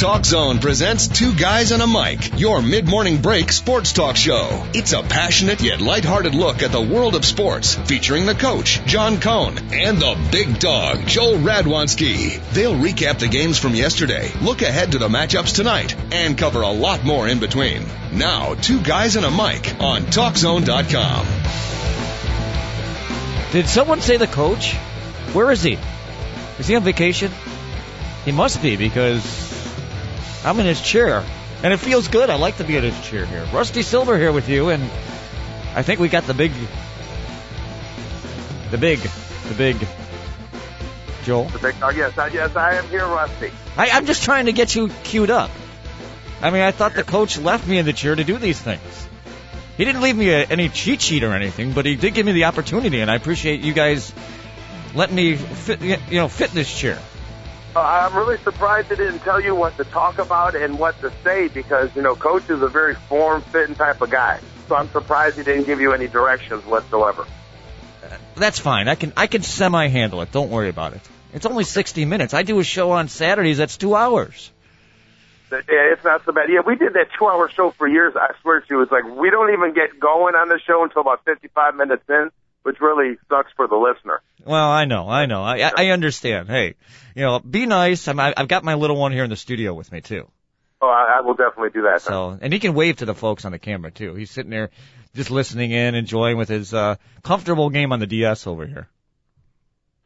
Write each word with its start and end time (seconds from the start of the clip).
Talk 0.00 0.24
Zone 0.24 0.60
presents 0.60 1.08
Two 1.08 1.34
Guys 1.34 1.72
and 1.72 1.82
a 1.82 1.86
Mic, 1.86 2.40
your 2.40 2.62
mid-morning 2.62 3.20
break 3.20 3.52
sports 3.52 3.92
talk 3.92 4.16
show. 4.16 4.66
It's 4.72 4.94
a 4.94 5.02
passionate 5.02 5.60
yet 5.60 5.82
lighthearted 5.82 6.34
look 6.34 6.62
at 6.62 6.72
the 6.72 6.80
world 6.80 7.14
of 7.14 7.22
sports, 7.22 7.74
featuring 7.74 8.24
the 8.24 8.34
coach, 8.34 8.82
John 8.86 9.20
Cohn, 9.20 9.58
and 9.74 9.98
the 9.98 10.16
big 10.32 10.58
dog, 10.58 11.06
Joel 11.06 11.36
Radwanski. 11.36 12.40
They'll 12.52 12.76
recap 12.76 13.18
the 13.18 13.28
games 13.28 13.58
from 13.58 13.74
yesterday, 13.74 14.32
look 14.40 14.62
ahead 14.62 14.92
to 14.92 14.98
the 14.98 15.08
matchups 15.08 15.54
tonight, 15.54 15.94
and 16.14 16.38
cover 16.38 16.62
a 16.62 16.70
lot 16.70 17.04
more 17.04 17.28
in 17.28 17.38
between. 17.38 17.82
Now, 18.10 18.54
Two 18.54 18.80
Guys 18.80 19.16
and 19.16 19.26
a 19.26 19.30
Mic 19.30 19.78
on 19.80 20.04
TalkZone.com. 20.04 21.26
Did 23.52 23.68
someone 23.68 24.00
say 24.00 24.16
the 24.16 24.26
coach? 24.26 24.72
Where 25.34 25.50
is 25.50 25.62
he? 25.62 25.78
Is 26.58 26.68
he 26.68 26.74
on 26.74 26.84
vacation? 26.84 27.30
He 28.24 28.32
must 28.32 28.62
be 28.62 28.76
because 28.76 29.49
I'm 30.44 30.58
in 30.60 30.66
his 30.66 30.80
chair. 30.80 31.24
And 31.62 31.74
it 31.74 31.76
feels 31.76 32.08
good. 32.08 32.30
I 32.30 32.36
like 32.36 32.56
to 32.56 32.64
be 32.64 32.76
in 32.76 32.84
his 32.84 32.98
chair 33.06 33.26
here. 33.26 33.46
Rusty 33.52 33.82
Silber 33.82 34.18
here 34.18 34.32
with 34.32 34.48
you, 34.48 34.70
and 34.70 34.82
I 35.74 35.82
think 35.82 36.00
we 36.00 36.08
got 36.08 36.24
the 36.24 36.32
big, 36.32 36.52
the 38.70 38.78
big, 38.78 38.98
the 39.00 39.54
big, 39.54 39.76
Joel. 41.24 41.44
The 41.44 41.58
big 41.58 41.78
dog. 41.78 41.96
Yes, 41.96 42.16
I, 42.16 42.28
yes, 42.28 42.56
I 42.56 42.76
am 42.76 42.88
here, 42.88 43.06
Rusty. 43.06 43.50
I, 43.76 43.90
I'm 43.90 44.06
just 44.06 44.22
trying 44.22 44.46
to 44.46 44.52
get 44.52 44.74
you 44.74 44.88
queued 45.04 45.30
up. 45.30 45.50
I 46.40 46.50
mean, 46.50 46.62
I 46.62 46.70
thought 46.70 46.94
the 46.94 47.04
coach 47.04 47.36
left 47.36 47.68
me 47.68 47.76
in 47.76 47.84
the 47.84 47.92
chair 47.92 48.14
to 48.14 48.24
do 48.24 48.38
these 48.38 48.58
things. 48.58 49.08
He 49.76 49.84
didn't 49.84 50.00
leave 50.00 50.16
me 50.16 50.30
a, 50.30 50.46
any 50.46 50.70
cheat 50.70 51.02
sheet 51.02 51.24
or 51.24 51.34
anything, 51.34 51.72
but 51.72 51.84
he 51.84 51.96
did 51.96 52.14
give 52.14 52.24
me 52.24 52.32
the 52.32 52.44
opportunity, 52.44 53.00
and 53.00 53.10
I 53.10 53.16
appreciate 53.16 53.60
you 53.60 53.74
guys 53.74 54.14
letting 54.94 55.14
me 55.14 55.36
fit, 55.36 55.82
you 55.82 55.98
know, 56.12 56.28
fit 56.28 56.48
in 56.48 56.54
this 56.54 56.74
chair. 56.74 56.98
Uh, 57.74 57.80
I'm 57.80 58.14
really 58.16 58.38
surprised 58.38 58.88
they 58.88 58.96
didn't 58.96 59.20
tell 59.20 59.40
you 59.40 59.54
what 59.54 59.76
to 59.76 59.84
talk 59.84 60.18
about 60.18 60.56
and 60.56 60.78
what 60.78 61.00
to 61.02 61.12
say 61.22 61.46
because, 61.48 61.94
you 61.94 62.02
know, 62.02 62.16
Coach 62.16 62.50
is 62.50 62.62
a 62.62 62.68
very 62.68 62.94
form-fitting 62.94 63.76
type 63.76 64.00
of 64.00 64.10
guy. 64.10 64.40
So 64.68 64.74
I'm 64.74 64.90
surprised 64.90 65.36
he 65.36 65.44
didn't 65.44 65.64
give 65.64 65.80
you 65.80 65.92
any 65.92 66.08
directions 66.08 66.64
whatsoever. 66.64 67.26
That's 68.34 68.58
fine. 68.58 68.88
I 68.88 68.94
can 68.94 69.12
I 69.16 69.26
can 69.26 69.42
semi 69.42 69.88
handle 69.88 70.22
it. 70.22 70.32
Don't 70.32 70.50
worry 70.50 70.68
about 70.68 70.94
it. 70.94 71.00
It's 71.32 71.46
only 71.46 71.64
60 71.64 72.04
minutes. 72.06 72.34
I 72.34 72.42
do 72.42 72.58
a 72.58 72.64
show 72.64 72.92
on 72.92 73.08
Saturdays. 73.08 73.58
That's 73.58 73.76
two 73.76 73.94
hours. 73.94 74.50
Yeah, 75.52 75.58
it's 75.68 76.04
not 76.04 76.24
so 76.24 76.32
bad. 76.32 76.48
Yeah, 76.48 76.60
we 76.64 76.76
did 76.76 76.94
that 76.94 77.08
two-hour 77.18 77.50
show 77.50 77.72
for 77.72 77.88
years. 77.88 78.14
I 78.16 78.34
swear 78.40 78.60
to 78.60 78.66
you, 78.70 78.82
it's 78.82 78.92
like 78.92 79.04
we 79.04 79.30
don't 79.30 79.52
even 79.52 79.74
get 79.74 79.98
going 79.98 80.34
on 80.34 80.48
the 80.48 80.60
show 80.60 80.84
until 80.84 81.02
about 81.02 81.24
55 81.24 81.74
minutes 81.74 82.04
in, 82.08 82.30
which 82.62 82.80
really 82.80 83.16
sucks 83.28 83.50
for 83.56 83.66
the 83.66 83.76
listener. 83.76 84.20
Well, 84.44 84.70
I 84.70 84.84
know, 84.84 85.08
I 85.08 85.26
know, 85.26 85.42
I 85.42 85.70
I 85.76 85.88
understand. 85.88 86.48
Hey, 86.48 86.74
you 87.14 87.22
know, 87.22 87.38
be 87.40 87.66
nice. 87.66 88.08
I'm, 88.08 88.18
I've 88.20 88.48
got 88.48 88.64
my 88.64 88.74
little 88.74 88.96
one 88.96 89.12
here 89.12 89.24
in 89.24 89.30
the 89.30 89.36
studio 89.36 89.74
with 89.74 89.90
me 89.92 90.00
too. 90.00 90.30
Oh, 90.82 90.88
I, 90.88 91.18
I 91.18 91.20
will 91.20 91.34
definitely 91.34 91.70
do 91.70 91.82
that. 91.82 92.00
So, 92.02 92.38
and 92.40 92.52
he 92.52 92.58
can 92.58 92.72
wave 92.72 92.96
to 92.98 93.04
the 93.04 93.14
folks 93.14 93.44
on 93.44 93.52
the 93.52 93.58
camera 93.58 93.90
too. 93.90 94.14
He's 94.14 94.30
sitting 94.30 94.50
there, 94.50 94.70
just 95.14 95.30
listening 95.30 95.72
in, 95.72 95.94
enjoying 95.94 96.36
with 96.38 96.48
his 96.48 96.72
uh 96.72 96.96
comfortable 97.22 97.70
game 97.70 97.92
on 97.92 98.00
the 98.00 98.06
DS 98.06 98.46
over 98.46 98.66
here. 98.66 98.88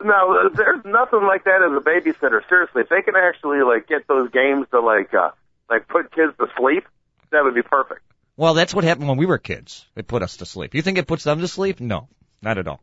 No, 0.03 0.51
there's 0.53 0.85
nothing 0.85 1.23
like 1.23 1.45
that 1.45 1.63
as 1.63 1.77
a 1.77 1.81
babysitter. 1.81 2.47
Seriously, 2.49 2.83
if 2.83 2.89
they 2.89 3.03
can 3.03 3.15
actually 3.17 3.63
like 3.63 3.87
get 3.87 4.07
those 4.09 4.31
games 4.31 4.67
to 4.73 4.81
like 4.81 5.15
uh 5.15 5.31
like 5.71 5.87
put 5.89 6.13
kids 6.13 6.33
to 6.39 6.47
sleep, 6.59 6.85
that 7.31 7.45
would 7.45 7.55
be 7.55 7.63
perfect. 7.63 8.03
Well, 8.37 8.55
that's 8.55 8.75
what 8.75 8.83
happened 8.83 9.09
when 9.09 9.17
we 9.17 9.27
were 9.27 9.39
kids. 9.39 9.87
It 9.95 10.09
put 10.09 10.23
us 10.23 10.39
to 10.39 10.47
sleep. 10.47 10.75
You 10.75 10.83
think 10.83 10.99
it 10.99 11.07
puts 11.07 11.23
them 11.23 11.41
to 11.41 11.47
sleep? 11.47 11.79
No, 11.79 12.09
not 12.45 12.59
at 12.59 12.69
all. 12.69 12.81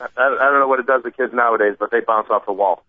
I, 0.00 0.06
I 0.16 0.50
don't 0.50 0.60
know 0.60 0.68
what 0.68 0.80
it 0.80 0.86
does 0.86 1.02
to 1.04 1.10
kids 1.10 1.32
nowadays, 1.32 1.76
but 1.78 1.90
they 1.90 2.00
bounce 2.00 2.28
off 2.30 2.46
the 2.46 2.52
wall. 2.52 2.82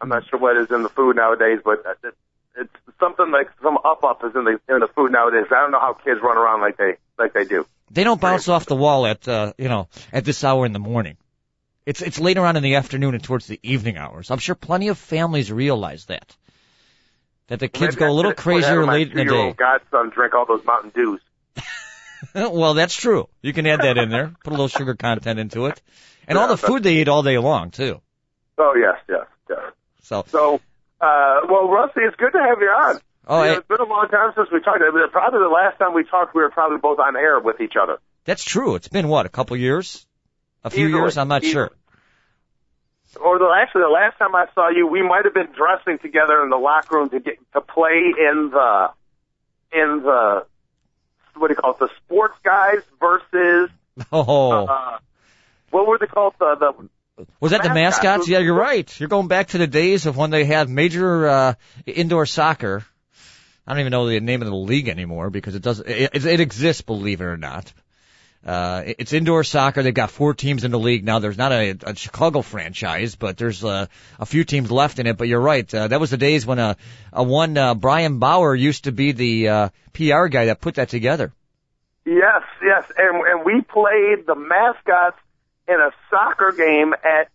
I'm 0.00 0.08
not 0.08 0.26
sure 0.28 0.38
what 0.38 0.56
is 0.56 0.70
in 0.70 0.82
the 0.82 0.88
food 0.88 1.16
nowadays, 1.16 1.60
but 1.64 1.84
it, 2.02 2.14
it's 2.56 2.72
something 2.98 3.30
like 3.30 3.50
some 3.62 3.78
up 3.84 4.02
up 4.02 4.24
is 4.24 4.34
in 4.34 4.44
the 4.44 4.60
in 4.68 4.80
the 4.80 4.88
food 4.88 5.12
nowadays. 5.12 5.46
I 5.50 5.60
don't 5.60 5.70
know 5.70 5.80
how 5.80 5.92
kids 5.92 6.20
run 6.22 6.36
around 6.36 6.60
like 6.60 6.76
they 6.76 6.96
like 7.18 7.32
they 7.32 7.44
do. 7.44 7.66
They 7.90 8.04
don't 8.04 8.20
bounce 8.20 8.48
off 8.48 8.66
the 8.66 8.76
wall 8.76 9.06
at 9.06 9.28
uh, 9.28 9.52
you 9.58 9.68
know 9.68 9.88
at 10.12 10.24
this 10.24 10.42
hour 10.42 10.64
in 10.66 10.72
the 10.72 10.78
morning. 10.78 11.16
It's 11.86 12.02
it's 12.02 12.18
later 12.18 12.44
on 12.44 12.56
in 12.56 12.62
the 12.62 12.76
afternoon 12.76 13.14
and 13.14 13.22
towards 13.22 13.46
the 13.46 13.60
evening 13.62 13.96
hours. 13.96 14.30
I'm 14.30 14.38
sure 14.38 14.54
plenty 14.54 14.88
of 14.88 14.98
families 14.98 15.52
realize 15.52 16.06
that. 16.06 16.36
That 17.48 17.58
the 17.58 17.68
kids 17.68 17.96
Maybe 17.96 18.06
go 18.06 18.10
a 18.10 18.14
little 18.14 18.30
should 18.30 18.36
put 18.36 18.60
that 18.60 18.62
crazier 18.62 18.86
late 18.86 19.10
in 19.10 19.16
the 19.16 19.24
day. 19.24 19.52
Godson 19.52 20.10
drink 20.10 20.34
all 20.34 20.46
those 20.46 20.64
Mountain 20.64 20.92
Dews. 20.94 21.20
well, 22.52 22.74
that's 22.74 22.94
true. 22.94 23.28
You 23.42 23.52
can 23.52 23.66
add 23.66 23.80
that 23.80 23.98
in 23.98 24.10
there. 24.10 24.32
Put 24.44 24.50
a 24.50 24.56
little 24.56 24.68
sugar 24.68 24.94
content 24.94 25.38
into 25.38 25.66
it. 25.66 25.80
And 26.28 26.38
all 26.38 26.48
the 26.48 26.56
food 26.56 26.82
they 26.82 26.94
eat 26.96 27.08
all 27.08 27.22
day 27.22 27.38
long, 27.38 27.70
too. 27.70 28.00
Oh 28.58 28.74
yes, 28.78 29.00
yes, 29.08 29.26
yes. 29.48 29.58
So, 30.02 30.24
So, 30.28 30.54
uh, 31.00 31.40
well, 31.48 31.68
Rusty, 31.68 32.00
it's 32.02 32.16
good 32.16 32.32
to 32.32 32.38
have 32.38 32.58
you 32.60 32.68
on. 32.68 33.00
oh, 33.26 33.42
You 33.42 33.50
know, 33.52 33.58
it's 33.58 33.68
been 33.68 33.80
a 33.80 33.84
long 33.84 34.08
time 34.10 34.32
since 34.36 34.48
we 34.52 34.60
talked. 34.60 34.78
Probably 35.12 35.40
the 35.40 35.48
last 35.48 35.78
time 35.78 35.94
we 35.94 36.04
talked, 36.04 36.34
we 36.34 36.42
were 36.42 36.50
probably 36.50 36.78
both 36.78 36.98
on 36.98 37.16
air 37.16 37.40
with 37.40 37.60
each 37.60 37.74
other. 37.80 37.98
that's 38.24 38.44
true. 38.44 38.74
It's 38.76 38.88
been 38.88 39.08
what, 39.08 39.26
a 39.26 39.30
couple 39.30 39.56
years? 39.56 40.06
A 40.62 40.70
few 40.70 40.86
Easily. 40.88 41.00
years? 41.02 41.16
I'm 41.16 41.28
not 41.28 41.42
Easily. 41.42 41.52
sure. 41.52 41.70
Or 43.20 43.38
the 43.38 43.46
actually, 43.60 43.82
the 43.82 43.88
last 43.88 44.18
time 44.18 44.34
I 44.36 44.46
saw 44.54 44.68
you, 44.68 44.86
we 44.86 45.02
might 45.02 45.24
have 45.24 45.34
been 45.34 45.48
dressing 45.56 45.98
together 45.98 46.42
in 46.44 46.50
the 46.50 46.56
locker 46.56 46.96
room 46.96 47.10
to 47.10 47.18
get 47.18 47.38
to 47.54 47.60
play 47.60 48.12
in 48.16 48.50
the 48.52 48.90
in 49.72 50.02
the 50.04 50.46
what 51.36 51.48
do 51.48 51.52
you 51.52 51.56
call 51.56 51.72
it? 51.72 51.78
The 51.78 51.88
sports 52.04 52.36
guys 52.42 52.80
versus 52.98 53.70
Oh, 54.12 54.66
uh, 54.66 54.98
what 55.70 55.86
were 55.86 55.98
they 55.98 56.06
called? 56.06 56.34
The 56.38 56.56
the 56.56 57.26
was 57.40 57.52
that 57.52 57.62
the 57.62 57.68
mascots. 57.68 58.04
mascots? 58.04 58.28
Yeah, 58.28 58.38
you're 58.38 58.54
right. 58.54 58.98
You're 58.98 59.08
going 59.08 59.28
back 59.28 59.48
to 59.48 59.58
the 59.58 59.66
days 59.66 60.06
of 60.06 60.16
when 60.16 60.30
they 60.30 60.44
had 60.44 60.68
major 60.68 61.28
uh, 61.28 61.54
indoor 61.86 62.26
soccer. 62.26 62.84
I 63.66 63.72
don't 63.72 63.80
even 63.80 63.90
know 63.90 64.08
the 64.08 64.20
name 64.20 64.42
of 64.42 64.48
the 64.48 64.54
league 64.54 64.88
anymore 64.88 65.30
because 65.30 65.54
it 65.54 65.62
doesn't. 65.62 65.86
It, 65.86 66.10
it, 66.14 66.26
it 66.26 66.40
exists, 66.40 66.82
believe 66.82 67.20
it 67.20 67.24
or 67.24 67.36
not. 67.36 67.72
Uh, 68.44 68.82
it's 68.86 69.12
indoor 69.12 69.44
soccer. 69.44 69.82
They've 69.82 69.92
got 69.92 70.10
four 70.10 70.32
teams 70.32 70.64
in 70.64 70.70
the 70.70 70.78
league 70.78 71.04
now. 71.04 71.18
There's 71.18 71.36
not 71.36 71.52
a, 71.52 71.76
a 71.82 71.94
Chicago 71.94 72.40
franchise, 72.40 73.14
but 73.14 73.36
there's 73.36 73.62
uh, 73.62 73.86
a 74.18 74.24
few 74.26 74.44
teams 74.44 74.70
left 74.70 74.98
in 74.98 75.06
it. 75.06 75.18
But 75.18 75.28
you're 75.28 75.40
right. 75.40 75.72
Uh, 75.74 75.88
that 75.88 76.00
was 76.00 76.10
the 76.10 76.16
days 76.16 76.46
when 76.46 76.58
uh, 76.58 76.74
a 77.12 77.22
one 77.22 77.58
uh, 77.58 77.74
Brian 77.74 78.18
Bauer 78.18 78.54
used 78.54 78.84
to 78.84 78.92
be 78.92 79.12
the 79.12 79.48
uh, 79.48 79.68
PR 79.92 80.26
guy 80.28 80.46
that 80.46 80.60
put 80.60 80.76
that 80.76 80.88
together. 80.88 81.32
yes, 82.06 82.42
yes, 82.62 82.84
and 82.96 83.22
and 83.26 83.44
we 83.44 83.60
played 83.60 84.26
the 84.26 84.34
mascots 84.34 85.18
in 85.68 85.74
a 85.74 85.90
soccer 86.08 86.52
game 86.56 86.94
at 86.94 87.28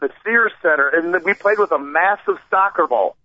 the 0.00 0.10
Sears 0.24 0.52
Center, 0.62 0.88
and 0.88 1.24
we 1.24 1.34
played 1.34 1.58
with 1.58 1.72
a 1.72 1.78
massive 1.78 2.38
soccer 2.50 2.86
ball. 2.86 3.16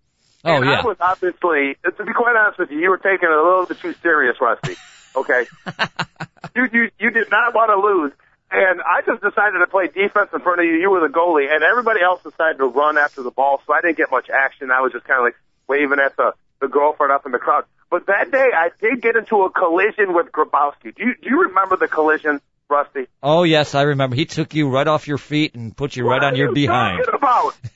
Oh 0.43 0.55
and 0.55 0.65
yeah. 0.65 0.81
I 0.81 0.85
was 0.85 0.97
obviously, 0.99 1.75
to 1.83 2.03
be 2.03 2.13
quite 2.13 2.35
honest 2.35 2.57
with 2.59 2.71
you, 2.71 2.79
you 2.79 2.89
were 2.89 2.97
taking 2.97 3.29
it 3.29 3.35
a 3.35 3.43
little 3.43 3.65
bit 3.67 3.79
too 3.79 3.93
serious, 4.01 4.37
Rusty. 4.41 4.75
Okay. 5.15 5.47
you, 6.55 6.67
you, 6.71 6.89
you 6.99 7.11
did 7.11 7.29
not 7.31 7.53
want 7.53 7.69
to 7.71 7.77
lose. 7.79 8.13
And 8.49 8.79
I 8.81 9.01
just 9.05 9.21
decided 9.21 9.59
to 9.59 9.67
play 9.67 9.87
defense 9.87 10.29
in 10.33 10.39
front 10.39 10.59
of 10.61 10.65
you. 10.65 10.75
You 10.75 10.89
were 10.89 11.01
the 11.01 11.13
goalie, 11.13 11.53
and 11.53 11.63
everybody 11.63 11.99
else 12.01 12.23
decided 12.23 12.59
to 12.59 12.65
run 12.65 12.97
after 12.97 13.21
the 13.21 13.31
ball. 13.31 13.61
So 13.67 13.73
I 13.73 13.81
didn't 13.81 13.97
get 13.97 14.09
much 14.09 14.29
action. 14.29 14.71
I 14.71 14.79
was 14.81 14.93
just 14.93 15.03
kind 15.05 15.19
of 15.19 15.25
like 15.25 15.35
waving 15.67 15.99
at 16.03 16.15
the 16.15 16.33
the 16.61 16.67
girlfriend 16.67 17.11
up 17.11 17.25
in 17.25 17.31
the 17.33 17.39
crowd. 17.39 17.65
But 17.89 18.07
that 18.07 18.31
day, 18.31 18.47
I 18.55 18.69
did 18.81 19.01
get 19.01 19.15
into 19.15 19.43
a 19.43 19.51
collision 19.51 20.13
with 20.13 20.31
Grabowski. 20.31 20.95
Do 20.95 21.03
you 21.03 21.15
do 21.21 21.29
you 21.29 21.41
remember 21.43 21.75
the 21.75 21.87
collision, 21.89 22.39
Rusty? 22.69 23.07
Oh 23.21 23.43
yes, 23.43 23.75
I 23.75 23.81
remember. 23.83 24.15
He 24.15 24.25
took 24.25 24.53
you 24.55 24.69
right 24.69 24.87
off 24.87 25.07
your 25.09 25.17
feet 25.17 25.53
and 25.55 25.75
put 25.75 25.95
you 25.97 26.07
right 26.07 26.21
What 26.21 26.23
on 26.23 26.33
are 26.33 26.37
your 26.37 26.49
you 26.49 26.53
behind. 26.55 27.03
Talking 27.03 27.19
about? 27.19 27.53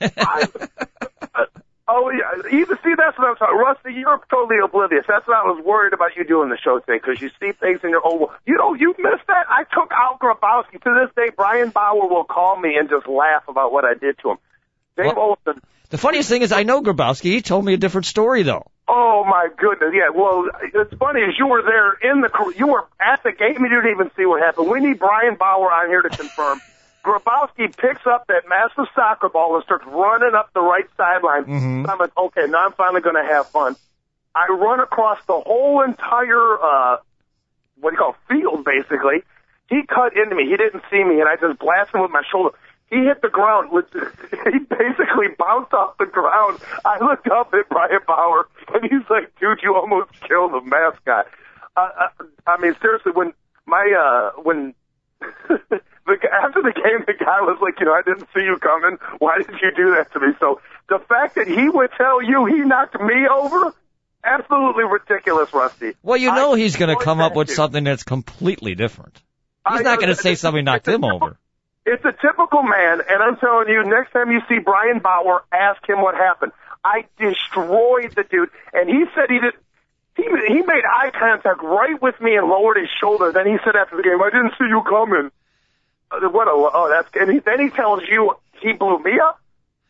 I, 1.34 1.44
oh 1.92 2.10
yeah, 2.10 2.50
you 2.50 2.66
see 2.66 2.94
that's 2.96 3.18
what 3.18 3.28
I'm 3.28 3.36
talking. 3.36 3.56
Rusty, 3.56 3.92
you're 3.94 4.20
totally 4.30 4.58
oblivious. 4.64 5.04
That's 5.06 5.26
what 5.26 5.36
I 5.36 5.42
was 5.44 5.62
worried 5.64 5.92
about 5.92 6.16
you 6.16 6.24
doing 6.24 6.48
the 6.48 6.58
show 6.58 6.78
today 6.80 6.98
because 6.98 7.20
you 7.20 7.30
see 7.40 7.52
things 7.52 7.80
in 7.84 7.90
your 7.90 8.02
well, 8.02 8.32
you 8.46 8.56
know, 8.56 8.74
you 8.74 8.94
missed 8.98 9.26
that. 9.28 9.46
I 9.48 9.64
took 9.64 9.90
out 9.92 10.18
Grabowski. 10.18 10.82
To 10.82 11.06
this 11.06 11.14
day, 11.14 11.30
Brian 11.36 11.70
Bauer 11.70 12.08
will 12.08 12.24
call 12.24 12.58
me 12.58 12.76
and 12.76 12.88
just 12.88 13.06
laugh 13.06 13.44
about 13.48 13.72
what 13.72 13.84
I 13.84 13.94
did 13.94 14.18
to 14.22 14.30
him. 14.32 14.38
Dave 14.96 15.06
What? 15.06 15.18
Olson. 15.18 15.62
The 15.90 15.98
funniest 15.98 16.30
thing 16.30 16.40
is, 16.40 16.52
I 16.52 16.62
know 16.62 16.80
Grabowski. 16.82 17.24
He 17.24 17.42
told 17.42 17.64
me 17.64 17.74
a 17.74 17.76
different 17.76 18.06
story 18.06 18.42
though. 18.42 18.66
Oh 18.88 19.24
my 19.24 19.48
goodness, 19.56 19.90
yeah. 19.94 20.08
Well, 20.14 20.48
it's 20.62 20.94
funny 20.94 21.20
is 21.20 21.34
you 21.38 21.46
were 21.46 21.62
there 21.62 21.92
in 22.10 22.20
the 22.22 22.54
you 22.56 22.66
were 22.66 22.86
at 23.00 23.22
the 23.22 23.32
game. 23.32 23.56
You 23.62 23.68
didn't 23.68 23.90
even 23.92 24.10
see 24.16 24.26
what 24.26 24.42
happened. 24.42 24.70
We 24.70 24.80
need 24.80 24.98
Brian 24.98 25.36
Bauer 25.36 25.70
on 25.70 25.88
here 25.88 26.02
to 26.02 26.08
confirm. 26.08 26.60
Grabowski 27.04 27.76
picks 27.76 28.06
up 28.06 28.26
that 28.28 28.42
massive 28.48 28.86
soccer 28.94 29.28
ball 29.28 29.56
and 29.56 29.64
starts 29.64 29.84
running 29.86 30.34
up 30.34 30.52
the 30.54 30.60
right 30.60 30.86
sideline. 30.96 31.44
Mhm. 31.44 31.88
I'm 31.88 31.98
like, 31.98 32.16
okay, 32.16 32.46
now 32.48 32.64
I'm 32.66 32.72
finally 32.72 33.00
going 33.00 33.16
to 33.16 33.24
have 33.24 33.48
fun. 33.48 33.74
I 34.34 34.46
run 34.52 34.80
across 34.80 35.18
the 35.26 35.38
whole 35.40 35.82
entire 35.82 36.58
uh, 36.62 36.96
what 37.80 37.90
do 37.90 37.96
you 37.96 37.98
call 37.98 38.10
it, 38.10 38.16
field, 38.28 38.64
basically. 38.64 39.22
He 39.68 39.82
cut 39.86 40.16
into 40.16 40.34
me. 40.36 40.44
He 40.48 40.56
didn't 40.56 40.82
see 40.90 41.02
me, 41.02 41.20
and 41.20 41.28
I 41.28 41.36
just 41.36 41.58
blasted 41.58 41.96
him 41.96 42.02
with 42.02 42.10
my 42.10 42.22
shoulder. 42.30 42.56
He 42.90 42.96
hit 43.04 43.22
the 43.22 43.28
ground. 43.30 43.72
With, 43.72 43.86
he 43.92 44.58
basically 44.58 45.28
bounced 45.38 45.72
off 45.72 45.96
the 45.98 46.06
ground. 46.06 46.60
I 46.84 47.02
looked 47.02 47.26
up 47.28 47.52
at 47.54 47.68
Brian 47.68 48.00
Bauer, 48.06 48.48
and 48.74 48.82
he's 48.84 49.08
like, 49.10 49.32
"Dude, 49.40 49.60
you 49.62 49.74
almost 49.74 50.10
killed 50.28 50.52
the 50.52 50.60
mascot." 50.60 51.26
Uh, 51.76 51.88
I, 51.96 52.08
I 52.46 52.60
mean, 52.60 52.76
seriously, 52.82 53.12
when 53.12 53.32
my 53.66 53.90
uh, 54.36 54.40
when 54.42 54.74
the, 55.48 56.16
after 56.32 56.62
the 56.62 56.72
game, 56.72 57.04
the 57.06 57.14
guy 57.18 57.40
was 57.40 57.58
like, 57.60 57.80
"You 57.80 57.86
know, 57.86 57.94
I 57.94 58.02
didn't 58.02 58.28
see 58.34 58.42
you 58.42 58.58
coming. 58.58 58.98
Why 59.18 59.38
did 59.38 59.60
you 59.60 59.70
do 59.76 59.94
that 59.96 60.12
to 60.12 60.20
me?" 60.20 60.34
So 60.40 60.60
the 60.88 60.98
fact 60.98 61.36
that 61.36 61.46
he 61.46 61.68
would 61.68 61.90
tell 61.96 62.22
you 62.22 62.46
he 62.46 62.58
knocked 62.58 63.00
me 63.00 63.26
over, 63.28 63.74
Absolutely 64.24 64.84
ridiculous, 64.84 65.52
Rusty. 65.52 65.94
Well, 66.02 66.16
you 66.16 66.32
know 66.32 66.54
I 66.54 66.58
he's 66.58 66.76
going 66.76 66.96
to 66.96 67.02
come 67.02 67.20
up 67.20 67.34
with 67.34 67.48
dude. 67.48 67.56
something 67.56 67.84
that's 67.84 68.04
completely 68.04 68.74
different. 68.74 69.20
He's 69.68 69.80
I 69.80 69.82
not 69.82 69.98
going 69.98 70.14
to 70.14 70.20
say 70.20 70.34
somebody 70.34 70.62
knocked 70.62 70.86
him 70.86 71.02
typical- 71.02 71.24
over. 71.24 71.38
It's 71.84 72.04
a 72.04 72.12
typical 72.12 72.62
man, 72.62 73.00
and 73.08 73.20
I'm 73.20 73.36
telling 73.38 73.68
you, 73.68 73.82
next 73.82 74.12
time 74.12 74.30
you 74.30 74.40
see 74.48 74.60
Brian 74.60 75.00
Bauer, 75.00 75.42
ask 75.52 75.82
him 75.88 76.00
what 76.00 76.14
happened. 76.14 76.52
I 76.84 77.06
destroyed 77.18 78.14
the 78.14 78.22
dude, 78.22 78.50
and 78.72 78.88
he 78.88 79.04
said 79.16 79.28
he 79.28 79.40
did. 79.40 79.54
He 80.16 80.24
he 80.24 80.62
made 80.62 80.84
eye 80.84 81.10
contact 81.10 81.62
right 81.62 82.00
with 82.00 82.20
me 82.20 82.36
and 82.36 82.46
lowered 82.48 82.76
his 82.76 82.88
shoulder. 83.00 83.32
Then 83.32 83.46
he 83.46 83.56
said 83.64 83.76
after 83.76 83.96
the 83.96 84.02
game, 84.02 84.20
"I 84.22 84.30
didn't 84.30 84.52
see 84.58 84.66
you 84.68 84.82
coming." 84.82 85.30
Uh, 86.10 86.28
What 86.28 86.48
a 86.48 86.50
oh 86.52 86.88
that's 86.90 87.08
and 87.14 87.32
he, 87.32 87.38
then 87.38 87.60
he 87.60 87.70
tells 87.70 88.02
you 88.08 88.34
he 88.60 88.72
blew 88.72 88.98
me 88.98 89.18
up. 89.18 89.40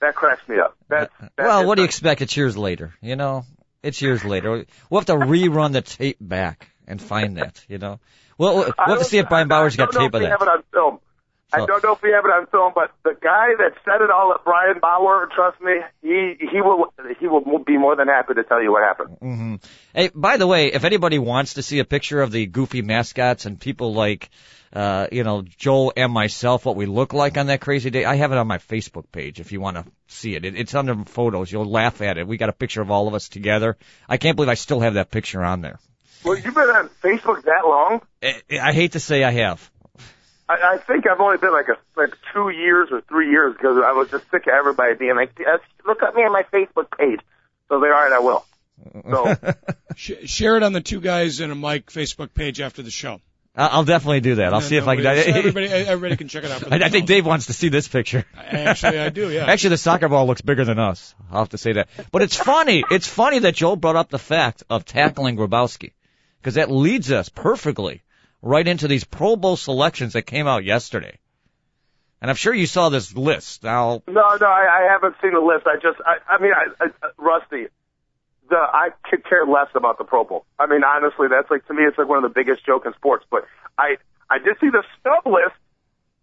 That 0.01 0.17
cracks 0.17 0.47
me 0.49 0.59
up. 0.59 0.77
That's, 0.89 1.13
that's 1.21 1.33
Well, 1.39 1.67
what 1.67 1.77
do 1.77 1.83
you 1.83 1.87
expect? 1.87 2.23
It's 2.23 2.37
years 2.37 2.57
later, 2.57 2.93
you 3.01 3.15
know? 3.15 3.45
It's 3.85 4.03
years 4.03 4.25
later. 4.25 4.65
We'll 4.91 5.01
have 5.01 5.07
to 5.07 5.15
rerun 5.15 5.73
the 5.73 5.83
tape 5.83 6.17
back 6.21 6.69
and 6.89 7.01
find 7.01 7.37
that, 7.37 7.65
you 7.69 7.79
know? 7.79 8.01
We'll, 8.37 8.55
we'll 8.57 8.73
have 8.77 8.99
to 8.99 9.05
see 9.05 9.19
if 9.19 9.29
Brian 9.29 9.47
Bauer's 9.47 9.75
I 9.75 9.85
got 9.85 9.93
tape 9.93 10.13
of 10.13 10.21
that. 10.23 10.99
Have 11.53 11.61
it 11.61 11.63
on 11.63 11.63
film. 11.63 11.63
So- 11.63 11.63
I 11.63 11.67
don't 11.67 11.85
know 11.85 11.93
if 11.95 12.03
we 12.03 12.11
have 12.13 12.25
it 12.25 12.29
on 12.29 12.47
film, 12.47 12.73
but 12.75 12.91
the 13.05 13.17
guy 13.21 13.49
that 13.59 13.73
said 13.85 14.01
it 14.03 14.11
all 14.11 14.33
at 14.33 14.45
Brian 14.45 14.79
Bauer, 14.81 15.29
trust 15.35 15.61
me, 15.61 15.73
he 16.03 16.37
he 16.51 16.61
will 16.61 16.93
he 17.21 17.27
will 17.27 17.59
be 17.59 17.79
more 17.79 17.97
than 17.97 18.09
happy 18.09 18.35
to 18.35 18.45
tell 18.45 18.63
you 18.63 18.73
what 18.73 18.83
happened. 18.83 19.17
hmm 19.21 19.55
Hey, 19.95 20.11
by 20.15 20.37
the 20.37 20.47
way, 20.47 20.73
if 20.73 20.85
anybody 20.85 21.19
wants 21.19 21.55
to 21.55 21.63
see 21.63 21.79
a 21.79 21.85
picture 21.85 22.23
of 22.23 22.31
the 22.33 22.47
goofy 22.47 22.81
mascots 22.83 23.45
and 23.47 23.61
people 23.61 23.93
like, 23.93 24.31
uh, 24.73 25.07
you 25.13 25.23
know, 25.23 25.43
Joel 25.43 25.93
and 25.97 26.11
myself, 26.13 26.65
what 26.65 26.77
we 26.77 26.87
look 26.87 27.13
like 27.13 27.37
on 27.37 27.47
that 27.49 27.61
crazy 27.61 27.91
day, 27.91 28.05
I 28.07 28.17
have 28.17 28.33
it 28.33 28.39
on 28.39 28.47
my 28.47 28.59
Facebook 28.59 29.05
page 29.13 29.39
if 29.39 29.53
you 29.53 29.61
want 29.61 29.77
to 29.77 29.85
see 30.09 30.35
it. 30.35 30.45
it. 30.47 30.57
It's 30.57 30.75
under 30.75 30.95
photos. 31.05 31.53
You'll 31.53 31.71
laugh 31.71 32.01
at 32.01 32.17
it. 32.17 32.27
We 32.27 32.39
got 32.39 32.49
a 32.49 32.55
picture 32.55 32.81
of 32.81 32.91
all 32.91 33.07
of 33.09 33.15
us 33.15 33.29
together. 33.29 33.77
I 34.09 34.17
can't 34.17 34.37
believe 34.37 34.49
I 34.49 34.55
still 34.55 34.81
have 34.81 34.95
that 34.95 35.11
picture 35.11 35.45
on 35.45 35.61
there. 35.61 35.79
Well, 36.25 36.39
you've 36.39 36.55
been 36.55 36.65
on 36.71 36.89
Facebook 37.03 37.43
that 37.45 37.65
long. 37.65 38.01
I, 38.23 38.69
I 38.71 38.73
hate 38.73 38.93
to 38.93 39.01
say 39.01 39.25
I 39.25 39.33
have. 39.33 39.71
I, 40.53 40.75
I 40.75 40.79
think 40.79 41.07
I've 41.07 41.21
only 41.21 41.39
been 41.39 41.53
like 41.53 41.69
a 41.69 41.77
like 41.97 42.15
two 42.33 42.49
years 42.51 42.89
or 42.91 43.01
three 43.03 43.31
years 43.31 43.55
because 43.55 43.77
I 43.85 43.93
was 43.93 44.11
just 44.11 44.25
sick 44.31 44.43
of 44.47 44.53
everybody 44.53 44.95
being 44.95 45.17
like, 45.17 45.39
"Look 45.87 46.03
at 46.03 46.15
me 46.15 46.23
on 46.23 46.33
my 46.33 46.43
Facebook 46.53 46.97
page." 46.99 47.21
So 47.69 47.81
they're 47.81 47.95
all 47.95 48.03
right. 48.03 48.13
I 48.13 48.19
will. 48.21 48.45
So 49.11 49.37
Sh- 49.97 50.13
share 50.27 50.57
it 50.57 50.63
on 50.63 50.73
the 50.73 50.81
two 50.81 51.01
guys 51.01 51.41
in 51.41 51.51
a 51.51 51.55
Mic 51.55 51.87
Facebook 51.91 52.35
page 52.35 52.61
after 52.61 52.83
the 52.83 52.91
show. 52.91 53.21
I- 53.55 53.67
I'll 53.69 53.85
definitely 53.85 54.21
do 54.21 54.37
that. 54.37 54.49
I'll 54.53 54.57
And 54.61 54.65
see 54.65 54.77
if 54.77 54.85
then 54.87 54.99
I 54.99 55.03
can. 55.03 55.33
so 55.33 55.39
everybody, 55.39 55.67
everybody 55.69 56.17
can 56.17 56.29
check 56.29 56.45
it 56.45 56.51
out. 56.51 56.61
For 56.63 56.69
I, 56.75 56.79
I 56.85 56.89
think. 56.89 57.07
Dave 57.07 57.25
wants 57.27 57.47
to 57.47 57.53
see 57.53 57.69
this 57.69 57.87
picture. 57.89 58.25
Actually, 58.37 58.99
I 58.99 59.09
do. 59.11 59.31
Yeah. 59.31 59.45
Actually, 59.47 59.71
the 59.71 59.79
soccer 59.79 60.09
ball 60.09 60.27
looks 60.27 60.41
bigger 60.41 60.65
than 60.65 60.79
us. 60.79 61.15
I'll 61.31 61.41
have 61.41 61.51
to 61.51 61.59
say 61.59 61.75
that. 61.75 61.89
But 62.11 62.23
it's 62.23 62.37
funny. 62.37 62.83
It's 62.91 63.07
funny 63.07 63.41
that 63.41 63.55
Joel 63.55 63.77
brought 63.77 63.97
up 63.97 64.09
the 64.11 64.19
fact 64.19 64.65
of 64.71 64.85
tackling 64.85 65.37
Grabowski. 65.37 65.93
Because 66.41 66.55
that 66.55 66.71
leads 66.73 67.13
us 67.13 67.29
perfectly 67.29 68.03
right 68.43 68.67
into 68.67 68.89
these 68.89 69.05
Pro 69.05 69.37
Bowl 69.37 69.57
selections 69.57 70.13
that 70.13 70.23
came 70.23 70.47
out 70.47 70.65
yesterday. 70.65 71.19
And 72.21 72.31
I'm 72.31 72.37
sure 72.37 72.53
you 72.53 72.67
saw 72.67 72.89
this 72.89 73.17
list. 73.17 73.65
Now, 73.65 74.03
no, 74.07 74.13
no, 74.13 74.47
I, 74.47 74.87
I 74.87 74.93
haven't 74.93 75.17
seen 75.23 75.33
the 75.33 75.41
list. 75.41 75.67
I 75.67 75.77
just, 75.77 75.99
I, 76.05 76.35
I 76.35 76.41
mean, 76.41 76.53
I, 76.55 76.85
I, 76.85 77.09
Rusty, 77.17 77.67
the 78.49 78.57
I 78.57 78.91
could 79.09 79.25
care 79.29 79.47
less 79.47 79.69
about 79.75 79.99
the 79.99 80.05
Pro 80.05 80.25
Bowl. 80.25 80.45
I 80.59 80.67
mean, 80.67 80.83
honestly, 80.85 81.29
that's 81.31 81.51
like 81.51 81.67
to 81.67 81.75
me, 81.75 81.83
it's 81.83 81.99
like 81.99 82.09
one 82.09 82.23
of 82.23 82.23
the 82.23 82.35
biggest 82.35 82.65
joke 82.67 82.87
in 82.87 82.93
sports. 82.95 83.25
But 83.31 83.47
I, 83.79 83.97
I 84.29 84.39
did 84.39 84.57
see 84.61 84.71
the 84.71 84.85
snub 85.01 85.27
list. 85.27 85.57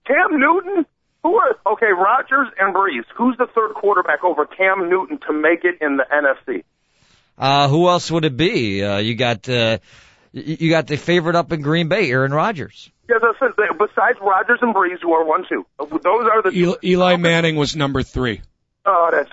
Cam 0.05 0.39
Newton. 0.39 0.85
Who 1.21 1.35
are 1.35 1.57
okay? 1.73 1.91
Rodgers 1.91 2.47
and 2.57 2.73
Brees. 2.73 3.03
Who's 3.17 3.35
the 3.37 3.47
third 3.53 3.73
quarterback 3.73 4.23
over 4.23 4.45
Cam 4.45 4.89
Newton 4.89 5.19
to 5.27 5.33
make 5.33 5.65
it 5.65 5.81
in 5.81 5.97
the 5.97 6.05
NFC? 6.09 6.63
uh, 7.37 7.67
who 7.67 7.89
else 7.89 8.11
would 8.11 8.25
it 8.25 8.37
be? 8.37 8.83
Uh, 8.83 8.97
you 8.97 9.15
got, 9.15 9.47
uh, 9.49 9.79
you 10.31 10.69
got 10.69 10.87
the 10.87 10.97
favorite 10.97 11.35
up 11.35 11.51
in 11.51 11.61
Green 11.61 11.87
Bay, 11.87 12.09
Aaron 12.11 12.33
Rodgers. 12.33 12.91
Yeah, 13.09 13.17
that's 13.21 13.37
it. 13.41 13.77
Besides 13.77 14.19
Rodgers 14.21 14.59
and 14.61 14.75
Brees, 14.75 15.01
who 15.01 15.13
are 15.13 15.25
one 15.25 15.45
two. 15.49 15.65
Those 15.79 16.27
are 16.31 16.43
the 16.43 16.51
Eli, 16.53 16.75
Eli 16.83 17.15
Manning 17.17 17.55
was 17.55 17.75
number 17.75 18.03
three. 18.03 18.41
Oh, 18.85 19.09
that's 19.11 19.31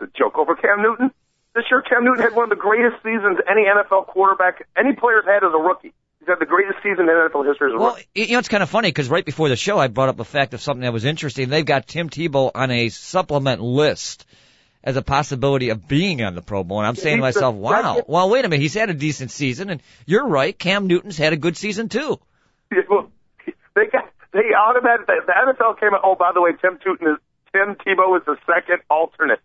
it's 0.00 0.10
a 0.14 0.18
joke 0.18 0.38
over 0.38 0.54
Cam 0.56 0.82
Newton. 0.82 1.10
This 1.54 1.64
year, 1.70 1.82
Cam 1.82 2.04
Newton 2.04 2.22
had 2.22 2.34
one 2.34 2.44
of 2.44 2.50
the 2.50 2.56
greatest 2.56 3.02
seasons 3.02 3.38
any 3.50 3.62
NFL 3.64 4.06
quarterback, 4.06 4.66
any 4.76 4.94
player's 4.94 5.24
had 5.24 5.44
as 5.44 5.52
a 5.52 5.58
rookie. 5.58 5.92
He's 6.20 6.28
had 6.28 6.38
the 6.40 6.46
greatest 6.46 6.78
season 6.82 7.08
in 7.08 7.14
NFL 7.14 7.46
history 7.46 7.72
as 7.72 7.74
a 7.74 7.78
Well, 7.78 7.94
rookie. 7.94 8.06
Well, 8.14 8.26
you 8.26 8.32
know, 8.34 8.38
it's 8.38 8.48
kind 8.48 8.62
of 8.62 8.68
funny 8.68 8.88
because 8.88 9.08
right 9.08 9.24
before 9.24 9.48
the 9.48 9.56
show, 9.56 9.78
I 9.78 9.88
brought 9.88 10.08
up 10.08 10.16
the 10.16 10.24
fact 10.24 10.54
of 10.54 10.60
something 10.60 10.82
that 10.82 10.92
was 10.92 11.04
interesting. 11.04 11.48
They've 11.48 11.64
got 11.64 11.86
Tim 11.86 12.10
Tebow 12.10 12.50
on 12.54 12.70
a 12.70 12.88
supplement 12.90 13.60
list 13.62 14.26
as 14.88 14.96
a 14.96 15.02
possibility 15.02 15.68
of 15.68 15.86
being 15.86 16.22
on 16.22 16.34
the 16.34 16.40
Pro 16.40 16.64
Bowl. 16.64 16.78
And 16.78 16.86
I'm 16.86 16.94
saying 16.94 17.18
to 17.18 17.20
myself, 17.20 17.54
wow, 17.54 18.02
well, 18.08 18.30
wait 18.30 18.46
a 18.46 18.48
minute. 18.48 18.62
He's 18.62 18.72
had 18.72 18.88
a 18.88 18.94
decent 18.94 19.30
season. 19.30 19.68
And 19.68 19.82
you're 20.06 20.26
right. 20.26 20.58
Cam 20.58 20.86
Newton's 20.86 21.18
had 21.18 21.34
a 21.34 21.36
good 21.36 21.58
season 21.58 21.90
too. 21.90 22.18
Well, 22.88 23.10
they 23.74 23.84
got 23.92 24.10
they 24.32 24.54
automatic. 24.58 25.06
The, 25.06 25.20
the 25.26 25.32
NFL 25.32 25.78
came 25.78 25.92
out. 25.92 26.00
Oh, 26.04 26.14
by 26.14 26.32
the 26.32 26.40
way, 26.40 26.52
Tim 26.58 26.78
Tootin 26.82 27.06
is 27.06 27.18
Tim 27.52 27.74
Tebow 27.74 28.18
is 28.18 28.24
the 28.24 28.38
second 28.46 28.78
alternate. 28.88 29.40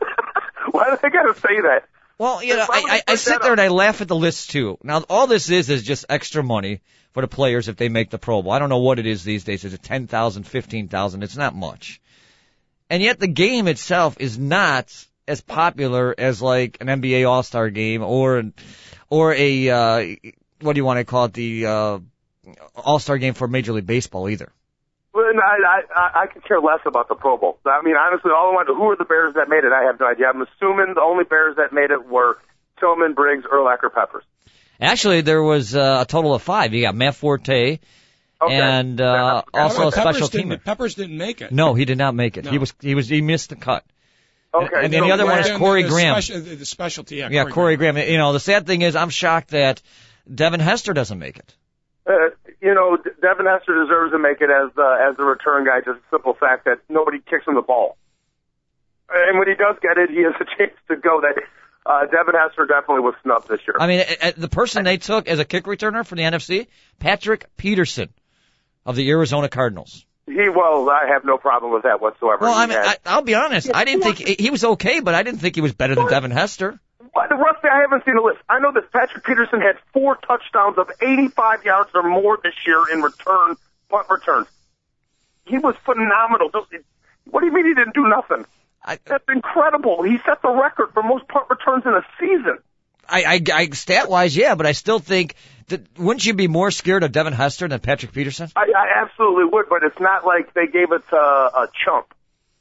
Why 0.70 0.88
do 0.88 0.96
they 1.02 1.10
got 1.10 1.24
to 1.24 1.38
say 1.38 1.60
that? 1.60 1.84
Well, 2.16 2.42
you 2.42 2.56
know, 2.56 2.64
I, 2.66 3.02
I, 3.06 3.12
I 3.12 3.14
sit 3.16 3.42
there 3.42 3.52
and 3.52 3.60
I 3.60 3.68
laugh 3.68 4.00
at 4.00 4.08
the 4.08 4.16
list 4.16 4.48
too. 4.48 4.78
Now, 4.82 5.04
all 5.10 5.26
this 5.26 5.50
is 5.50 5.68
is 5.68 5.82
just 5.82 6.06
extra 6.08 6.42
money 6.42 6.80
for 7.12 7.20
the 7.20 7.28
players 7.28 7.68
if 7.68 7.76
they 7.76 7.90
make 7.90 8.08
the 8.08 8.18
Pro 8.18 8.40
Bowl. 8.40 8.52
I 8.52 8.58
don't 8.60 8.70
know 8.70 8.78
what 8.78 8.98
it 8.98 9.04
is 9.04 9.24
these 9.24 9.44
days. 9.44 9.66
Is 9.66 9.74
it 9.74 9.82
ten 9.82 10.06
thousand, 10.06 10.44
fifteen 10.44 10.88
thousand? 10.88 11.22
It's 11.22 11.36
not 11.36 11.54
much. 11.54 12.00
And 12.88 13.02
yet 13.02 13.18
the 13.18 13.26
game 13.26 13.68
itself 13.68 14.16
is 14.20 14.38
not 14.38 14.92
as 15.26 15.40
popular 15.40 16.14
as 16.16 16.40
like 16.40 16.78
an 16.80 16.86
NBA 16.86 17.28
All 17.28 17.42
Star 17.42 17.70
game 17.70 18.02
or 18.02 18.44
or 19.10 19.34
a 19.34 19.68
uh, 19.68 20.16
what 20.60 20.72
do 20.74 20.78
you 20.78 20.84
want 20.84 20.98
to 20.98 21.04
call 21.04 21.26
it 21.26 21.32
the 21.32 21.66
uh, 21.66 21.98
All 22.74 22.98
Star 22.98 23.18
game 23.18 23.34
for 23.34 23.48
Major 23.48 23.72
League 23.72 23.86
Baseball 23.86 24.28
either. 24.28 24.52
Well, 25.12 25.30
and 25.30 25.40
I, 25.40 25.80
I, 25.94 26.22
I, 26.24 26.26
could 26.26 26.44
care 26.44 26.60
less 26.60 26.80
about 26.84 27.08
the 27.08 27.14
Pro 27.14 27.38
Bowl. 27.38 27.58
I 27.64 27.80
mean, 27.82 27.94
honestly, 27.96 28.30
all 28.30 28.50
I 28.50 28.54
want 28.54 28.68
to, 28.68 28.74
who 28.74 28.90
are 28.90 28.96
the 28.96 29.06
Bears 29.06 29.34
that 29.36 29.48
made 29.48 29.64
it? 29.64 29.72
I 29.72 29.84
have 29.84 29.98
no 29.98 30.06
idea. 30.06 30.26
I'm 30.28 30.42
assuming 30.42 30.92
the 30.94 31.00
only 31.00 31.24
Bears 31.24 31.56
that 31.56 31.72
made 31.72 31.90
it 31.90 32.06
were 32.06 32.36
Tillman, 32.78 33.14
Briggs, 33.14 33.44
Urlacher, 33.44 33.90
Peppers. 33.90 34.24
Actually, 34.78 35.22
there 35.22 35.42
was 35.42 35.74
uh, 35.74 36.00
a 36.02 36.04
total 36.04 36.34
of 36.34 36.42
five. 36.42 36.74
You 36.74 36.82
got 36.82 36.94
Matt 36.94 37.14
Forte 37.14 37.78
Okay. 38.40 38.54
and 38.54 39.00
uh, 39.00 39.42
Yeah, 39.54 39.60
also 39.62 39.88
a 39.88 39.92
special 39.92 40.28
didn't, 40.28 40.50
teamer. 40.50 40.64
Peppers 40.64 40.94
didn't 40.94 41.16
make 41.16 41.40
it. 41.40 41.52
No, 41.52 41.74
he 41.74 41.84
did 41.86 41.98
not 41.98 42.14
make 42.14 42.36
it. 42.36 42.44
No. 42.44 42.50
He 42.50 42.58
was 42.58 42.74
he 42.80 42.94
was 42.94 43.08
he 43.08 43.22
missed 43.22 43.48
the 43.50 43.56
cut. 43.56 43.84
Okay. 44.52 44.84
and 44.84 44.92
then 44.92 45.02
so 45.02 45.06
the 45.06 45.12
other 45.12 45.24
one 45.26 45.38
is 45.38 45.50
Corey 45.58 45.82
the 45.82 45.88
Graham. 45.88 46.20
Special, 46.20 46.40
the, 46.42 46.54
the 46.56 46.64
specialty, 46.66 47.16
yeah. 47.16 47.28
Yeah, 47.30 47.44
Corey 47.44 47.76
Graham. 47.76 47.96
You 47.98 48.16
know, 48.18 48.32
the 48.32 48.40
sad 48.40 48.66
thing 48.66 48.82
is, 48.82 48.96
I'm 48.96 49.10
shocked 49.10 49.50
that 49.50 49.82
Devin 50.32 50.60
Hester 50.60 50.92
doesn't 50.94 51.18
make 51.18 51.36
it. 51.38 51.54
uh, 52.06 52.30
you 52.62 52.74
know, 52.74 52.96
Devin 53.20 53.46
Hester 53.46 53.84
deserves 53.84 54.12
to 54.12 54.18
make 54.18 54.40
it 54.40 54.50
as 54.50 54.72
the 54.74 55.08
as 55.10 55.16
the 55.16 55.24
return 55.24 55.64
guy. 55.64 55.80
Just 55.80 56.00
the 56.10 56.16
simple 56.16 56.34
fact 56.34 56.64
that 56.66 56.78
nobody 56.88 57.18
kicks 57.18 57.46
him 57.46 57.54
the 57.54 57.62
ball, 57.62 57.96
and 59.10 59.38
when 59.38 59.48
he 59.48 59.54
does 59.54 59.76
get 59.82 59.98
it, 59.98 60.10
he 60.10 60.22
has 60.22 60.34
a 60.40 60.44
chance 60.58 60.76
to 60.88 60.96
go. 60.96 61.20
That 61.20 61.42
uh, 61.84 62.06
Devin 62.06 62.34
Hester 62.34 62.66
definitely 62.66 63.00
was 63.00 63.14
snubbed 63.22 63.48
this 63.48 63.60
year. 63.66 63.76
I 63.78 63.86
mean, 63.86 64.00
uh, 64.00 64.26
uh, 64.28 64.32
the 64.36 64.48
person 64.48 64.84
they 64.84 64.96
took 64.96 65.28
as 65.28 65.38
a 65.38 65.44
kick 65.44 65.64
returner 65.64 66.06
for 66.06 66.14
the 66.14 66.22
NFC, 66.22 66.66
Patrick 66.98 67.46
Peterson 67.56 68.08
of 68.86 68.96
the 68.96 69.10
Arizona 69.10 69.48
Cardinals. 69.48 70.06
he 70.26 70.48
well, 70.48 70.88
I 70.88 71.08
have 71.08 71.24
no 71.24 71.36
problem 71.36 71.72
with 71.72 71.82
that 71.82 72.00
whatsoever. 72.00 72.38
Well, 72.42 72.54
I 72.54 72.66
mean, 72.66 72.78
had- 72.78 72.98
I, 73.04 73.14
I'll 73.14 73.22
be 73.22 73.34
honest. 73.34 73.70
I 73.74 73.84
didn't 73.84 74.02
think 74.02 74.40
he 74.40 74.50
was 74.50 74.64
okay, 74.64 75.00
but 75.00 75.14
I 75.14 75.22
didn't 75.22 75.40
think 75.40 75.56
he 75.56 75.60
was 75.60 75.74
better 75.74 75.94
than 75.94 76.08
Devin 76.08 76.30
Hester. 76.30 76.80
But 76.98 77.30
Rusty, 77.30 77.68
I 77.68 77.80
haven't 77.80 78.04
seen 78.04 78.14
the 78.14 78.20
list. 78.20 78.40
I 78.48 78.58
know 78.58 78.72
that 78.72 78.92
Patrick 78.92 79.24
Peterson 79.24 79.60
had 79.60 79.76
four 79.92 80.16
touchdowns 80.16 80.76
of 80.76 80.90
85 81.00 81.64
yards 81.64 81.90
or 81.94 82.02
more 82.02 82.38
this 82.42 82.54
year 82.66 82.84
in 82.92 83.00
return 83.00 83.56
punt 83.88 84.06
returns. 84.10 84.48
He 85.46 85.58
was 85.58 85.74
phenomenal. 85.84 86.50
What 87.30 87.40
do 87.40 87.46
you 87.46 87.52
mean 87.52 87.66
he 87.66 87.74
didn't 87.74 87.94
do 87.94 88.06
nothing? 88.06 88.44
I, 88.84 88.98
That's 89.04 89.24
incredible. 89.28 90.02
He 90.02 90.18
set 90.26 90.42
the 90.42 90.50
record 90.50 90.90
for 90.92 91.02
most 91.02 91.26
punt 91.28 91.46
returns 91.48 91.84
in 91.86 91.94
a 91.94 92.04
season. 92.20 92.58
I, 93.08 93.24
I, 93.24 93.40
I 93.54 93.68
stat 93.70 94.10
wise, 94.10 94.36
yeah, 94.36 94.54
but 94.54 94.66
I 94.66 94.72
still 94.72 94.98
think 94.98 95.34
wouldn't 95.98 96.24
you 96.24 96.34
be 96.34 96.48
more 96.48 96.70
scared 96.70 97.02
of 97.02 97.12
Devin 97.12 97.32
Hester 97.32 97.68
than 97.68 97.80
Patrick 97.80 98.12
Peterson? 98.12 98.48
I, 98.54 98.66
I 98.76 99.02
absolutely 99.02 99.44
would, 99.46 99.66
but 99.68 99.82
it's 99.82 99.98
not 100.00 100.24
like 100.24 100.54
they 100.54 100.66
gave 100.66 100.92
it 100.92 101.02
to 101.10 101.16
a 101.16 101.68
chump. 101.84 102.14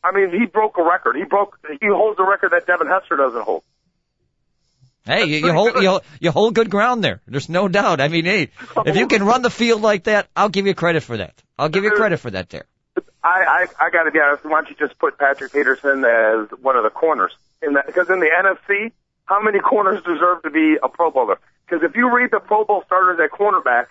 I 0.03 0.11
mean, 0.11 0.31
he 0.31 0.45
broke 0.45 0.77
a 0.77 0.83
record. 0.83 1.15
He 1.15 1.23
broke. 1.23 1.57
He 1.69 1.87
holds 1.87 2.19
a 2.19 2.23
record 2.23 2.51
that 2.51 2.67
Devin 2.67 2.87
Hester 2.87 3.15
doesn't 3.15 3.41
hold. 3.41 3.63
Hey, 5.05 5.25
you, 5.25 5.45
you 5.45 5.53
hold 5.53 5.75
you, 5.75 5.89
hold- 5.89 6.01
you 6.19 6.31
hold 6.31 6.55
good 6.55 6.69
ground 6.69 7.03
there. 7.03 7.21
There's 7.27 7.49
no 7.49 7.67
doubt. 7.67 8.01
I 8.01 8.07
mean, 8.07 8.25
hey, 8.25 8.49
if 8.85 8.95
you 8.95 9.07
can 9.07 9.23
run 9.23 9.43
the 9.43 9.51
field 9.51 9.81
like 9.81 10.05
that, 10.05 10.27
I'll 10.35 10.49
give 10.49 10.65
you 10.65 10.73
credit 10.73 11.03
for 11.03 11.17
that. 11.17 11.33
I'll 11.59 11.69
give 11.69 11.83
you 11.83 11.91
credit 11.91 12.17
for 12.17 12.31
that 12.31 12.49
there. 12.49 12.65
I, 13.23 13.67
I, 13.79 13.85
I 13.85 13.89
got 13.91 14.03
to 14.03 14.11
be 14.11 14.19
honest. 14.19 14.45
Why 14.45 14.61
don't 14.61 14.69
you 14.69 14.75
just 14.75 14.97
put 14.99 15.17
Patrick 15.17 15.51
Peterson 15.51 16.03
as 16.05 16.49
one 16.59 16.75
of 16.75 16.83
the 16.83 16.89
corners 16.89 17.31
in 17.61 17.73
that? 17.73 17.85
Because 17.87 18.09
in 18.09 18.19
the 18.19 18.29
NFC, 18.29 18.91
how 19.25 19.41
many 19.41 19.59
corners 19.59 20.03
deserve 20.03 20.43
to 20.43 20.49
be 20.51 20.77
a 20.81 20.89
Pro 20.89 21.11
Bowler? 21.11 21.39
Because 21.67 21.83
if 21.83 21.95
you 21.95 22.13
read 22.15 22.29
the 22.31 22.39
Pro 22.39 22.63
Bowl 22.65 22.83
starters 22.85 23.19
at 23.23 23.31
cornerback, 23.37 23.85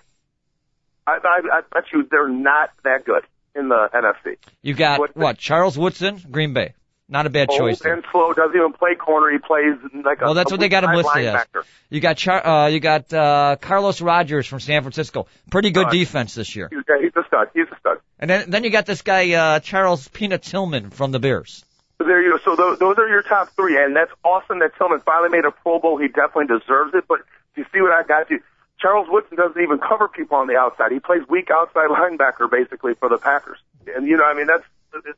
I, 1.06 1.18
I, 1.22 1.58
I 1.58 1.60
bet 1.72 1.84
you 1.92 2.06
they're 2.10 2.28
not 2.28 2.70
that 2.84 3.04
good 3.04 3.22
in 3.54 3.68
the 3.68 3.88
NFC. 3.92 4.36
You 4.62 4.74
got 4.74 5.00
What- 5.00 5.16
what? 5.16 5.38
Charles 5.38 5.76
Woodson, 5.78 6.20
Green 6.30 6.52
Bay. 6.52 6.74
Not 7.06 7.26
a 7.26 7.30
bad 7.30 7.50
Old 7.50 7.58
choice. 7.58 7.80
there. 7.80 7.92
and 7.92 8.04
slow, 8.10 8.32
doesn't 8.32 8.56
even 8.56 8.72
play 8.72 8.94
corner. 8.94 9.30
He 9.30 9.36
plays 9.36 9.74
like 10.06 10.22
a 10.22 10.24
Well, 10.24 10.32
that's 10.34 10.50
a 10.50 10.54
what 10.54 10.60
they 10.60 10.70
got 10.70 10.84
him 10.84 10.92
listed 10.94 11.26
as. 11.26 11.44
You 11.90 12.00
got 12.00 12.16
Char- 12.16 12.46
uh, 12.46 12.66
you 12.68 12.80
got 12.80 13.12
uh, 13.12 13.56
Carlos 13.60 14.00
Rogers 14.00 14.46
from 14.46 14.58
San 14.58 14.80
Francisco. 14.82 15.26
Pretty 15.50 15.70
good 15.70 15.88
Uh, 15.88 15.90
defense 15.90 16.34
this 16.34 16.56
year. 16.56 16.70
He's, 16.72 16.80
he's 17.02 17.12
a 17.14 17.24
stud. 17.26 17.48
He's 17.52 17.66
a 17.70 17.76
stud. 17.78 17.98
And 18.18 18.30
then 18.30 18.48
then 18.48 18.64
you 18.64 18.70
got 18.70 18.86
this 18.86 19.02
guy 19.02 19.32
uh, 19.34 19.60
Charles 19.60 20.08
Peanut 20.08 20.42
Tillman 20.42 20.88
from 20.88 21.12
the 21.12 21.18
Bears. 21.18 21.62
So 21.98 22.04
there 22.06 22.22
you 22.22 22.32
go. 22.32 22.38
So 22.42 22.56
those, 22.56 22.78
those 22.78 22.96
are 22.96 23.06
your 23.06 23.22
top 23.22 23.50
three, 23.50 23.76
and 23.80 23.94
that's 23.94 24.10
awesome 24.24 24.60
that 24.60 24.74
Tillman 24.78 25.00
finally 25.00 25.28
made 25.28 25.44
a 25.44 25.50
Pro 25.50 25.78
Bowl. 25.80 25.98
He 25.98 26.08
definitely 26.08 26.46
deserves 26.58 26.94
it. 26.94 27.04
But 27.06 27.18
you 27.56 27.64
see 27.72 27.80
what 27.80 27.92
I 27.92 28.02
got 28.02 28.30
you. 28.30 28.40
Charles 28.80 29.06
Woodson 29.08 29.36
doesn't 29.36 29.60
even 29.60 29.78
cover 29.78 30.08
people 30.08 30.36
on 30.36 30.46
the 30.46 30.56
outside. 30.56 30.92
He 30.92 31.00
plays 31.00 31.22
weak 31.28 31.50
outside 31.50 31.88
linebacker 31.90 32.50
basically 32.50 32.94
for 32.94 33.08
the 33.08 33.18
Packers. 33.18 33.58
And 33.94 34.06
you 34.06 34.16
know, 34.16 34.24
I 34.24 34.34
mean, 34.34 34.46
that's 34.46 34.64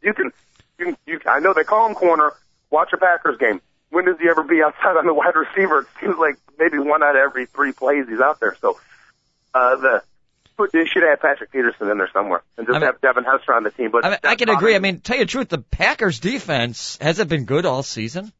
you 0.02 0.12
can 0.14 0.32
you 0.78 0.84
can 0.86 0.96
you. 1.06 1.20
I 1.26 1.40
know 1.40 1.52
they 1.54 1.64
call 1.64 1.88
him 1.88 1.94
corner. 1.94 2.32
Watch 2.70 2.92
a 2.92 2.96
Packers 2.96 3.38
game. 3.38 3.60
When 3.90 4.04
does 4.04 4.16
he 4.20 4.28
ever 4.28 4.42
be 4.42 4.62
outside 4.62 4.96
on 4.96 5.06
the 5.06 5.14
wide 5.14 5.34
receiver? 5.36 5.80
It 5.80 5.86
seems 6.00 6.18
like 6.18 6.36
maybe 6.58 6.78
one 6.78 7.02
out 7.02 7.16
of 7.16 7.22
every 7.22 7.46
three 7.46 7.72
plays 7.72 8.06
he's 8.08 8.20
out 8.20 8.40
there. 8.40 8.56
So 8.60 8.78
uh, 9.54 9.76
the 9.76 10.02
they 10.72 10.86
should 10.86 11.02
have 11.02 11.20
Patrick 11.20 11.52
Peterson 11.52 11.90
in 11.90 11.98
there 11.98 12.08
somewhere 12.12 12.42
and 12.56 12.66
just 12.66 12.76
I 12.76 12.78
mean- 12.78 12.86
have 12.86 13.00
Devin 13.00 13.24
Hester 13.24 13.54
on 13.54 13.62
the 13.62 13.70
team. 13.70 13.90
But 13.90 14.04
I 14.04 14.10
mean, 14.10 14.18
I 14.24 14.34
can 14.36 14.48
agree. 14.48 14.74
I 14.74 14.78
mean, 14.78 15.00
tell 15.00 15.16
you 15.16 15.24
the 15.24 15.30
truth, 15.30 15.48
the 15.48 15.58
Packers 15.58 16.18
defense 16.18 16.98
hasn't 17.00 17.28
been 17.28 17.44
good 17.44 17.66
all 17.66 17.82
season. 17.82 18.32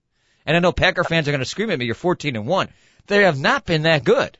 And 0.47 0.57
I 0.57 0.61
know 0.61 0.73
Packer 0.73 1.03
fans 1.03 1.26
are 1.26 1.33
going 1.33 1.41
to 1.41 1.45
scream 1.45 1.71
at 1.71 1.79
me, 1.79 1.87
you're 1.87 1.97
14 1.97 2.37
and 2.37 2.47
1. 2.47 2.69
They 3.06 3.22
have 3.22 3.38
not 3.38 3.64
been 3.64 3.82
that 3.82 4.04
good. 4.04 4.36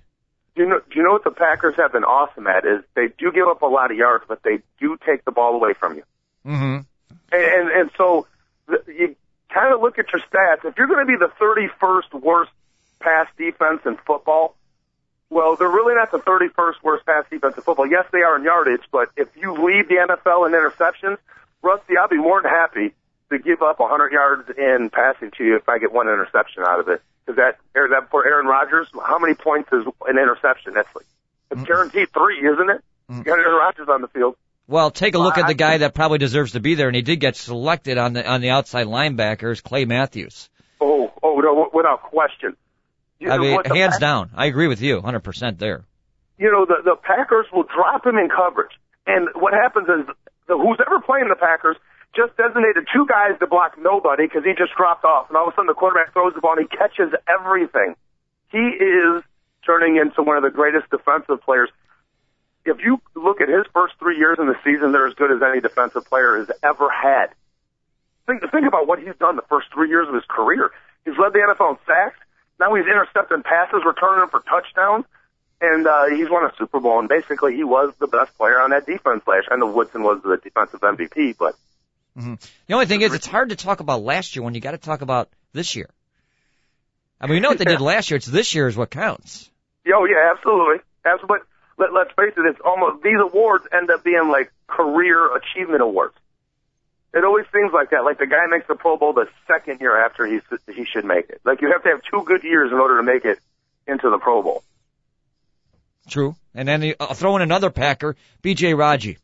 Do 0.55 0.63
you 0.63 0.69
know? 0.69 0.79
Do 0.79 0.97
you 0.97 1.03
know 1.03 1.13
what 1.13 1.25
the 1.25 1.31
Packers 1.31 1.77
have 1.77 1.93
been 1.93 2.05
awesome 2.05 2.47
at? 2.47 2.65
Is 2.65 2.83
they 2.95 3.09
do 3.19 3.31
give 3.33 3.47
up 3.47 3.63
a 3.63 3.67
lot 3.67 3.91
of 3.91 3.97
yards, 3.97 4.25
but 4.27 4.43
they 4.43 4.61
do 4.81 4.97
take 5.05 5.25
the 5.25 5.33
ball 5.33 5.55
away 5.55 5.75
from 5.75 5.97
you. 5.97 6.03
Mm-hmm. 6.47 6.81
And 7.33 7.45
and, 7.45 7.71
and 7.71 7.91
so 7.97 8.27
you 8.87 9.17
kind 9.51 9.75
of 9.75 9.81
look 9.81 9.99
at 9.99 10.07
your 10.13 10.23
stats. 10.23 10.65
If 10.65 10.79
you're 10.79 10.87
going 10.87 11.07
to 11.07 11.07
be 11.07 11.17
the 11.19 11.31
31st 11.41 12.21
worst 12.21 12.51
pass 13.01 13.29
defense 13.37 13.81
in 13.85 13.97
football, 13.99 14.57
well, 15.29 15.57
they're 15.57 15.69
really 15.69 15.95
not 15.95 16.11
the 16.11 16.19
31st 16.19 16.83
worst 16.83 17.07
pass 17.07 17.25
defense 17.31 17.57
in 17.57 17.63
football. 17.63 17.87
Yes, 17.87 18.05
they 18.13 18.23
are 18.23 18.37
in 18.37 18.45
yardage, 18.45 18.83
but 18.91 19.11
if 19.17 19.29
you 19.37 19.53
lead 19.53 19.89
the 19.89 19.97
NFL 19.97 20.47
in 20.47 20.53
interceptions, 20.53 21.19
Rusty, 21.63 21.97
I'll 21.97 22.09
be 22.09 22.17
more 22.17 22.41
than 22.41 22.51
happy 22.51 22.95
to 23.31 23.39
give 23.39 23.63
up 23.63 23.81
100 23.81 24.13
yards 24.13 24.51
in 24.57 24.91
passing 24.91 25.31
to 25.39 25.45
you 25.45 25.57
if 25.57 25.69
I 25.69 25.79
get 25.79 25.93
one 25.93 26.09
interception 26.09 26.63
out 26.67 26.81
of 26.81 26.89
it. 26.89 27.03
Because 27.25 27.37
that, 27.37 27.59
that 27.75 28.11
for 28.11 28.27
Aaron 28.27 28.47
Rodgers, 28.47 28.89
how 28.95 29.19
many 29.19 29.35
points 29.35 29.69
is 29.73 29.85
an 30.07 30.19
interception? 30.19 30.75
That's 30.75 30.95
like 30.95 31.07
it's 31.51 31.61
mm. 31.61 31.67
guaranteed 31.67 32.09
three, 32.13 32.39
isn't 32.39 32.71
it? 32.71 32.85
You 33.09 33.23
got 33.23 33.39
Aaron 33.39 33.57
Rodgers 33.57 33.89
on 33.89 34.01
the 34.03 34.09
field. 34.09 34.37
Well, 34.69 34.91
take 34.91 35.15
a 35.15 35.19
look 35.19 35.39
at 35.39 35.47
the 35.47 35.55
guy 35.55 35.79
that 35.79 35.95
probably 35.95 36.19
deserves 36.19 36.53
to 36.53 36.61
be 36.61 36.75
there, 36.75 36.89
and 36.89 36.97
he 36.97 37.03
did 37.03 37.21
get 37.21 37.37
selected 37.37 37.99
on 37.99 38.15
the 38.15 38.27
on 38.27 38.41
the 38.41 38.51
outside 38.51 38.89
linebackers, 38.89 39.63
Clay 39.63 39.85
Matthews. 39.85 40.49
Oh, 40.81 41.13
oh, 41.23 41.39
no, 41.39 41.71
without 41.73 42.03
question. 42.03 42.57
You 43.21 43.31
I 43.31 43.39
mean, 43.39 43.61
hands 43.65 43.95
Pack- 43.95 44.01
down. 44.01 44.31
I 44.35 44.47
agree 44.47 44.67
with 44.67 44.83
you, 44.83 45.01
100% 45.01 45.59
there. 45.59 45.85
you 46.37 46.51
know, 46.51 46.67
the, 46.67 46.83
the 46.85 46.97
Packers 46.97 47.47
will 47.53 47.63
drop 47.63 48.05
him 48.05 48.19
in 48.19 48.29
coverage. 48.29 48.73
And 49.07 49.29
what 49.35 49.55
happens 49.55 49.89
is 49.89 50.15
the, 50.49 50.59
who's 50.59 50.79
ever 50.85 51.01
playing 51.01 51.29
the 51.29 51.37
Packers 51.37 51.77
just 52.17 52.37
designated 52.37 52.89
two 52.93 53.07
guys 53.07 53.39
to 53.39 53.47
block 53.47 53.77
nobody 53.79 54.27
because 54.27 54.45
he 54.45 54.53
just 54.57 54.75
dropped 54.77 55.05
off. 55.05 55.29
And 55.29 55.37
all 55.37 55.49
of 55.49 55.53
a 55.53 55.57
sudden 55.57 55.69
the 55.69 55.75
quarterback 55.75 56.13
throws 56.13 56.35
the 56.35 56.41
ball 56.41 56.59
and 56.59 56.67
he 56.69 56.77
catches 56.77 57.13
everything. 57.29 57.95
He 58.51 58.59
is 58.59 59.23
turning 59.65 59.97
into 59.97 60.23
one 60.23 60.37
of 60.37 60.43
the 60.43 60.51
greatest 60.51 60.89
defensive 60.91 61.43
players. 61.43 61.69
If 62.65 62.79
you 62.83 63.01
look 63.15 63.41
at 63.41 63.49
his 63.49 63.65
first 63.73 63.95
three 63.99 64.19
years 64.19 64.39
in 64.41 64.47
the 64.47 64.57
season, 64.65 64.93
they're 64.93 65.07
as 65.07 65.15
good 65.15 65.31
as 65.31 65.43
any 65.43 65.61
defensive 65.61 66.05
player 66.07 66.39
has 66.39 66.51
ever 66.63 66.91
had. 66.91 67.31
Think, 68.27 68.43
think 68.51 68.67
about 68.67 68.89
what 68.89 68.99
he's 68.99 69.15
done 69.21 69.37
the 69.37 69.47
first 69.49 69.69
three 69.73 69.89
years 69.89 70.09
of 70.09 70.15
his 70.15 70.25
career. 70.27 70.73
He's 71.05 71.15
led 71.17 71.33
the 71.33 71.39
NFL 71.39 71.71
in 71.71 71.79
sacks. 71.87 72.19
Now 72.59 72.75
he's 72.75 72.87
intercepting 72.87 73.43
passes, 73.43 73.83
returning 73.85 74.21
them 74.21 74.31
for 74.31 74.41
touchdowns 74.41 75.05
and 75.61 75.87
uh, 75.87 76.07
he's 76.07 76.29
won 76.29 76.45
a 76.45 76.53
Super 76.59 76.81
Bowl, 76.81 76.99
and 76.99 77.09
basically 77.09 77.57
he 77.57 77.65
was 77.65 77.93
the 77.99 78.07
best 78.07 78.37
player 78.37 78.61
on 78.61 78.71
that 78.71 78.87
defense 78.87 79.23
last 79.27 79.47
year. 79.49 79.53
I 79.53 79.57
know 79.57 79.73
Woodson 79.73 80.03
was 80.03 80.21
the 80.23 80.37
defensive 80.37 80.81
MVP, 80.81 81.37
but 81.39 81.55
The 82.17 82.75
only 82.75 82.87
thing 82.87 83.03
is, 83.03 83.13
it's 83.13 83.27
hard 83.27 83.51
to 83.51 83.57
talk 83.57 83.81
about 83.81 84.03
last 84.03 84.35
year 84.37 84.43
when 84.43 84.55
you 84.55 84.61
got 84.61 84.71
to 84.73 84.79
talk 84.79 85.03
about 85.03 85.29
this 85.53 85.77
year. 85.77 85.91
I 87.21 87.27
mean, 87.27 87.35
we 87.35 87.41
know 87.41 87.51
what 87.51 87.59
they 87.59 87.65
did 87.77 87.81
last 87.81 88.11
year. 88.11 88.17
It's 88.17 88.27
this 88.27 88.55
year 88.55 88.67
is 88.69 88.77
what 88.77 88.91
counts. 88.91 89.51
oh 89.93 90.07
yeah, 90.07 90.33
absolutely, 90.35 90.83
absolutely. 91.05 91.39
But 91.77 91.93
let, 91.93 91.93
let's 91.93 92.11
face 92.17 92.33
it, 92.37 92.47
it's 92.47 92.61
almost 92.65 93.03
these 93.03 93.21
awards 93.21 93.67
end 93.73 93.91
up 93.91 94.03
being 94.03 94.29
like 94.29 94.51
career 94.67 95.37
achievement 95.37 95.83
awards. 95.83 96.15
It 97.13 97.25
always 97.25 97.47
seems 97.53 97.73
like 97.73 97.91
that. 97.91 98.05
Like 98.05 98.19
the 98.19 98.27
guy 98.27 98.47
makes 98.49 98.67
the 98.67 98.75
Pro 98.75 98.97
Bowl 98.97 99.13
the 99.13 99.29
second 99.47 99.81
year 99.81 99.97
after 100.05 100.27
he 100.27 100.41
he 100.73 100.85
should 100.85 101.05
make 101.05 101.29
it. 101.29 101.41
Like 101.45 101.61
you 101.61 101.71
have 101.73 101.83
to 101.83 101.89
have 101.91 102.01
two 102.11 102.25
good 102.25 102.45
years 102.45 102.73
in 102.73 102.79
order 102.79 102.97
to 102.97 103.03
make 103.03 103.25
it 103.25 103.39
into 103.87 104.11
the 104.11 104.19
Pro 104.19 104.43
Bowl. 104.43 104.63
True. 106.09 106.37
And 106.55 106.69
then 106.69 106.95
uh, 106.99 107.15
throw 107.15 107.37
in 107.37 107.43
another 107.43 107.71
Packer, 107.71 108.17
B.J. 108.43 108.75
Raji. 108.75 109.19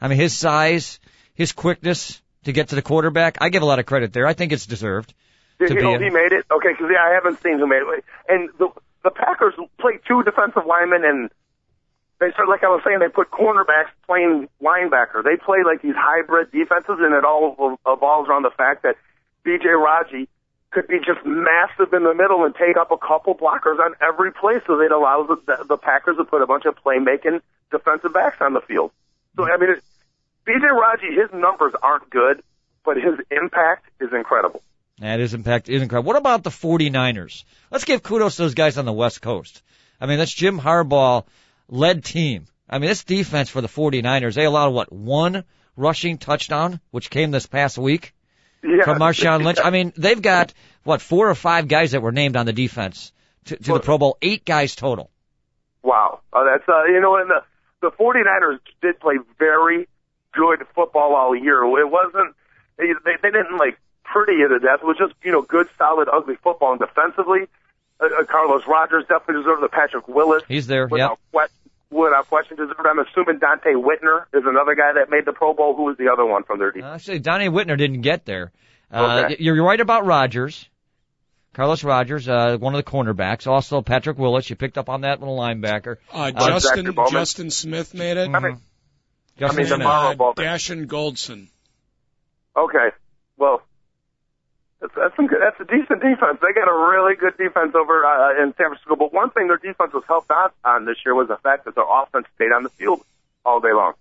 I 0.00 0.08
mean, 0.08 0.18
his 0.18 0.32
size, 0.32 1.00
his 1.38 1.52
quickness 1.52 2.20
to 2.44 2.52
get 2.52 2.70
to 2.70 2.74
the 2.74 2.82
quarterback. 2.82 3.38
I 3.40 3.48
give 3.48 3.62
a 3.62 3.66
lot 3.66 3.78
of 3.78 3.86
credit 3.86 4.12
there. 4.12 4.26
I 4.26 4.34
think 4.34 4.52
it's 4.52 4.66
deserved. 4.66 5.14
Did 5.60 5.68
To 5.68 5.74
you 5.74 5.80
be 5.80 5.86
oh, 5.86 5.90
know 5.92 5.96
a- 5.96 6.02
he 6.02 6.10
made 6.10 6.32
it? 6.32 6.44
Okay, 6.50 6.70
because 6.72 6.90
yeah, 6.92 7.00
I 7.00 7.14
haven't 7.14 7.40
seen 7.40 7.58
who 7.58 7.66
made 7.66 7.82
it. 7.82 8.04
And 8.28 8.50
the 8.58 8.68
the 9.04 9.10
Packers 9.10 9.54
played 9.80 10.00
two 10.06 10.24
defensive 10.24 10.66
linemen, 10.66 11.04
and 11.04 11.30
they 12.18 12.32
start 12.32 12.48
like 12.48 12.64
I 12.64 12.68
was 12.68 12.82
saying, 12.84 12.98
they 12.98 13.08
put 13.08 13.30
cornerbacks 13.30 13.94
playing 14.04 14.48
linebacker. 14.60 15.22
They 15.22 15.36
play 15.36 15.58
like 15.64 15.80
these 15.80 15.94
hybrid 15.96 16.50
defenses, 16.50 16.98
and 16.98 17.14
it 17.14 17.24
all 17.24 17.78
evolves 17.86 18.28
around 18.28 18.42
the 18.42 18.50
fact 18.50 18.82
that 18.82 18.96
B.J. 19.44 19.68
Raji 19.68 20.28
could 20.72 20.88
be 20.88 20.98
just 20.98 21.24
massive 21.24 21.94
in 21.94 22.02
the 22.02 22.14
middle 22.14 22.44
and 22.44 22.54
take 22.54 22.76
up 22.76 22.90
a 22.90 22.98
couple 22.98 23.34
blockers 23.36 23.78
on 23.78 23.94
every 24.02 24.32
play, 24.32 24.60
so 24.66 24.80
it 24.80 24.90
allows 24.90 25.28
the, 25.28 25.64
the 25.68 25.78
Packers 25.78 26.16
to 26.18 26.24
put 26.24 26.42
a 26.42 26.46
bunch 26.46 26.64
of 26.66 26.74
playmaking 26.84 27.40
defensive 27.70 28.12
backs 28.12 28.38
on 28.40 28.52
the 28.52 28.60
field. 28.60 28.90
So 29.36 29.44
I 29.48 29.56
mean, 29.56 29.70
it, 29.70 29.84
B.J. 30.44 30.60
Raji, 30.66 31.14
his 31.14 31.30
numbers 31.32 31.74
aren't 31.82 32.08
good, 32.10 32.42
but 32.84 32.96
his 32.96 33.14
impact 33.30 33.86
is 34.00 34.08
incredible. 34.12 34.62
That 35.00 35.20
is 35.20 35.34
impact 35.34 35.68
is 35.68 35.82
incredible. 35.82 36.08
What 36.08 36.16
about 36.16 36.42
the 36.42 36.50
49ers? 36.50 37.44
Let's 37.70 37.84
give 37.84 38.02
kudos 38.02 38.36
to 38.36 38.42
those 38.42 38.54
guys 38.54 38.78
on 38.78 38.84
the 38.84 38.92
West 38.92 39.22
Coast. 39.22 39.62
I 40.00 40.06
mean, 40.06 40.18
that's 40.18 40.32
Jim 40.32 40.58
Harbaugh 40.58 41.24
led 41.68 42.04
team. 42.04 42.46
I 42.68 42.78
mean, 42.78 42.88
this 42.88 43.04
defense 43.04 43.48
for 43.48 43.60
the 43.60 43.68
49ers, 43.68 44.34
they 44.34 44.44
allowed 44.44 44.70
what, 44.72 44.92
one 44.92 45.44
rushing 45.76 46.18
touchdown, 46.18 46.80
which 46.90 47.10
came 47.10 47.30
this 47.30 47.46
past 47.46 47.78
week 47.78 48.14
Yeah. 48.62 48.84
from 48.84 48.98
Marshawn 48.98 49.44
Lynch. 49.44 49.58
I 49.62 49.70
mean, 49.70 49.92
they've 49.96 50.20
got 50.20 50.52
what, 50.82 51.00
four 51.00 51.30
or 51.30 51.34
five 51.34 51.68
guys 51.68 51.92
that 51.92 52.02
were 52.02 52.12
named 52.12 52.36
on 52.36 52.46
the 52.46 52.52
defense 52.52 53.12
to, 53.46 53.56
to 53.56 53.72
the 53.74 53.80
Pro 53.80 53.98
Bowl, 53.98 54.18
eight 54.20 54.44
guys 54.44 54.74
total. 54.74 55.10
Wow. 55.82 56.20
Oh, 56.32 56.44
that's 56.44 56.68
uh, 56.68 56.84
you 56.84 57.00
know, 57.00 57.16
and 57.16 57.30
the 57.30 57.42
the 57.80 57.90
49ers 57.92 58.58
did 58.82 58.98
play 58.98 59.14
very 59.38 59.86
good 60.34 60.66
football 60.74 61.14
all 61.14 61.34
year. 61.36 61.62
It 61.62 61.90
wasn't 61.90 62.34
they 62.76 62.86
they, 63.04 63.12
they 63.22 63.30
didn't 63.30 63.56
like 63.58 63.78
pretty 64.04 64.34
it 64.34 64.48
to 64.48 64.58
death. 64.58 64.80
It 64.82 64.86
was 64.86 64.96
just 64.98 65.14
you 65.22 65.32
know 65.32 65.42
good, 65.42 65.68
solid, 65.78 66.08
ugly 66.12 66.36
football. 66.42 66.72
And 66.72 66.80
defensively, 66.80 67.40
uh, 68.00 68.06
uh, 68.20 68.24
Carlos 68.24 68.62
Rogers 68.66 69.04
definitely 69.08 69.42
deserved 69.42 69.62
the 69.62 69.68
Patrick 69.68 70.08
Willis. 70.08 70.42
He's 70.48 70.66
there, 70.66 70.82
yep. 70.84 70.90
Without 70.90 71.18
question, 71.32 71.70
without 71.90 72.28
question 72.28 72.56
deserved. 72.56 72.80
I'm 72.84 72.98
assuming 72.98 73.38
Donte 73.40 73.74
Whitner 73.74 74.24
is 74.32 74.44
another 74.46 74.74
guy 74.74 74.92
that 74.94 75.10
made 75.10 75.24
the 75.24 75.32
Pro 75.32 75.54
Bowl. 75.54 75.74
Who 75.76 75.84
was 75.84 75.96
the 75.98 76.10
other 76.12 76.24
one 76.24 76.44
from 76.44 76.58
their 76.58 76.70
defense? 76.72 77.02
Actually, 77.02 77.18
Donnie 77.20 77.48
Whitner 77.48 77.76
didn't 77.76 78.02
get 78.02 78.24
there. 78.24 78.52
Uh, 78.92 79.24
Okay. 79.26 79.36
You're 79.40 79.62
right 79.64 79.80
about 79.80 80.06
Rogers. 80.06 80.68
Carlos 81.54 81.82
Rogers, 81.82 82.28
uh, 82.28 82.56
one 82.58 82.74
of 82.74 82.84
the 82.84 82.88
cornerbacks. 82.88 83.46
Also, 83.48 83.82
Patrick 83.82 84.16
Willis. 84.16 84.48
You 84.48 84.54
picked 84.54 84.78
up 84.78 84.88
on 84.88 85.00
that 85.00 85.18
little 85.18 85.36
linebacker. 85.36 85.96
Uh, 86.12 86.30
Uh, 86.34 86.48
Justin 86.50 86.86
Zach 86.94 87.10
Justin 87.10 87.50
Smith 87.50 87.94
made 87.94 88.16
it. 88.16 88.30
I 88.32 88.38
mean, 88.38 88.60
Justin 89.38 89.56
I 89.56 89.62
mean, 89.62 89.66
Smith. 89.66 89.72
and 89.72 89.82
tomorrow, 89.82 90.30
uh, 90.30 90.34
Dashon 90.34 90.86
Goldson. 90.86 91.48
Okay. 92.56 92.90
Well, 93.36 93.62
that's 94.80 94.92
that's, 94.96 95.16
some 95.16 95.26
good, 95.26 95.38
that's 95.40 95.60
a 95.60 95.64
decent 95.64 96.02
defense. 96.02 96.38
They 96.42 96.52
got 96.52 96.68
a 96.68 96.74
really 96.74 97.14
good 97.14 97.36
defense 97.36 97.74
over 97.74 98.04
uh, 98.04 98.42
in 98.42 98.54
San 98.54 98.66
Francisco. 98.70 98.96
But 98.96 99.12
one 99.12 99.30
thing 99.30 99.46
their 99.46 99.58
defense 99.58 99.92
was 99.92 100.04
helped 100.06 100.30
out 100.30 100.54
on 100.64 100.84
this 100.84 100.96
year 101.04 101.14
was 101.14 101.28
the 101.28 101.36
fact 101.36 101.64
that 101.66 101.74
their 101.74 101.86
offense 101.88 102.26
stayed 102.34 102.52
on 102.52 102.64
the 102.64 102.70
field 102.70 103.00
all 103.44 103.60
day 103.60 103.72
long. 103.72 103.94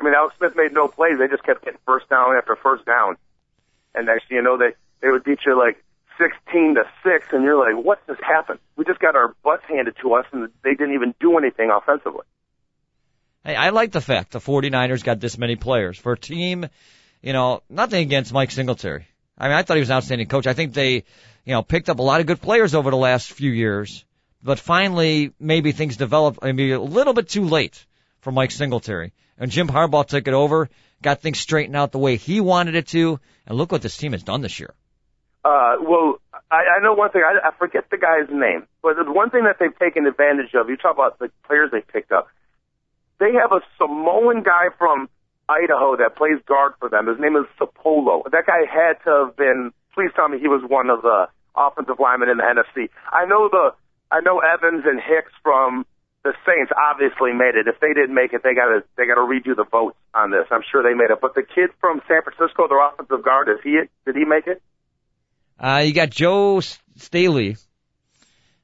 I 0.00 0.04
mean, 0.04 0.14
Alex 0.14 0.34
Smith 0.38 0.54
made 0.56 0.72
no 0.72 0.88
plays. 0.88 1.18
They 1.18 1.28
just 1.28 1.44
kept 1.44 1.64
getting 1.64 1.78
first 1.86 2.08
down 2.08 2.36
after 2.36 2.56
first 2.56 2.84
down. 2.84 3.16
And 3.94 4.06
next 4.06 4.28
thing 4.28 4.36
you 4.36 4.42
know, 4.42 4.56
they 4.56 4.72
they 5.00 5.10
would 5.10 5.24
beat 5.24 5.40
you 5.44 5.58
like 5.58 5.82
sixteen 6.18 6.76
to 6.76 6.84
six, 7.02 7.26
and 7.32 7.42
you're 7.42 7.58
like, 7.58 7.84
what 7.84 8.04
just 8.06 8.22
happened? 8.22 8.60
We 8.76 8.84
just 8.84 9.00
got 9.00 9.16
our 9.16 9.34
butts 9.42 9.64
handed 9.68 9.96
to 10.02 10.14
us, 10.14 10.26
and 10.32 10.48
they 10.62 10.70
didn't 10.74 10.94
even 10.94 11.14
do 11.20 11.36
anything 11.36 11.70
offensively. 11.70 12.24
Hey, 13.44 13.56
I 13.56 13.70
like 13.70 13.90
the 13.90 14.00
fact 14.00 14.30
the 14.30 14.38
49ers 14.38 15.02
got 15.02 15.18
this 15.18 15.36
many 15.36 15.56
players 15.56 15.98
for 15.98 16.12
a 16.12 16.18
team. 16.18 16.68
You 17.22 17.32
know, 17.32 17.62
nothing 17.68 18.02
against 18.02 18.32
Mike 18.32 18.52
Singletary. 18.52 19.06
I 19.36 19.48
mean, 19.48 19.56
I 19.56 19.62
thought 19.62 19.74
he 19.74 19.80
was 19.80 19.90
an 19.90 19.96
outstanding 19.96 20.28
coach. 20.28 20.46
I 20.46 20.54
think 20.54 20.74
they, 20.74 20.94
you 21.44 21.52
know, 21.52 21.62
picked 21.62 21.88
up 21.88 21.98
a 21.98 22.02
lot 22.02 22.20
of 22.20 22.26
good 22.26 22.40
players 22.40 22.74
over 22.74 22.90
the 22.90 22.96
last 22.96 23.32
few 23.32 23.50
years, 23.50 24.04
but 24.42 24.60
finally 24.60 25.32
maybe 25.40 25.72
things 25.72 25.96
developed 25.96 26.42
maybe 26.42 26.70
a 26.70 26.80
little 26.80 27.14
bit 27.14 27.28
too 27.28 27.44
late 27.44 27.84
for 28.20 28.30
Mike 28.30 28.52
Singletary. 28.52 29.12
And 29.38 29.50
Jim 29.50 29.66
Harbaugh 29.66 30.06
took 30.06 30.28
it 30.28 30.34
over, 30.34 30.70
got 31.02 31.20
things 31.20 31.40
straightened 31.40 31.74
out 31.74 31.90
the 31.90 31.98
way 31.98 32.16
he 32.16 32.40
wanted 32.40 32.76
it 32.76 32.86
to, 32.88 33.18
and 33.46 33.58
look 33.58 33.72
what 33.72 33.82
this 33.82 33.96
team 33.96 34.12
has 34.12 34.22
done 34.22 34.40
this 34.40 34.60
year. 34.60 34.74
Uh, 35.44 35.74
well, 35.80 36.20
I, 36.48 36.76
I 36.78 36.82
know 36.82 36.92
one 36.92 37.10
thing. 37.10 37.22
I, 37.26 37.48
I 37.48 37.50
forget 37.58 37.90
the 37.90 37.98
guy's 37.98 38.28
name, 38.30 38.68
but 38.82 38.94
the 38.94 39.10
one 39.10 39.30
thing 39.30 39.44
that 39.44 39.56
they've 39.58 39.76
taken 39.76 40.06
advantage 40.06 40.54
of. 40.54 40.68
You 40.68 40.76
talk 40.76 40.94
about 40.94 41.18
the 41.18 41.30
players 41.44 41.70
they 41.72 41.80
picked 41.80 42.12
up. 42.12 42.28
They 43.22 43.38
have 43.38 43.54
a 43.54 43.62
Samoan 43.78 44.42
guy 44.42 44.74
from 44.76 45.08
Idaho 45.48 45.94
that 45.94 46.18
plays 46.18 46.42
guard 46.42 46.74
for 46.80 46.88
them. 46.88 47.06
His 47.06 47.22
name 47.22 47.38
is 47.38 47.46
Sapolo. 47.54 48.26
That 48.26 48.50
guy 48.50 48.66
had 48.66 48.98
to 49.06 49.30
have 49.30 49.36
been. 49.36 49.70
Please 49.94 50.10
tell 50.16 50.26
me 50.26 50.40
he 50.42 50.50
was 50.50 50.66
one 50.66 50.90
of 50.90 51.02
the 51.02 51.30
offensive 51.54 52.02
linemen 52.02 52.30
in 52.30 52.38
the 52.38 52.42
NFC. 52.42 52.90
I 53.14 53.26
know 53.26 53.46
the. 53.46 53.78
I 54.10 54.26
know 54.26 54.42
Evans 54.42 54.82
and 54.84 54.98
Nicks 54.98 55.30
from 55.40 55.86
the 56.24 56.34
Saints 56.42 56.72
obviously 56.74 57.32
made 57.32 57.54
it. 57.54 57.70
If 57.70 57.78
they 57.78 57.94
didn't 57.94 58.14
make 58.14 58.32
it, 58.32 58.42
they 58.42 58.58
got 58.58 58.74
to 58.74 58.82
they 58.98 59.06
got 59.06 59.14
to 59.14 59.26
redo 59.26 59.54
the 59.54 59.70
votes 59.70 59.96
on 60.12 60.32
this. 60.32 60.50
I'm 60.50 60.66
sure 60.66 60.82
they 60.82 60.98
made 60.98 61.14
it. 61.14 61.22
But 61.22 61.36
the 61.38 61.46
kid 61.46 61.70
from 61.78 62.02
San 62.10 62.26
Francisco, 62.26 62.66
their 62.66 62.82
offensive 62.82 63.22
guard, 63.22 63.46
is 63.54 63.62
he? 63.62 63.86
Did 64.04 64.16
he 64.18 64.24
make 64.24 64.48
it? 64.48 64.60
Uh, 65.62 65.86
you 65.86 65.94
got 65.94 66.10
Joe 66.10 66.58
Staley. 66.58 67.54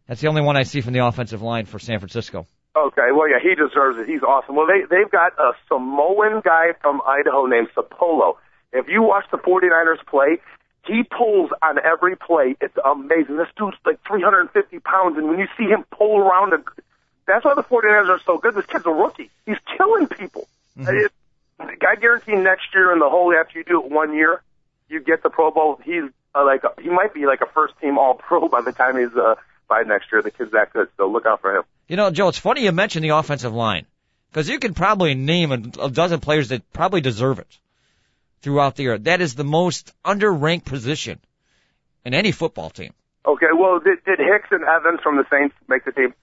That's 0.08 0.20
the 0.20 0.26
only 0.26 0.42
one 0.42 0.56
I 0.56 0.64
see 0.64 0.80
from 0.80 0.94
the 0.94 1.06
offensive 1.06 1.42
line 1.42 1.66
for 1.66 1.78
San 1.78 2.00
Francisco. 2.00 2.48
Okay, 2.76 3.10
well, 3.12 3.28
yeah, 3.28 3.38
he 3.42 3.54
deserves 3.54 3.98
it. 3.98 4.08
He's 4.08 4.22
awesome. 4.22 4.54
Well, 4.54 4.66
they 4.66 4.82
they've 4.82 5.10
got 5.10 5.32
a 5.38 5.52
Samoan 5.68 6.42
guy 6.44 6.74
from 6.80 7.00
Idaho 7.06 7.46
named 7.46 7.68
Sapolo. 7.74 8.36
If 8.72 8.88
you 8.88 9.02
watch 9.02 9.24
the 9.30 9.38
49ers 9.38 10.04
play, 10.06 10.38
he 10.86 11.02
pulls 11.02 11.50
on 11.62 11.78
every 11.78 12.16
play. 12.16 12.56
It's 12.60 12.76
amazing. 12.84 13.36
This 13.36 13.48
dude's 13.56 13.76
like 13.84 13.98
350 14.06 14.78
pounds, 14.80 15.16
and 15.18 15.28
when 15.28 15.38
you 15.38 15.48
see 15.56 15.64
him 15.64 15.84
pull 15.90 16.18
around, 16.18 16.52
a, 16.52 16.58
that's 17.26 17.44
why 17.44 17.54
the 17.54 17.62
49ers 17.62 18.08
are 18.08 18.20
so 18.24 18.38
good. 18.38 18.54
This 18.54 18.66
kid's 18.66 18.86
a 18.86 18.90
rookie. 18.90 19.30
He's 19.46 19.58
killing 19.76 20.06
people. 20.06 20.48
Mm-hmm. 20.78 20.96
It, 20.96 21.12
I 21.60 21.96
guarantee 21.96 22.36
next 22.36 22.74
year 22.74 22.92
in 22.92 23.00
the 23.00 23.08
whole 23.10 23.34
after 23.34 23.58
you 23.58 23.64
do 23.64 23.82
it 23.84 23.90
one 23.90 24.14
year, 24.14 24.42
you 24.88 25.00
get 25.00 25.22
the 25.22 25.30
Pro 25.30 25.50
Bowl. 25.50 25.80
He's 25.84 26.04
uh, 26.34 26.44
like 26.44 26.62
he 26.80 26.88
might 26.88 27.12
be 27.12 27.26
like 27.26 27.40
a 27.40 27.46
first 27.52 27.74
team 27.80 27.98
All 27.98 28.14
Pro 28.14 28.48
by 28.48 28.62
the 28.62 28.72
time 28.72 28.96
he's 28.96 29.14
uh, 29.16 29.34
by 29.68 29.82
next 29.82 30.12
year. 30.12 30.22
The 30.22 30.30
kid's 30.30 30.52
that 30.52 30.72
good, 30.72 30.88
so 30.96 31.08
look 31.08 31.26
out 31.26 31.40
for 31.40 31.56
him. 31.56 31.64
You 31.88 31.96
know, 31.96 32.10
Joe, 32.10 32.28
it's 32.28 32.38
funny 32.38 32.62
you 32.62 32.72
mentioned 32.72 33.04
the 33.04 33.16
offensive 33.16 33.54
line 33.54 33.86
because 34.30 34.48
you 34.48 34.58
can 34.58 34.74
probably 34.74 35.14
name 35.14 35.52
a, 35.52 35.86
a 35.86 35.90
dozen 35.90 36.20
players 36.20 36.48
that 36.48 36.70
probably 36.72 37.00
deserve 37.00 37.38
it 37.38 37.58
throughout 38.42 38.76
the 38.76 38.82
year. 38.84 38.98
That 38.98 39.22
is 39.22 39.34
the 39.34 39.44
most 39.44 39.92
underranked 40.04 40.66
position 40.66 41.18
in 42.04 42.12
any 42.12 42.30
football 42.30 42.68
team. 42.68 42.92
Okay, 43.26 43.46
well, 43.54 43.80
did, 43.80 44.04
did 44.04 44.18
Nicks 44.18 44.48
and 44.50 44.64
Evans 44.64 45.00
from 45.02 45.16
the 45.16 45.24
Saints 45.30 45.54
make 45.66 45.84
the 45.84 45.92
team? 45.92 46.14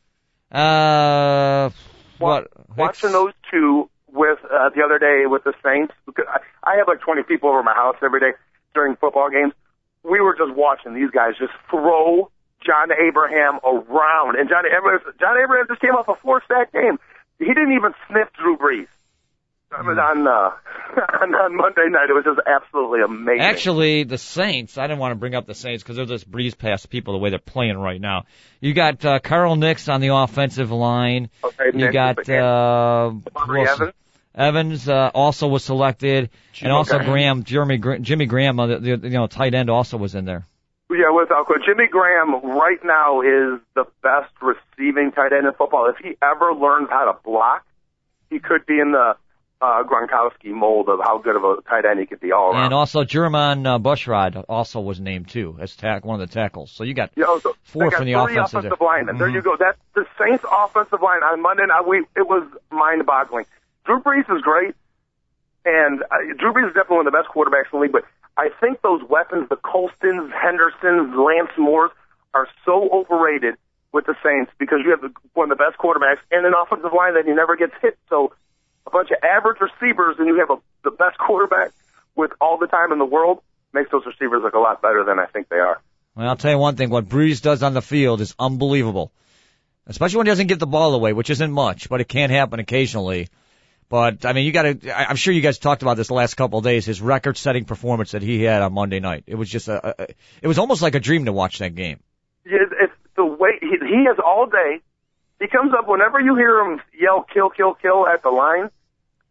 Uh, 0.51 1.72
what? 2.19 2.48
Watching 2.77 3.12
those 3.12 3.34
two 3.51 3.89
with 4.12 4.39
uh, 4.43 4.69
the 4.69 4.84
other 4.84 5.00
day 5.00 5.25
with 5.25 5.43
the 5.43 5.53
Saints. 5.63 5.93
I, 6.07 6.39
I 6.63 6.77
have 6.77 6.88
like 6.88 7.01
20 7.01 7.24
people 7.24 7.50
over 7.50 7.63
my 7.63 7.74
house 7.74 7.98
every 8.03 8.19
day 8.19 8.38
during 8.75 8.95
football 8.95 9.29
games. 9.31 9.53
We 10.03 10.22
were 10.22 10.36
just 10.36 10.55
watching 10.55 10.93
these 10.93 11.10
guys 11.10 11.34
just 11.39 11.53
throw 11.72 12.29
John 12.65 12.91
Abraham 12.91 13.60
around, 13.63 14.39
and 14.39 14.50
John 14.50 14.65
Abraham, 14.65 15.00
John 15.19 15.38
Abraham 15.41 15.65
just 15.67 15.81
came 15.81 15.91
off 15.91 16.07
a 16.07 16.15
four 16.15 16.41
sack 16.48 16.74
game. 16.74 17.00
He 17.39 17.45
didn't 17.45 17.74
even 17.74 17.93
sniff 18.07 18.29
Drew 18.34 18.57
Brees. 18.57 18.88
Mm. 19.72 20.01
On, 20.01 20.27
uh, 20.27 20.31
on 21.22 21.36
on 21.36 21.55
Monday 21.55 21.89
night, 21.89 22.10
it 22.10 22.13
was 22.13 22.24
just 22.24 22.39
absolutely 22.48 23.01
amazing. 23.01 23.41
Actually, 23.41 24.03
the 24.03 24.17
Saints. 24.17 24.77
I 24.77 24.88
didn't 24.88 25.00
want 25.00 25.12
to 25.12 25.15
bring 25.15 25.36
up 25.36 25.48
the 25.48 25.55
Saints 25.55 25.84
because 25.84 25.98
they're 25.98 26.05
just 26.05 26.29
breeze 26.29 26.55
past 26.55 26.89
people 26.89 27.13
the 27.13 27.19
way 27.19 27.29
they're 27.29 27.39
playing 27.39 27.77
right 27.77 28.00
now. 28.00 28.24
You 28.62 28.74
got 28.74 29.03
uh, 29.03 29.19
Carl 29.19 29.55
Nicks 29.55 29.89
on 29.89 30.01
the 30.01 30.15
offensive 30.15 30.72
line. 30.72 31.29
Okay, 31.43 31.77
you 31.77 31.91
got 31.91 32.29
uh, 32.29 33.12
Evans. 33.36 33.93
Evans 34.34 34.89
uh, 34.89 35.12
also 35.13 35.48
was 35.48 35.63
selected, 35.63 36.29
and 36.62 36.72
also 36.72 36.98
Graham. 36.98 37.12
Graham, 37.12 37.43
Jeremy, 37.43 38.00
Jimmy 38.01 38.25
Graham, 38.25 38.60
uh, 38.60 38.67
the, 38.67 38.79
the 38.79 38.89
you 38.89 39.10
know 39.10 39.28
tight 39.28 39.54
end, 39.54 39.69
also 39.69 39.97
was 39.97 40.13
in 40.13 40.25
there. 40.25 40.45
Yeah, 40.97 41.12
without 41.12 41.45
question. 41.45 41.65
Jimmy 41.75 41.88
Graham 41.89 42.34
right 42.43 42.79
now 42.84 43.21
is 43.21 43.60
the 43.75 43.86
best 44.01 44.31
receiving 44.41 45.12
tight 45.12 45.34
end 45.34 45.45
in 45.47 45.53
football. 45.53 45.89
If 45.89 45.97
he 46.03 46.15
ever 46.21 46.53
learns 46.53 46.89
how 46.89 47.12
to 47.12 47.19
block, 47.23 47.65
he 48.29 48.39
could 48.39 48.65
be 48.65 48.79
in 48.79 48.91
the 48.91 49.15
uh, 49.62 49.84
Gronkowski 49.84 50.51
mold 50.51 50.89
of 50.89 50.99
how 51.01 51.17
good 51.17 51.36
of 51.36 51.43
a 51.43 51.62
tight 51.67 51.86
end 51.86 51.99
he 51.99 52.05
could 52.05 52.19
be 52.19 52.31
all 52.31 52.51
around. 52.51 52.65
And 52.65 52.73
also 52.73 53.03
Jermon 53.03 53.65
uh, 53.65 53.79
Bushrod 53.79 54.43
also 54.49 54.81
was 54.81 54.99
named 54.99 55.29
too 55.29 55.58
as 55.60 55.75
tack 55.75 56.05
one 56.05 56.19
of 56.21 56.27
the 56.27 56.34
tackles. 56.34 56.71
So 56.71 56.84
you 56.84 56.93
got 56.93 57.12
You 57.15 57.23
know, 57.23 57.39
so 57.39 57.55
four 57.63 57.89
got 57.89 57.97
from 57.97 58.05
the 58.05 58.13
offensive. 58.13 58.60
offensive 58.60 58.81
linemen. 58.81 59.17
There 59.17 59.29
you 59.29 59.41
go. 59.41 59.55
That's 59.58 59.77
the 59.93 60.05
Saints' 60.21 60.43
offensive 60.51 61.01
line 61.01 61.23
on 61.23 61.41
Monday 61.41 61.65
night. 61.67 61.88
We 61.88 61.99
it 62.15 62.27
was 62.27 62.47
mind-boggling. 62.71 63.45
Drew 63.86 64.01
Brees 64.01 64.29
is 64.36 64.41
great, 64.41 64.75
and 65.63 66.01
uh, 66.03 66.08
Drew 66.38 66.51
Brees 66.53 66.67
is 66.67 66.73
definitely 66.73 66.97
one 66.97 67.08
of 67.08 67.13
the 67.13 67.17
best 67.17 67.29
quarterbacks 67.29 67.71
in 67.73 67.79
the 67.79 67.84
league. 67.84 67.91
But 67.91 68.03
I 68.38 68.50
think 68.60 68.82
those 68.82 69.02
weapons, 69.08 69.50
the 69.50 69.56
Colstons, 69.56 70.32
Hendersons, 70.32 71.15
Lance 71.15 71.52
Moores, 71.58 71.91
are 72.34 72.48
so 72.65 72.89
overrated 72.91 73.56
with 73.93 74.06
the 74.06 74.15
Saints 74.24 74.52
because 74.58 74.80
you 74.84 74.91
have 74.91 75.02
the, 75.02 75.12
one 75.34 75.50
of 75.50 75.58
the 75.58 75.63
best 75.63 75.78
quarterbacks 75.78 76.19
and 76.32 76.45
an 76.45 76.54
offensive 76.54 76.91
line 76.95 77.13
that 77.13 77.26
he 77.26 77.32
never 77.32 77.56
gets 77.56 77.74
hit. 77.82 77.98
So 78.10 78.34
a 78.86 78.89
bunch 78.89 79.10
of 79.12 79.17
average 79.24 79.58
receivers, 79.62 80.17
and 80.19 80.28
you 80.28 80.39
have 80.39 80.50
a, 80.50 80.58
the 80.84 80.91
best 80.91 81.17
quarterback 81.26 81.71
with 82.15 82.32
all 82.41 82.58
the 82.58 82.67
time 82.67 82.91
in 82.91 83.00
the 83.00 83.06
world 83.06 83.41
makes 83.74 83.89
those 83.91 84.06
receivers 84.06 84.41
look 84.43 84.54
a 84.54 84.60
lot 84.60 84.82
better 84.82 85.04
than 85.06 85.17
I 85.17 85.26
think 85.28 85.48
they 85.50 85.58
are. 85.58 85.82
Well, 86.15 86.28
I'll 86.28 86.36
tell 86.36 86.52
you 86.52 86.58
one 86.58 86.76
thing: 86.76 86.89
what 86.89 87.08
Brees 87.08 87.41
does 87.41 87.63
on 87.63 87.74
the 87.74 87.82
field 87.82 88.21
is 88.21 88.36
unbelievable, 88.39 89.12
especially 89.88 90.17
when 90.17 90.28
he 90.28 90.32
doesn't 90.32 90.48
give 90.48 90.60
the 90.60 90.67
ball 90.67 90.93
away, 90.93 91.13
which 91.13 91.30
isn't 91.30 91.52
much, 91.52 91.89
but 91.89 92.02
it 92.02 92.08
can 92.08 92.30
happen 92.30 92.60
occasionally. 92.60 93.30
But 93.88 94.26
I 94.26 94.34
mean, 94.34 94.45
you 94.45 94.52
got 94.52 94.63
to. 94.63 95.10
I'm 95.10 95.15
sure 95.15 95.34
you 95.34 95.41
guys 95.41 95.60
talked 95.60 95.84
about 95.84 95.95
this 95.98 96.08
the 96.08 96.15
last 96.15 96.34
couple 96.36 96.60
of 96.60 96.65
days. 96.65 96.86
His 96.86 97.02
record-setting 97.02 97.65
performance 97.65 98.12
that 98.12 98.24
he 98.24 98.41
had 98.41 98.62
on 98.62 98.74
Monday 98.74 99.00
night. 99.00 99.26
It 99.28 99.36
was 99.36 99.50
just 99.50 99.67
a. 99.67 100.02
a 100.02 100.08
it 100.41 100.48
was 100.48 100.58
almost 100.58 100.82
like 100.82 100.95
a 100.95 101.00
dream 101.00 101.26
to 101.26 101.34
watch 101.34 101.60
that 101.60 101.76
game. 101.76 102.00
It's, 102.45 102.74
it's 102.80 102.93
the 103.15 103.26
way 103.26 103.60
he, 103.62 103.67
he 103.67 104.06
has 104.08 104.17
all 104.24 104.48
day. 104.48 104.82
He 105.39 105.48
comes 105.48 105.74
up 105.78 105.88
whenever 105.88 106.19
you 106.19 106.36
hear 106.36 106.60
him 106.60 106.82
yell 106.98 107.26
"kill, 107.32 107.50
kill, 107.50 107.76
kill" 107.76 108.08
at 108.08 108.24
the 108.24 108.30
line. 108.30 108.69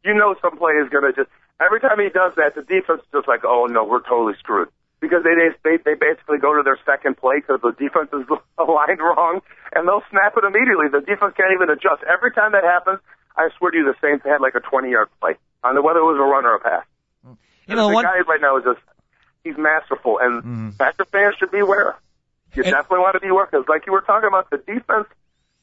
You 0.05 0.14
know 0.14 0.37
some 0.40 0.57
play 0.57 0.75
is 0.75 0.88
going 0.88 1.05
to 1.05 1.12
just. 1.12 1.31
Every 1.64 1.81
time 1.81 1.99
he 1.99 2.09
does 2.11 2.35
that, 2.37 2.55
the 2.55 2.62
defense 2.62 3.01
is 3.03 3.09
just 3.12 3.27
like, 3.27 3.45
"Oh 3.45 3.67
no, 3.67 3.85
we're 3.85 4.03
totally 4.03 4.35
screwed." 4.38 4.69
Because 5.01 5.25
they 5.25 5.35
they 5.64 5.79
they 5.79 5.95
basically 5.95 6.38
go 6.38 6.55
to 6.55 6.62
their 6.62 6.79
second 6.87 7.17
play 7.17 7.40
because 7.40 7.61
the 7.61 7.73
defense 7.73 8.11
is 8.12 8.23
aligned 8.59 9.01
wrong, 9.01 9.40
and 9.75 9.88
they'll 9.88 10.05
snap 10.11 10.35
it 10.37 10.45
immediately. 10.45 10.87
The 10.93 11.01
defense 11.01 11.35
can't 11.37 11.51
even 11.53 11.71
adjust. 11.71 12.05
Every 12.07 12.31
time 12.31 12.53
that 12.53 12.62
happens, 12.62 13.01
I 13.37 13.49
swear 13.59 13.70
to 13.73 13.77
you, 13.77 13.85
the 13.85 13.94
Saints 14.01 14.25
had 14.25 14.40
like 14.40 14.55
a 14.55 14.61
20 14.61 14.90
yard 14.90 15.09
play 15.20 15.35
on 15.62 15.75
the 15.75 15.83
whether 15.83 16.01
it 16.01 16.05
was 16.05 16.16
a 16.18 16.23
run 16.23 16.44
or 16.44 16.55
a 16.57 16.61
pass. 16.61 16.85
You 17.66 17.77
know, 17.77 17.88
the 17.88 17.94
one. 17.94 18.05
guy 18.05 18.20
right 18.29 18.40
now 18.40 18.59
is 18.59 18.64
just 18.64 18.81
he's 19.42 19.57
masterful, 19.57 20.18
and 20.18 20.42
Mhm. 20.42 20.79
Packer 20.79 21.05
fans 21.07 21.35
should 21.38 21.51
be 21.51 21.61
aware. 21.61 21.97
You 22.55 22.62
And- 22.62 22.73
definitely 22.73 22.99
want 23.01 23.14
to 23.14 23.20
be 23.20 23.29
aware 23.29 23.47
because, 23.47 23.66
like 23.68 23.87
you 23.87 23.92
were 23.92 24.03
talking 24.03 24.29
about, 24.29 24.51
the 24.51 24.59
defense 24.59 25.07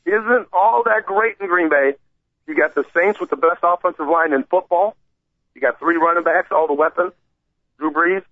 isn't 0.06 0.48
all 0.52 0.84
that 0.86 1.06
great 1.06 1.38
in 1.40 1.48
Green 1.48 1.70
Bay. 1.70 1.94
You 2.48 2.56
got 2.56 2.74
the 2.76 2.84
Saints 2.96 3.20
with 3.20 3.30
the 3.30 3.36
best 3.38 3.60
offensive 3.64 4.08
line 4.08 4.34
in 4.34 4.44
football. 4.44 4.96
You 5.54 5.62
got 5.62 5.80
three 5.80 5.96
running 5.98 6.24
backs, 6.24 6.50
all 6.52 6.68
the 6.68 6.74
weapons. 6.74 7.14
Drew 7.78 7.92
Brees. 7.92 8.24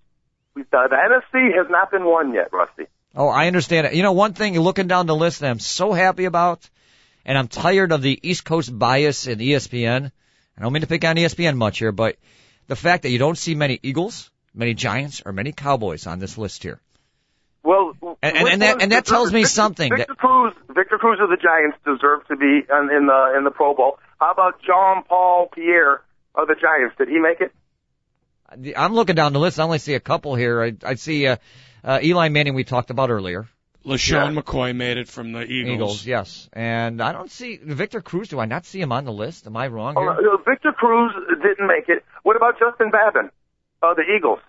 We, 0.54 0.62
uh, 0.62 0.88
the 0.88 0.96
NFC 0.96 1.52
has 1.56 1.70
not 1.70 1.90
been 1.92 2.04
won 2.04 2.32
yet, 2.34 2.52
Rusty. 2.52 2.86
Oh, 3.14 3.28
I 3.28 3.46
understand 3.46 3.86
it. 3.86 3.94
You 3.94 4.02
know, 4.02 4.12
one 4.12 4.32
thing 4.34 4.58
looking 4.58 4.88
down 4.88 5.06
the 5.06 5.14
list 5.14 5.40
that 5.40 5.50
I'm 5.50 5.58
so 5.60 5.92
happy 5.92 6.24
about, 6.24 6.68
and 7.24 7.36
I'm 7.38 7.48
tired 7.48 7.92
of 7.92 8.02
the 8.02 8.18
East 8.22 8.44
Coast 8.44 8.76
bias 8.76 9.26
in 9.26 9.38
ESPN. 9.38 10.10
I 10.56 10.62
don't 10.62 10.72
mean 10.72 10.82
to 10.82 10.86
pick 10.88 11.04
on 11.04 11.16
ESPN 11.16 11.56
much 11.56 11.78
here, 11.78 11.92
but 11.92 12.16
the 12.66 12.76
fact 12.76 13.02
that 13.04 13.10
you 13.10 13.18
don't 13.18 13.38
see 13.38 13.54
many 13.54 13.78
Eagles, 13.82 14.30
many 14.54 14.74
Giants, 14.74 15.22
or 15.24 15.32
many 15.32 15.52
Cowboys 15.52 16.06
on 16.06 16.18
this 16.18 16.36
list 16.38 16.62
here. 16.62 16.80
Well, 17.62 17.94
And- 18.22 18.36
and- 18.36 18.48
and 18.48 18.62
that- 18.62 18.82
and 18.82 18.92
that 18.92 19.04
tells 19.04 19.32
me 19.32 19.40
Victor, 19.40 19.48
something 19.48 19.90
Victor 19.94 20.14
Cruz, 20.14 20.54
Victor 20.70 20.98
Cruz 20.98 21.18
of 21.20 21.28
the 21.28 21.36
Giants 21.36 21.76
deserve 21.84 22.26
to 22.28 22.36
be 22.36 22.46
in, 22.68 22.90
in 22.90 23.06
the 23.06 23.34
in 23.36 23.44
the 23.44 23.50
Pro 23.50 23.74
Bowl. 23.74 23.98
How 24.18 24.30
about 24.32 24.60
Jean 24.62 25.02
Paul 25.04 25.48
Pierre 25.54 26.02
of 26.34 26.48
the 26.48 26.54
Giants? 26.54 26.96
Did 26.98 27.08
he 27.08 27.18
make 27.18 27.40
it? 27.40 27.52
I'm 28.76 28.94
looking 28.94 29.14
down 29.14 29.32
the 29.32 29.38
list. 29.38 29.60
I 29.60 29.62
only 29.64 29.78
see 29.78 29.94
a 29.94 30.00
couple 30.00 30.34
here. 30.34 30.62
I, 30.62 30.72
I 30.84 30.94
see 30.94 31.26
uh, 31.26 31.36
uh, 31.84 32.00
Eli 32.02 32.28
Manning 32.30 32.54
we 32.54 32.64
talked 32.64 32.90
about 32.90 33.10
earlier. 33.10 33.46
LeSean 33.84 34.38
McCoy 34.38 34.76
made 34.76 34.98
it 34.98 35.08
from 35.08 35.32
the 35.32 35.42
Eagles. 35.42 35.74
Eagles, 35.74 36.06
yes. 36.06 36.48
And 36.52 37.00
I 37.00 37.12
don't 37.12 37.30
see 37.30 37.56
Victor 37.62 38.00
Cruz. 38.02 38.28
Do 38.28 38.38
I 38.38 38.44
not 38.44 38.66
see 38.66 38.80
him 38.80 38.92
on 38.92 39.04
the 39.04 39.12
list? 39.12 39.46
Am 39.46 39.56
I 39.56 39.68
wrong 39.68 39.94
Oh, 39.96 40.02
here? 40.02 40.32
uh, 40.34 40.36
Victor 40.48 40.72
Cruz 40.72 41.12
didn't 41.42 41.66
make 41.66 41.88
it. 41.88 42.04
What 42.22 42.36
about 42.36 42.58
Justin 42.58 42.90
Babin 42.90 43.30
of 43.82 43.96
the 43.96 44.02
Eagles? 44.02 44.40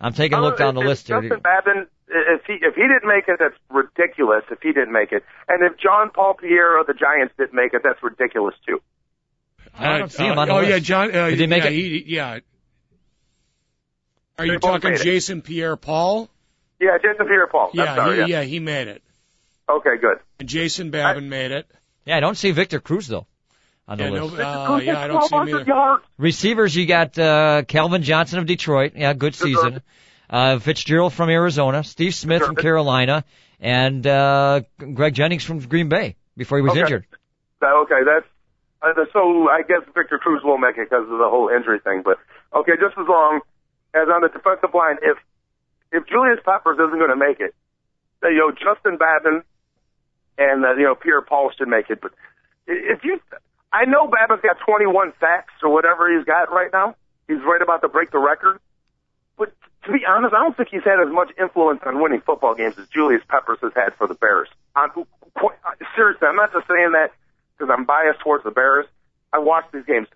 I'm 0.00 0.12
taking 0.12 0.36
a 0.36 0.42
look 0.42 0.54
Uh, 0.60 0.64
down 0.64 0.74
the 0.74 0.82
if 0.82 0.86
list 0.86 1.08
here. 1.08 1.20
Justin 1.22 1.40
Babin, 1.40 1.86
if 2.08 2.44
he 2.46 2.54
if 2.60 2.74
he 2.74 2.82
didn't 2.82 3.06
make 3.08 3.24
it, 3.28 3.36
that's 3.38 3.56
ridiculous. 3.70 4.44
If 4.50 4.60
he 4.60 4.72
didn't 4.72 4.92
make 4.92 5.12
it, 5.12 5.24
and 5.48 5.62
if 5.64 5.78
John 5.78 6.10
Paul 6.10 6.34
Pierre 6.34 6.78
of 6.78 6.86
the 6.86 6.94
Giants 6.94 7.32
didn't 7.38 7.54
make 7.54 7.72
it, 7.72 7.80
that's 7.82 8.02
ridiculous 8.02 8.54
too. 8.66 8.80
I 9.76 9.98
don't 9.98 10.12
see 10.12 10.24
him 10.24 10.36
uh, 10.38 10.42
on 10.42 10.48
the 10.48 10.54
oh 10.54 10.58
list. 10.58 10.70
yeah, 10.70 10.78
John. 10.80 11.14
Uh, 11.14 11.30
Did 11.30 11.40
he 11.40 11.46
make 11.46 11.64
yeah, 11.64 11.70
it? 11.70 11.72
He, 11.74 12.04
yeah. 12.06 12.38
Are 14.38 14.46
They 14.46 14.52
you 14.52 14.58
talking. 14.58 14.96
Jason 14.96 15.42
Pierre-Paul? 15.42 16.28
Yeah, 16.84 16.98
Jason 16.98 17.26
Pierre-Paul. 17.26 17.70
I'm 17.72 17.78
Yeah, 17.78 17.94
sorry, 17.96 18.24
he, 18.24 18.30
yeah, 18.30 18.42
he 18.42 18.58
made 18.60 18.88
it. 18.88 19.02
Okay, 19.68 19.96
good. 20.00 20.18
And 20.38 20.48
Jason 20.48 20.90
Babin 20.90 21.28
made 21.28 21.50
it. 21.50 21.66
Yeah, 22.04 22.18
I 22.18 22.20
don't 22.20 22.36
see 22.36 22.50
Victor 22.50 22.80
Cruz 22.80 23.06
though 23.08 23.26
on 23.88 23.96
the 23.98 24.04
Yeah, 24.04 24.10
no, 24.10 24.26
list. 24.26 24.40
uh, 24.40 24.80
yeah, 24.82 25.00
I 25.00 25.06
don't 25.08 25.22
see 25.28 25.34
him 25.36 25.40
1,200 25.46 25.60
either. 25.60 25.64
yards. 25.66 26.04
Receivers, 26.18 26.76
you 26.76 26.86
got 26.86 27.18
uh, 27.18 27.62
Calvin 27.66 28.02
Johnson 28.02 28.38
of 28.38 28.46
Detroit. 28.46 28.92
Yeah, 28.94 29.14
good 29.14 29.34
season. 29.34 29.80
Uh, 30.28 30.58
Fitzgerald 30.58 31.12
from 31.14 31.30
Arizona, 31.30 31.82
Steve 31.84 32.14
Smith 32.14 32.42
from 32.42 32.56
Carolina, 32.56 33.24
and 33.60 34.06
uh, 34.06 34.62
Greg 34.78 35.14
Jennings 35.14 35.44
from 35.44 35.60
Green 35.60 35.88
Bay 35.88 36.16
before 36.36 36.58
he 36.58 36.62
was 36.62 36.72
Okay. 36.72 36.80
injured. 36.80 37.06
Okay, 37.62 38.00
that's 38.04 38.26
uh, 38.82 39.04
so. 39.12 39.48
I 39.48 39.62
guess 39.62 39.80
Victor 39.94 40.18
Cruz 40.18 40.42
won't 40.44 40.60
make 40.60 40.76
it 40.76 40.90
because 40.90 41.04
of 41.04 41.18
the 41.18 41.28
whole 41.30 41.48
injury 41.48 41.80
thing. 41.80 42.02
But 42.04 42.18
okay, 42.54 42.72
just 42.78 42.98
as 42.98 43.06
long 43.08 43.40
as 43.94 44.08
on 44.08 44.20
the 44.20 44.28
defensive 44.28 44.74
line, 44.74 44.96
if 45.02 45.16
if 45.94 46.06
Julius 46.06 46.40
Peppers 46.44 46.76
isn't 46.76 46.98
going 46.98 47.14
to 47.14 47.16
make 47.16 47.38
it, 47.38 47.54
you 48.22 48.38
know 48.38 48.50
Justin 48.50 48.98
Babin 48.98 49.42
and 50.36 50.64
uh, 50.64 50.74
you 50.74 50.84
know 50.84 50.94
Pierre 50.94 51.22
Paul 51.22 51.50
should 51.56 51.68
make 51.68 51.88
it. 51.88 52.00
But 52.02 52.12
if 52.66 53.04
you, 53.04 53.20
I 53.72 53.84
know 53.84 54.10
Babin's 54.10 54.42
got 54.42 54.58
21 54.66 55.12
sacks 55.20 55.54
or 55.62 55.70
whatever 55.70 56.10
he's 56.10 56.26
got 56.26 56.50
right 56.52 56.70
now. 56.72 56.96
He's 57.28 57.40
right 57.46 57.62
about 57.62 57.82
to 57.82 57.88
break 57.88 58.10
the 58.10 58.18
record. 58.18 58.58
But 59.38 59.54
to 59.84 59.92
be 59.92 60.04
honest, 60.06 60.34
I 60.34 60.42
don't 60.42 60.56
think 60.56 60.68
he's 60.70 60.84
had 60.84 61.00
as 61.00 61.12
much 61.12 61.30
influence 61.40 61.80
on 61.86 62.02
winning 62.02 62.20
football 62.20 62.54
games 62.54 62.74
as 62.78 62.88
Julius 62.88 63.22
Peppers 63.28 63.58
has 63.62 63.72
had 63.74 63.94
for 63.94 64.06
the 64.06 64.14
Bears. 64.14 64.48
I'm, 64.74 64.90
seriously, 65.96 66.26
I'm 66.26 66.36
not 66.36 66.52
just 66.52 66.66
saying 66.66 66.92
that 66.92 67.12
because 67.56 67.72
I'm 67.72 67.84
biased 67.84 68.20
towards 68.20 68.44
the 68.44 68.50
Bears. 68.50 68.86
I 69.32 69.38
watch 69.38 69.64
these 69.72 69.84
games. 69.86 70.08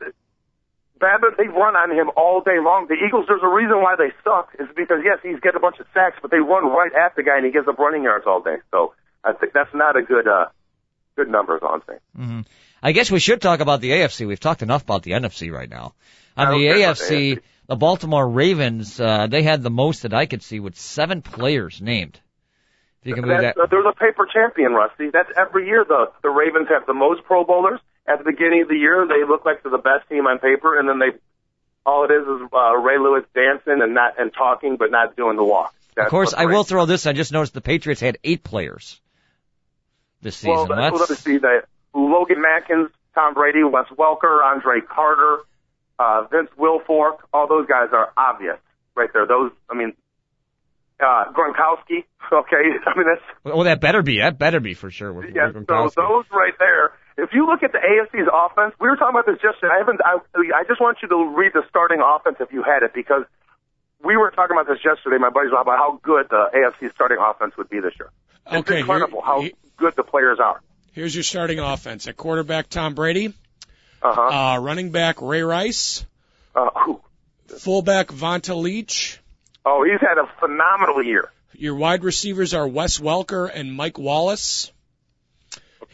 Babbitt, 0.98 1.36
they 1.36 1.48
run 1.48 1.76
on 1.76 1.90
him 1.90 2.10
all 2.16 2.40
day 2.40 2.58
long. 2.60 2.86
The 2.88 2.94
Eagles, 2.94 3.26
there's 3.28 3.42
a 3.42 3.48
reason 3.48 3.80
why 3.82 3.94
they 3.96 4.10
suck. 4.24 4.50
Is 4.58 4.68
because 4.76 4.98
yes, 5.04 5.18
he's 5.22 5.40
get 5.40 5.54
a 5.54 5.60
bunch 5.60 5.78
of 5.80 5.86
sacks, 5.94 6.16
but 6.20 6.30
they 6.30 6.38
run 6.38 6.66
right 6.66 6.92
at 6.94 7.16
the 7.16 7.22
guy 7.22 7.36
and 7.36 7.46
he 7.46 7.52
gives 7.52 7.68
up 7.68 7.78
running 7.78 8.02
yards 8.04 8.24
all 8.26 8.40
day. 8.42 8.56
So 8.70 8.94
I 9.24 9.32
think 9.32 9.52
that's 9.52 9.72
not 9.74 9.96
a 9.96 10.02
good, 10.02 10.26
uh, 10.28 10.46
good 11.16 11.28
number. 11.28 11.56
Is 11.56 11.62
all 11.62 11.74
I'm 11.74 11.82
saying. 11.86 12.00
hmm 12.16 12.40
I 12.82 12.92
guess 12.92 13.10
we 13.10 13.18
should 13.18 13.40
talk 13.40 13.58
about 13.60 13.80
the 13.80 13.90
AFC. 13.90 14.26
We've 14.26 14.38
talked 14.38 14.62
enough 14.62 14.82
about 14.84 15.02
the 15.02 15.12
NFC 15.12 15.50
right 15.52 15.68
now. 15.68 15.94
On 16.36 16.56
the 16.56 16.68
about 16.68 16.76
the 16.98 17.04
AFC, 17.04 17.32
AFC. 17.34 17.40
the 17.66 17.76
Baltimore 17.76 18.28
Ravens, 18.28 19.00
uh, 19.00 19.26
they 19.26 19.42
had 19.42 19.62
the 19.62 19.70
most 19.70 20.02
that 20.02 20.14
I 20.14 20.26
could 20.26 20.42
see 20.44 20.60
with 20.60 20.78
seven 20.78 21.20
players 21.22 21.80
named. 21.82 22.20
If 23.02 23.08
you 23.08 23.14
can 23.14 23.24
believe 23.24 23.40
that. 23.40 23.58
uh, 23.58 23.66
they're 23.66 23.82
the 23.82 23.94
paper 23.98 24.26
champion, 24.32 24.72
Rusty. 24.74 25.10
That's 25.12 25.30
every 25.36 25.66
year. 25.66 25.84
The 25.88 26.10
the 26.22 26.30
Ravens 26.30 26.68
have 26.68 26.86
the 26.86 26.94
most 26.94 27.24
Pro 27.24 27.44
Bowlers. 27.44 27.80
At 28.08 28.18
the 28.18 28.24
beginning 28.24 28.62
of 28.62 28.68
the 28.68 28.76
year, 28.76 29.06
they 29.06 29.22
look 29.28 29.44
like 29.44 29.62
they're 29.62 29.70
the 29.70 29.78
best 29.78 30.08
team 30.08 30.26
on 30.26 30.38
paper, 30.38 30.78
and 30.78 30.88
then 30.88 30.98
they 30.98 31.18
all 31.84 32.04
it 32.04 32.10
is 32.10 32.22
is 32.26 32.48
uh, 32.52 32.76
Ray 32.76 32.98
Lewis 32.98 33.24
dancing 33.34 33.82
and 33.82 33.94
not 33.94 34.18
and 34.18 34.32
talking, 34.32 34.76
but 34.76 34.90
not 34.90 35.14
doing 35.16 35.36
the 35.36 35.44
walk. 35.44 35.74
That's 35.94 36.06
Of 36.06 36.10
course, 36.10 36.34
I 36.34 36.46
will 36.46 36.64
throw 36.64 36.86
this. 36.86 37.06
I 37.06 37.12
just 37.12 37.32
noticed 37.32 37.54
the 37.54 37.60
Patriots 37.60 38.00
had 38.00 38.18
eight 38.24 38.42
players 38.44 39.00
this 40.22 40.36
season. 40.36 40.54
well, 40.54 40.66
That's- 40.66 41.08
let's 41.10 41.20
see. 41.22 41.38
that 41.38 41.64
Logan 41.94 42.42
Mankins, 42.42 42.90
Tom 43.14 43.34
Brady, 43.34 43.64
Wes 43.64 43.86
Welker, 43.96 44.42
Andre 44.42 44.80
Carter, 44.80 45.38
uh, 45.98 46.22
Vince 46.30 46.50
Wilfork, 46.58 47.18
all 47.32 47.46
those 47.48 47.66
guys 47.66 47.88
are 47.92 48.12
obvious 48.16 48.58
right 48.94 49.10
there. 49.12 49.26
Those, 49.26 49.50
I 49.68 49.74
mean, 49.74 49.94
uh, 51.00 51.32
Gronkowski. 51.32 52.04
Okay, 52.30 52.56
I 52.86 52.98
mean 52.98 53.06
that's 53.06 53.22
well, 53.42 53.64
that 53.64 53.80
better 53.80 54.02
be. 54.02 54.18
That 54.18 54.38
better 54.38 54.60
be 54.60 54.74
for 54.74 54.90
sure. 54.90 55.10
with- 55.14 55.34
yeah. 55.34 55.46
with 55.46 55.66
So 55.66 55.88
those 55.96 56.24
right 56.30 56.52
there. 56.58 56.92
If 57.18 57.30
you 57.32 57.46
look 57.46 57.64
at 57.64 57.72
the 57.72 57.78
AFC's 57.78 58.28
offense, 58.32 58.74
we 58.80 58.88
were 58.88 58.96
talking 58.96 59.18
about 59.18 59.26
this 59.26 59.42
yesterday. 59.42 59.72
I 59.74 59.78
haven't. 59.78 60.00
I, 60.04 60.18
I 60.54 60.62
just 60.68 60.80
want 60.80 60.98
you 61.02 61.08
to 61.08 61.34
read 61.36 61.50
the 61.52 61.62
starting 61.68 62.00
offense 62.00 62.36
if 62.38 62.52
you 62.52 62.62
had 62.62 62.84
it 62.84 62.94
because 62.94 63.24
we 64.04 64.16
were 64.16 64.30
talking 64.30 64.56
about 64.56 64.68
this 64.68 64.78
yesterday. 64.84 65.18
My 65.18 65.30
buddies 65.30 65.50
about 65.50 65.76
how 65.78 65.98
good 66.02 66.28
the 66.30 66.46
AFC 66.54 66.92
starting 66.94 67.18
offense 67.20 67.56
would 67.56 67.68
be 67.68 67.80
this 67.80 67.92
year. 67.98 68.10
It's 68.46 68.56
Okay, 68.70 68.82
here- 68.82 69.08
how 69.24 69.40
he- 69.42 69.54
good 69.76 69.94
the 69.96 70.04
players 70.04 70.38
are. 70.38 70.60
Here's 70.92 71.14
your 71.14 71.24
starting 71.24 71.58
offense. 71.58 72.06
At 72.06 72.16
quarterback, 72.16 72.68
Tom 72.68 72.94
Brady. 72.94 73.34
Uh 74.00 74.14
huh. 74.14 74.54
Uh, 74.54 74.58
running 74.60 74.90
back, 74.90 75.20
Ray 75.20 75.42
Rice. 75.42 76.06
Uh, 76.54 76.70
whew. 76.84 77.00
Fullback, 77.58 78.08
Vonta 78.08 78.54
Leach. 78.54 79.20
Oh, 79.64 79.82
he's 79.84 80.00
had 80.00 80.18
a 80.18 80.26
phenomenal 80.38 81.02
year. 81.02 81.30
Your 81.54 81.74
wide 81.74 82.04
receivers 82.04 82.54
are 82.54 82.66
Wes 82.68 82.98
Welker 83.00 83.50
and 83.52 83.72
Mike 83.72 83.98
Wallace. 83.98 84.72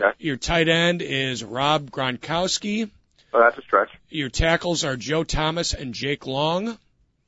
Okay. 0.01 0.11
Your 0.19 0.37
tight 0.37 0.69
end 0.69 1.03
is 1.03 1.45
Rob 1.45 1.91
Gronkowski. 1.91 2.91
Oh, 3.33 3.41
that's 3.41 3.59
a 3.59 3.63
stretch. 3.63 3.91
Your 4.09 4.29
tackles 4.29 4.85
are 4.85 4.97
Joe 4.97 5.25
Thomas 5.25 5.75
and 5.75 5.95
Jake 5.95 6.27
Long. 6.27 6.79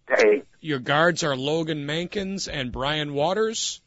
Dang. 0.09 0.43
Your 0.61 0.79
guards 0.79 1.25
are 1.25 1.37
Logan 1.37 1.87
Mankins 1.87 2.49
and 2.53 2.73
Brian 2.73 3.15
Waters. 3.15 3.81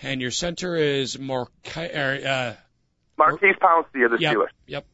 And 0.00 0.20
your 0.20 0.30
center 0.30 0.76
is 0.76 1.16
Morkai, 1.16 1.94
er, 1.96 2.28
uh, 2.28 2.54
Maurkice 3.18 3.56
Pouncey 3.60 4.04
of 4.04 4.12
the 4.12 4.18
yep, 4.20 4.34
Steelers. 4.34 4.48
yep. 4.66 4.86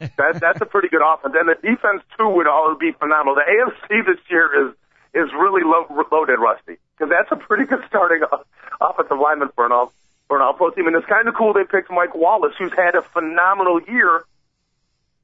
That, 0.16 0.40
that's 0.40 0.60
a 0.60 0.66
pretty 0.66 0.88
good 0.88 1.02
offense. 1.04 1.34
And 1.38 1.48
the 1.48 1.54
defense, 1.54 2.02
too, 2.18 2.28
would 2.28 2.46
all 2.46 2.76
be 2.78 2.92
phenomenal. 2.92 3.34
The 3.34 3.42
AFC 3.42 4.06
this 4.06 4.18
year 4.30 4.68
is 4.68 4.74
is 5.14 5.30
really 5.32 5.62
low, 5.62 5.86
loaded, 6.10 6.40
Rusty, 6.40 6.76
because 6.98 7.10
that's 7.10 7.30
a 7.30 7.36
pretty 7.36 7.64
good 7.64 7.78
starting 7.88 8.22
offensive 8.80 9.18
lineman 9.18 9.48
for 9.54 9.64
an 9.64 9.72
for 10.28 10.36
an 10.38 10.42
all 10.42 10.54
pro 10.54 10.70
team. 10.70 10.86
And 10.86 10.96
it's 10.96 11.06
kind 11.06 11.28
of 11.28 11.34
cool 11.34 11.52
they 11.52 11.64
picked 11.64 11.90
Mike 11.90 12.14
Wallace, 12.14 12.54
who's 12.58 12.72
had 12.76 12.94
a 12.94 13.02
phenomenal 13.02 13.80
year. 13.86 14.24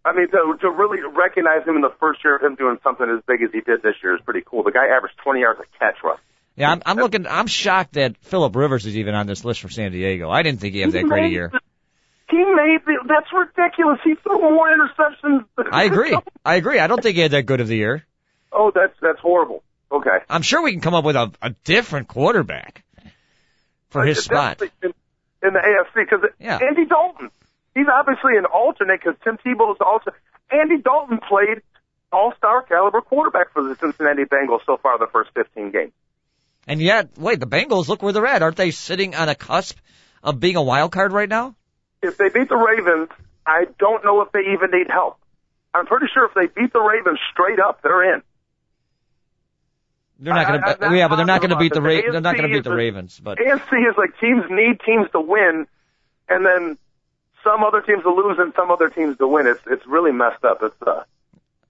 I 0.04 0.14
mean, 0.14 0.30
to, 0.30 0.56
to 0.62 0.70
really 0.70 0.98
recognize 1.02 1.66
him 1.66 1.76
in 1.76 1.82
the 1.82 1.92
first 2.00 2.24
year 2.24 2.36
of 2.36 2.42
him 2.42 2.54
doing 2.54 2.78
something 2.82 3.06
as 3.08 3.22
big 3.26 3.42
as 3.42 3.50
he 3.52 3.60
did 3.60 3.82
this 3.82 3.96
year 4.02 4.14
is 4.14 4.22
pretty 4.22 4.42
cool. 4.44 4.62
The 4.62 4.72
guy 4.72 4.86
averaged 4.86 5.18
20 5.22 5.40
yards 5.40 5.60
a 5.60 5.78
catch, 5.78 5.96
Rusty. 6.02 6.22
yeah, 6.56 6.70
I'm, 6.70 6.82
I'm 6.86 6.96
looking. 6.96 7.26
I'm 7.26 7.46
shocked 7.46 7.94
that 7.94 8.16
Philip 8.22 8.56
Rivers 8.56 8.86
is 8.86 8.96
even 8.96 9.14
on 9.14 9.26
this 9.26 9.44
list 9.44 9.60
for 9.60 9.68
San 9.68 9.92
Diego. 9.92 10.30
I 10.30 10.42
didn't 10.42 10.60
think 10.60 10.74
he 10.74 10.80
had 10.80 10.92
that 10.92 11.04
great 11.04 11.24
a 11.24 11.28
year. 11.28 11.52
He 12.30 12.36
made 12.38 12.78
the, 12.86 12.96
that's 13.08 13.26
ridiculous. 13.32 13.98
He 14.04 14.14
threw 14.14 14.38
more 14.40 14.68
interceptions. 14.68 15.44
than- 15.56 15.66
I 15.72 15.84
agree. 15.84 16.16
I 16.44 16.54
agree. 16.54 16.78
I 16.78 16.86
don't 16.86 17.02
think 17.02 17.16
he 17.16 17.22
had 17.22 17.32
that 17.32 17.42
good 17.44 17.60
of 17.60 17.68
the 17.68 17.76
year. 17.76 18.06
Oh, 18.52 18.70
that's 18.74 18.94
that's 19.02 19.18
horrible. 19.20 19.62
Okay. 19.92 20.18
I'm 20.30 20.42
sure 20.42 20.62
we 20.62 20.70
can 20.72 20.80
come 20.80 20.94
up 20.94 21.04
with 21.04 21.16
a, 21.16 21.32
a 21.42 21.50
different 21.64 22.08
quarterback 22.08 22.84
for 23.90 24.04
his 24.04 24.24
spot. 24.24 24.60
In, 24.62 24.92
in 25.42 25.52
the 25.52 25.60
AFC, 25.60 25.94
because 25.94 26.30
Yeah. 26.38 26.58
Andy 26.62 26.86
Dalton, 26.86 27.30
he's 27.74 27.86
obviously 27.92 28.36
an 28.36 28.46
alternate 28.46 29.00
because 29.00 29.18
Tim 29.22 29.36
Tebow's 29.38 29.78
the 29.78 29.84
alternate. 29.84 30.18
Andy 30.50 30.78
Dalton 30.78 31.18
played 31.28 31.62
all-star 32.12 32.62
caliber 32.62 33.00
quarterback 33.00 33.52
for 33.52 33.62
the 33.62 33.76
Cincinnati 33.76 34.24
Bengals 34.24 34.60
so 34.66 34.76
far 34.76 34.98
the 34.98 35.06
first 35.12 35.30
15 35.34 35.70
games. 35.70 35.92
And 36.66 36.80
yet, 36.80 37.10
wait, 37.16 37.40
the 37.40 37.46
Bengals, 37.46 37.88
look 37.88 38.02
where 38.02 38.12
they're 38.12 38.26
at. 38.26 38.42
Aren't 38.42 38.56
they 38.56 38.70
sitting 38.70 39.14
on 39.14 39.28
a 39.28 39.34
cusp 39.34 39.78
of 40.22 40.40
being 40.40 40.56
a 40.56 40.62
wild 40.62 40.92
card 40.92 41.12
right 41.12 41.28
now? 41.28 41.54
If 42.02 42.16
they 42.16 42.28
beat 42.28 42.48
the 42.48 42.56
Ravens, 42.56 43.08
I 43.46 43.66
don't 43.78 44.04
know 44.04 44.22
if 44.22 44.32
they 44.32 44.40
even 44.52 44.70
need 44.72 44.90
help. 44.90 45.18
I'm 45.72 45.86
pretty 45.86 46.06
sure 46.12 46.26
if 46.26 46.34
they 46.34 46.46
beat 46.46 46.72
the 46.72 46.80
Ravens 46.80 47.18
straight 47.32 47.60
up, 47.60 47.82
they're 47.82 48.14
in. 48.14 48.22
They're 50.20 50.34
not 50.34 50.46
going 50.46 50.90
to. 50.90 50.96
Yeah, 50.96 51.08
but 51.08 51.16
they're 51.16 51.26
not 51.26 51.40
going 51.40 51.50
to 51.50 51.56
beat 51.56 51.72
the. 51.72 51.80
about 51.80 51.88
this. 51.88 52.04
They're 52.12 52.20
not 52.20 52.36
going 52.36 52.48
to 52.50 52.54
beat 52.56 52.64
the 52.64 52.70
is 52.72 52.76
Ravens. 52.76 53.20
But 53.22 53.38
AFC 53.38 53.88
is 53.90 53.96
like 53.96 54.18
teams 54.20 54.44
need 54.50 54.80
teams 54.84 55.08
to 55.12 55.20
win, 55.20 55.66
and 56.28 56.44
then 56.44 56.78
some 57.42 57.64
other 57.64 57.80
teams 57.80 58.02
to 58.02 58.10
lose 58.12 58.38
and 58.38 58.52
some 58.54 58.70
other 58.70 58.90
teams 58.90 59.16
to 59.18 59.26
win. 59.26 59.46
It's 59.46 59.62
it's 59.66 59.86
really 59.86 60.12
messed 60.12 60.44
up. 60.44 60.62
It's 60.62 60.74
uh, 60.86 61.04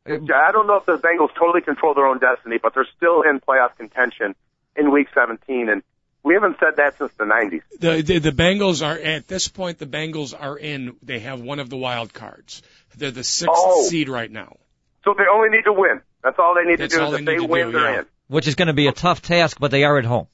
Yeah, 0.06 0.36
I 0.36 0.50
don't 0.52 0.66
know 0.66 0.76
if 0.76 0.86
the 0.86 0.98
Bengals 0.98 1.32
totally 1.38 1.60
control 1.60 1.94
their 1.94 2.06
own 2.06 2.18
destiny, 2.18 2.58
but 2.60 2.74
they're 2.74 2.88
still 2.96 3.22
in 3.22 3.38
playoff 3.40 3.76
contention 3.76 4.34
in 4.76 4.90
Week 4.90 5.08
17, 5.14 5.68
and 5.68 5.82
we 6.22 6.34
haven't 6.34 6.58
said 6.60 6.76
that 6.76 6.98
since 6.98 7.12
the 7.18 7.24
90s. 7.24 7.62
The, 7.78 8.02
the 8.02 8.18
the 8.18 8.32
Bengals 8.32 8.84
are 8.84 8.98
at 8.98 9.28
this 9.28 9.48
point. 9.48 9.78
The 9.78 9.86
Bengals 9.86 10.34
are 10.38 10.56
in. 10.58 10.96
They 11.02 11.20
have 11.20 11.40
one 11.40 11.60
of 11.60 11.70
the 11.70 11.76
wild 11.76 12.12
cards. 12.12 12.62
They're 12.96 13.10
the 13.12 13.24
sixth 13.24 13.54
Oh. 13.56 13.86
seed 13.88 14.08
right 14.08 14.30
now. 14.30 14.56
So 15.04 15.14
they 15.16 15.24
only 15.32 15.48
need 15.50 15.64
to 15.64 15.72
win. 15.72 16.00
That's 16.22 16.38
all 16.38 16.54
they 16.54 16.68
need 16.68 16.78
That's 16.78 16.92
to 16.94 16.98
do. 17.00 17.04
all 17.04 17.14
is 17.14 17.18
they 17.18 17.22
if 17.22 17.26
need 17.26 17.32
they 17.40 17.46
to 17.46 17.50
win, 17.50 17.66
do, 17.68 17.72
they're 17.72 17.92
yeah. 17.92 17.98
in. 18.00 18.06
Which 18.30 18.46
is 18.46 18.54
going 18.54 18.68
to 18.68 18.72
be 18.74 18.86
a 18.86 18.92
tough 18.92 19.22
task, 19.22 19.58
but 19.58 19.72
they 19.72 19.82
are 19.82 19.98
at 19.98 20.04
home. 20.04 20.28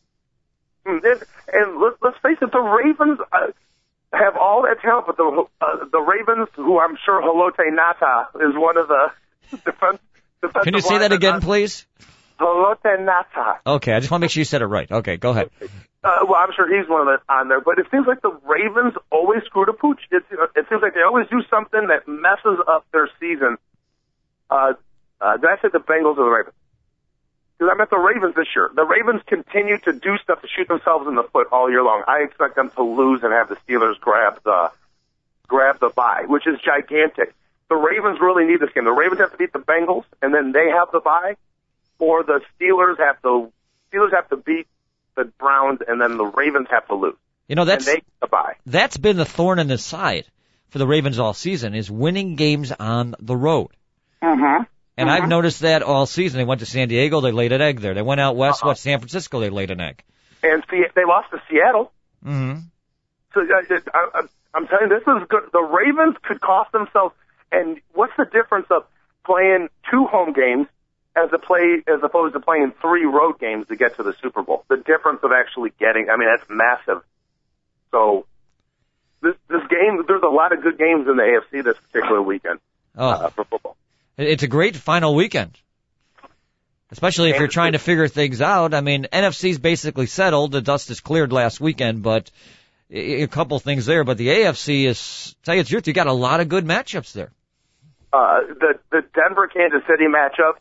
Hmm, 0.85 0.99
And, 1.03 1.23
and 1.53 1.81
let's, 1.81 1.97
let's 2.03 2.19
face 2.23 2.37
it, 2.43 2.53
the 2.53 2.59
Ravens 2.61 3.19
uh, 3.33 3.47
have 4.13 4.37
all 4.37 4.63
that 4.69 4.81
talent, 4.83 5.07
but 5.07 5.17
the 5.17 5.45
uh, 5.63 5.85
the 5.91 6.01
Ravens, 6.01 6.49
who 6.57 6.79
I'm 6.79 6.99
sure 7.05 7.23
Haloti 7.23 7.73
Ngata 7.73 8.49
is 8.49 8.55
one 8.55 8.77
of 8.77 8.89
the 8.89 9.11
defense. 9.65 9.99
Can 10.63 10.75
you 10.75 10.81
say 10.83 10.99
that 10.99 11.13
again, 11.13 11.41
please? 11.41 11.87
Haloti 12.39 12.85
Ngata. 12.85 13.57
Okay, 13.67 13.95
I 13.95 14.01
just 14.01 14.11
want 14.11 14.21
to 14.21 14.25
make 14.27 14.31
sure 14.31 14.43
you 14.43 14.45
said 14.45 14.61
it 14.61 14.67
right. 14.67 14.91
Okay, 14.93 15.17
go 15.17 15.31
ahead. 15.31 15.49
Uh, 16.05 16.11
well, 16.29 16.37
I'm 16.37 16.53
sure 16.55 16.69
he's 16.69 16.89
one 16.89 17.09
of 17.09 17.19
the 17.27 17.33
on 17.33 17.49
there, 17.49 17.63
but 17.63 17.79
it 17.79 17.87
seems 17.91 18.07
like 18.07 18.21
the 18.21 18.31
Ravens 18.45 18.93
always 19.11 19.43
screw 19.47 19.65
the 19.65 19.73
pooch. 19.73 20.01
It, 20.11 20.23
it 20.55 20.67
seems 20.69 20.83
like 20.83 20.93
they 20.95 21.01
always 21.03 21.29
do 21.31 21.41
something 21.51 21.89
that 21.89 22.07
messes 22.07 22.61
up 22.69 22.85
their 22.93 23.09
season. 23.19 23.57
Uh, 24.51 24.75
uh, 25.19 25.37
did 25.39 25.47
I 25.49 25.57
say 25.63 25.69
the 25.73 25.79
Bengals 25.81 26.19
or 26.19 26.25
the 26.27 26.31
Ravens? 26.31 26.55
Because 27.59 27.73
I 27.73 27.77
meant 27.79 27.91
the 27.91 27.99
Ravens 27.99 28.35
this 28.35 28.49
year. 28.55 28.71
The 28.75 28.85
Ravens 28.85 29.23
continue 29.27 29.79
to 29.79 29.93
do 29.93 30.19
stuff 30.19 30.43
to 30.43 30.49
shoot 30.49 30.69
themselves 30.69 31.07
in 31.09 31.15
the 31.15 31.23
foot 31.23 31.49
all 31.53 31.71
year 31.71 31.83
long. 31.83 32.03
I 32.07 32.19
expect 32.19 32.55
them 32.55 32.71
to 32.77 32.83
lose 32.83 33.23
and 33.23 33.33
have 33.33 33.49
the 33.49 33.57
Steelers 33.67 33.99
grab 33.99 34.41
the 34.45 34.71
grab 35.49 35.79
the 35.81 35.89
bye, 35.89 36.25
which 36.27 36.47
is 36.47 36.59
gigantic. 36.61 37.35
The 37.69 37.77
Ravens 37.77 38.21
really 38.21 38.45
need 38.45 38.61
this 38.61 38.71
game. 38.75 38.85
The 38.85 38.93
Ravens 38.93 39.21
have 39.21 39.33
to 39.33 39.39
beat 39.39 39.53
the 39.53 39.59
Bengals, 39.61 40.05
and 40.21 40.35
then 40.35 40.53
they 40.53 40.69
have 40.71 40.89
the 40.93 41.01
bye, 41.01 41.37
or 41.99 42.23
the 42.25 42.41
Steelers 42.61 42.99
have 42.99 43.21
to 43.23 43.51
Steelers 43.93 44.13
have 44.13 44.29
to 44.29 44.37
beat 44.37 44.67
the 45.17 45.25
Browns, 45.25 45.81
and 45.87 46.01
then 46.01 46.19
the 46.19 46.27
Ravens 46.27 46.69
have 46.71 46.87
to 46.89 46.95
lose, 46.95 47.17
You 47.49 47.57
know 47.57 47.63
and 47.63 47.71
that's 47.71 47.87
they 47.87 47.95
get 47.95 48.05
the 48.21 48.27
bye. 48.27 48.57
that's 48.67 48.99
been 48.99 49.17
the 49.17 49.25
thorn 49.25 49.59
in 49.59 49.69
the 49.69 49.79
side 49.79 50.27
for 50.69 50.79
the 50.79 50.87
Ravens 50.87 51.19
all 51.19 51.33
season 51.33 51.75
is 51.75 51.91
winning 51.91 52.35
games 52.37 52.71
on 52.71 53.15
the 53.19 53.35
road. 53.37 53.69
Mm-hmm. 54.23 54.65
And 54.99 55.11
I've 55.11 55.29
noticed 55.29 55.61
that 55.61 55.83
all 55.83 56.07
season. 56.07 56.39
They 56.39 56.45
went 56.45 56.61
to 56.61 56.67
San 56.67 56.89
Diego, 56.89 57.21
they 57.21 57.33
laid 57.33 57.53
an 57.53 57.61
egg 57.61 57.81
there. 57.81 57.95
They 57.95 58.03
went 58.03 58.21
out 58.21 58.37
west, 58.37 58.61
Uh-huh. 58.63 58.71
what, 58.71 58.79
San 58.79 58.99
Francisco, 58.99 59.41
they 59.41 59.51
laid 59.51 59.71
an 59.71 59.81
egg. 59.81 60.03
And 60.43 60.63
see, 60.71 60.83
they 60.95 61.05
lost 61.05 61.31
to 61.33 61.43
Seattle. 61.51 61.93
hmm 62.23 62.55
So 63.35 63.41
I, 63.43 64.09
I, 64.15 64.23
I'm 64.55 64.67
telling 64.69 64.91
you, 64.91 64.99
this 64.99 65.07
is 65.07 65.29
good. 65.29 65.43
The 65.53 65.61
Ravens 65.61 66.17
could 66.23 66.41
cost 66.41 66.73
themselves. 66.73 67.15
And 67.53 67.81
what's 67.93 68.13
the 68.17 68.25
difference 68.25 68.67
of 68.71 68.85
playing 69.25 69.69
two 69.91 70.07
home 70.07 70.33
games 70.33 70.67
as 71.17 71.31
a 71.33 71.39
play 71.39 71.83
as 71.87 72.01
opposed 72.03 72.35
to 72.35 72.41
playing 72.41 72.73
three 72.81 73.05
road 73.05 73.39
games 73.39 73.67
to 73.69 73.77
get 73.77 73.97
to 73.97 74.03
the 74.03 74.15
Super 74.23 74.43
Bowl? 74.43 74.65
The 74.69 74.77
difference 74.79 75.21
of 75.23 75.31
actually 75.33 75.73
getting. 75.79 76.09
I 76.11 76.17
mean, 76.17 76.29
that's 76.29 76.49
massive. 76.51 77.03
So 77.91 78.27
this 79.23 79.35
this 79.49 79.63
game, 79.69 80.05
there's 80.07 80.23
a 80.23 80.29
lot 80.29 80.53
of 80.53 80.63
good 80.63 80.79
games 80.79 81.07
in 81.09 81.17
the 81.17 81.23
AFC 81.23 81.65
this 81.65 81.77
particular 81.93 82.21
weekend 82.23 82.61
Oh, 82.97 83.09
uh, 83.09 83.29
for 83.31 83.45
football. 83.45 83.77
It's 84.19 84.43
a 84.43 84.49
great 84.49 84.77
final 84.77 85.15
weekend. 85.15 85.59
Especially 86.91 87.31
if 87.31 87.39
you're 87.39 87.49
trying 87.49 87.73
to 87.73 87.79
figure 87.79 88.07
things 88.07 88.41
out. 88.41 88.73
I 88.73 88.81
mean, 88.81 89.09
NFC's 89.13 89.59
basically 89.59 90.07
settled. 90.07 90.53
The 90.53 90.63
dust 90.63 90.89
is 90.91 91.01
cleared 91.01 91.33
last 91.33 91.61
weekend, 91.61 92.03
but 92.03 92.31
a 92.91 93.27
couple 93.27 93.59
things 93.59 93.87
there. 93.87 94.05
But 94.05 94.19
the 94.19 94.29
AFC 94.29 94.85
is, 94.85 95.35
tell 95.43 95.57
you 95.57 95.65
the 95.65 95.69
truth, 95.69 95.89
you 95.89 95.93
got 95.93 96.07
a 96.07 96.13
lot 96.13 96.41
of 96.41 96.49
good 96.49 96.65
matchups 96.65 97.13
there. 97.13 97.33
Uh, 98.13 98.41
the 98.61 98.79
the 98.91 99.03
Denver 99.15 99.49
Kansas 99.49 99.83
City 99.89 100.05
matchup, 100.05 100.55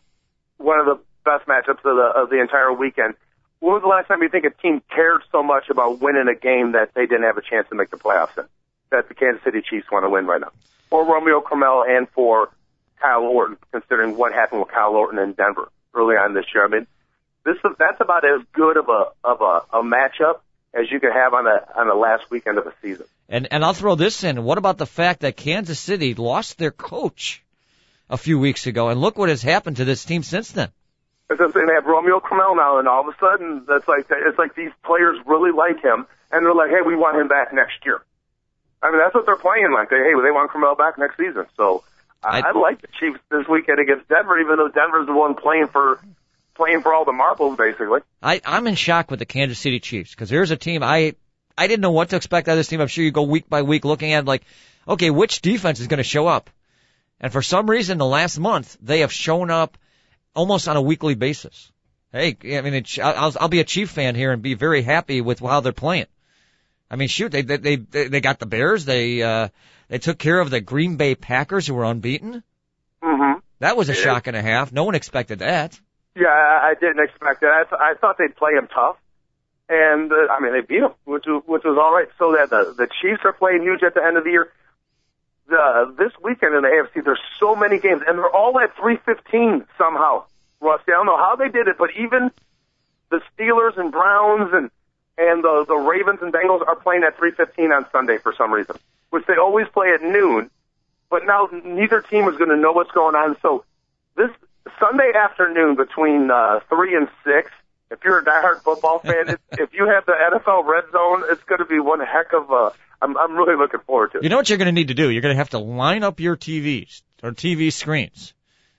one 0.58 0.80
of 0.80 0.86
the 0.86 0.98
best 1.24 1.46
matchups 1.46 1.84
of 1.84 1.96
the 1.96 2.12
of 2.16 2.28
the 2.28 2.40
entire 2.40 2.72
weekend. 2.72 3.14
When 3.60 3.72
was 3.72 3.82
the 3.82 3.88
last 3.88 4.08
time 4.08 4.20
you 4.22 4.28
think 4.28 4.44
a 4.44 4.50
team 4.50 4.82
cared 4.94 5.22
so 5.32 5.42
much 5.42 5.70
about 5.70 6.00
winning 6.00 6.28
a 6.28 6.34
game 6.34 6.72
that 6.72 6.92
they 6.94 7.06
didn't 7.06 7.22
have 7.22 7.38
a 7.38 7.42
chance 7.42 7.68
to 7.70 7.74
make 7.74 7.90
the 7.90 7.96
playoffs 7.96 8.36
in? 8.36 8.44
That 8.90 9.08
the 9.08 9.14
Kansas 9.14 9.42
City 9.44 9.62
Chiefs 9.62 9.86
want 9.90 10.04
to 10.04 10.10
win 10.10 10.26
right 10.26 10.40
now. 10.40 10.50
For 10.90 11.04
Romeo 11.04 11.40
Cromwell 11.40 11.84
and 11.88 12.08
for 12.10 12.50
Kyle 13.00 13.22
Orton, 13.22 13.56
considering 13.72 14.16
what 14.16 14.32
happened 14.32 14.60
with 14.60 14.70
Kyle 14.70 14.94
Orton 14.94 15.18
in 15.18 15.32
Denver 15.32 15.68
early 15.94 16.16
on 16.16 16.34
this 16.34 16.46
year. 16.54 16.64
I 16.64 16.68
mean, 16.68 16.86
this 17.44 17.56
is, 17.56 17.76
that's 17.78 18.00
about 18.00 18.24
as 18.24 18.42
good 18.52 18.76
of 18.76 18.88
a 18.88 19.06
of 19.24 19.40
a, 19.40 19.78
a 19.78 19.82
matchup 19.82 20.40
as 20.74 20.90
you 20.90 21.00
could 21.00 21.12
have 21.12 21.32
on 21.34 21.46
a 21.46 21.66
on 21.76 21.88
the 21.88 21.94
last 21.94 22.30
weekend 22.30 22.58
of 22.58 22.66
a 22.66 22.72
season. 22.82 23.06
And 23.28 23.48
and 23.50 23.64
I'll 23.64 23.74
throw 23.74 23.94
this 23.94 24.24
in. 24.24 24.44
What 24.44 24.58
about 24.58 24.78
the 24.78 24.86
fact 24.86 25.20
that 25.20 25.36
Kansas 25.36 25.78
City 25.78 26.14
lost 26.14 26.58
their 26.58 26.70
coach 26.70 27.42
a 28.08 28.16
few 28.16 28.38
weeks 28.38 28.66
ago, 28.66 28.88
and 28.88 29.00
look 29.00 29.18
what 29.18 29.28
has 29.28 29.42
happened 29.42 29.76
to 29.78 29.84
this 29.84 30.04
team 30.04 30.22
since 30.22 30.52
then. 30.52 30.70
Saying 31.28 31.50
they 31.54 31.74
have 31.74 31.86
Romeo 31.86 32.20
Cromwell 32.20 32.54
now, 32.54 32.78
and 32.78 32.86
all 32.86 33.00
of 33.00 33.08
a 33.08 33.18
sudden, 33.18 33.64
that's 33.66 33.88
like 33.88 34.06
it's 34.10 34.38
like 34.38 34.54
these 34.54 34.70
players 34.84 35.18
really 35.26 35.50
like 35.50 35.82
him, 35.82 36.06
and 36.30 36.46
they're 36.46 36.54
like, 36.54 36.70
hey, 36.70 36.82
we 36.86 36.94
want 36.94 37.18
him 37.18 37.26
back 37.26 37.52
next 37.52 37.84
year. 37.84 38.00
I 38.82 38.90
mean, 38.90 39.00
that's 39.00 39.14
what 39.14 39.26
they're 39.26 39.36
playing 39.36 39.72
like. 39.72 39.90
They, 39.90 39.96
hey, 39.96 40.12
they 40.22 40.30
want 40.30 40.50
Cromwell 40.50 40.76
back 40.76 40.98
next 40.98 41.16
season. 41.16 41.46
So 41.56 41.82
I, 42.26 42.40
I- 42.40 42.52
like 42.52 42.80
the 42.82 42.88
Chiefs 43.00 43.20
this 43.30 43.46
weekend 43.48 43.78
against 43.78 44.08
Denver, 44.08 44.38
even 44.38 44.56
though 44.56 44.68
Denver's 44.68 45.06
the 45.06 45.14
one 45.14 45.34
playing 45.34 45.68
for 45.68 46.00
playing 46.54 46.82
for 46.82 46.92
all 46.94 47.04
the 47.04 47.12
marbles, 47.12 47.56
basically. 47.56 48.00
I, 48.22 48.40
I'm 48.44 48.66
in 48.66 48.74
shock 48.76 49.10
with 49.10 49.18
the 49.18 49.26
Kansas 49.26 49.58
City 49.58 49.78
Chiefs 49.78 50.10
because 50.10 50.30
here's 50.30 50.50
a 50.50 50.56
team 50.56 50.82
I 50.82 51.14
I 51.56 51.66
didn't 51.66 51.82
know 51.82 51.90
what 51.92 52.10
to 52.10 52.16
expect 52.16 52.48
out 52.48 52.52
of 52.52 52.58
this 52.58 52.68
team. 52.68 52.80
I'm 52.80 52.88
sure 52.88 53.04
you 53.04 53.10
go 53.10 53.22
week 53.22 53.48
by 53.48 53.62
week 53.62 53.84
looking 53.84 54.12
at 54.12 54.24
like, 54.24 54.42
okay, 54.86 55.10
which 55.10 55.40
defense 55.42 55.80
is 55.80 55.86
going 55.86 55.98
to 55.98 56.04
show 56.04 56.26
up? 56.26 56.50
And 57.20 57.32
for 57.32 57.42
some 57.42 57.68
reason, 57.70 57.98
the 57.98 58.04
last 58.06 58.38
month 58.38 58.76
they 58.82 59.00
have 59.00 59.12
shown 59.12 59.50
up 59.50 59.78
almost 60.34 60.68
on 60.68 60.76
a 60.76 60.82
weekly 60.82 61.14
basis. 61.14 61.70
Hey, 62.12 62.36
I 62.56 62.60
mean, 62.60 62.74
it, 62.74 62.98
I'll, 62.98 63.32
I'll 63.40 63.48
be 63.48 63.60
a 63.60 63.64
Chief 63.64 63.90
fan 63.90 64.14
here 64.14 64.32
and 64.32 64.42
be 64.42 64.54
very 64.54 64.82
happy 64.82 65.20
with 65.20 65.40
how 65.40 65.60
they're 65.60 65.72
playing. 65.72 66.06
I 66.90 66.96
mean, 66.96 67.08
shoot, 67.08 67.32
they 67.32 67.42
they 67.42 67.76
they, 67.76 68.08
they 68.08 68.20
got 68.20 68.38
the 68.38 68.46
Bears. 68.46 68.84
They 68.84 69.22
uh 69.22 69.48
they 69.88 69.98
took 69.98 70.18
care 70.18 70.38
of 70.38 70.50
the 70.50 70.60
Green 70.60 70.96
Bay 70.96 71.14
Packers 71.14 71.66
who 71.66 71.74
were 71.74 71.84
unbeaten. 71.84 72.42
Mm-hmm. 73.02 73.40
That 73.60 73.76
was 73.76 73.88
a 73.88 73.94
shock 73.94 74.26
and 74.26 74.36
a 74.36 74.42
half. 74.42 74.72
No 74.72 74.84
one 74.84 74.94
expected 74.94 75.40
that. 75.40 75.78
Yeah, 76.14 76.28
I, 76.28 76.70
I 76.70 76.74
didn't 76.74 77.04
expect 77.04 77.40
that. 77.42 77.52
I, 77.52 77.62
th- 77.64 77.80
I 77.80 77.94
thought 78.00 78.16
they'd 78.18 78.34
play 78.36 78.52
him 78.52 78.68
tough, 78.72 78.96
and 79.68 80.10
uh, 80.12 80.32
I 80.32 80.40
mean 80.40 80.52
they 80.52 80.60
beat 80.60 80.82
him, 80.82 80.92
which 81.04 81.24
was, 81.26 81.42
which 81.46 81.64
was 81.64 81.76
all 81.78 81.92
right. 81.92 82.08
So 82.18 82.32
that 82.32 82.50
the 82.50 82.74
the 82.76 82.88
Chiefs 83.00 83.22
are 83.24 83.32
playing 83.32 83.62
huge 83.62 83.82
at 83.82 83.94
the 83.94 84.04
end 84.04 84.16
of 84.16 84.24
the 84.24 84.30
year. 84.30 84.52
The 85.48 85.94
this 85.98 86.12
weekend 86.22 86.54
in 86.54 86.62
the 86.62 86.68
AFC, 86.68 87.04
there's 87.04 87.20
so 87.38 87.54
many 87.54 87.78
games, 87.78 88.02
and 88.06 88.18
they're 88.18 88.30
all 88.30 88.58
at 88.60 88.74
3:15 88.76 89.66
somehow. 89.78 90.24
Rusty, 90.60 90.92
I 90.92 90.96
don't 90.96 91.06
know 91.06 91.18
how 91.18 91.36
they 91.36 91.48
did 91.50 91.68
it, 91.68 91.76
but 91.78 91.90
even 91.98 92.30
the 93.10 93.20
Steelers 93.36 93.78
and 93.78 93.92
Browns 93.92 94.50
and 94.52 94.70
and 95.18 95.42
the 95.42 95.64
the 95.66 95.76
Ravens 95.76 96.20
and 96.22 96.32
Bengals 96.32 96.66
are 96.66 96.76
playing 96.76 97.02
at 97.04 97.16
3:15 97.18 97.76
on 97.76 97.86
Sunday 97.90 98.18
for 98.18 98.34
some 98.36 98.52
reason, 98.52 98.76
which 99.10 99.26
they 99.26 99.36
always 99.36 99.66
play 99.68 99.92
at 99.92 100.02
noon. 100.02 100.50
But 101.08 101.24
now 101.24 101.48
neither 101.52 102.00
team 102.00 102.28
is 102.28 102.36
going 102.36 102.50
to 102.50 102.56
know 102.56 102.72
what's 102.72 102.90
going 102.90 103.14
on. 103.14 103.36
So 103.40 103.64
this 104.16 104.30
Sunday 104.80 105.12
afternoon 105.14 105.76
between 105.76 106.30
uh, 106.30 106.60
three 106.68 106.96
and 106.96 107.08
six, 107.24 107.50
if 107.90 108.02
you're 108.04 108.18
a 108.18 108.24
diehard 108.24 108.62
football 108.62 108.98
fan, 108.98 109.28
if, 109.28 109.38
if 109.52 109.74
you 109.74 109.86
have 109.86 110.04
the 110.06 110.12
NFL 110.12 110.66
Red 110.66 110.84
Zone, 110.90 111.22
it's 111.30 111.44
going 111.44 111.60
to 111.60 111.64
be 111.66 111.78
one 111.78 112.00
heck 112.00 112.32
of 112.32 112.50
a. 112.50 112.72
I'm 113.00 113.16
I'm 113.16 113.36
really 113.36 113.56
looking 113.56 113.80
forward 113.80 114.12
to 114.12 114.18
it. 114.18 114.24
You 114.24 114.30
know 114.30 114.36
what 114.36 114.48
you're 114.48 114.58
going 114.58 114.66
to 114.66 114.72
need 114.72 114.88
to 114.88 114.94
do? 114.94 115.10
You're 115.10 115.22
going 115.22 115.34
to 115.34 115.38
have 115.38 115.50
to 115.50 115.58
line 115.58 116.02
up 116.02 116.18
your 116.18 116.36
TVs 116.36 117.02
or 117.22 117.32
TV 117.32 117.72
screens. 117.72 118.32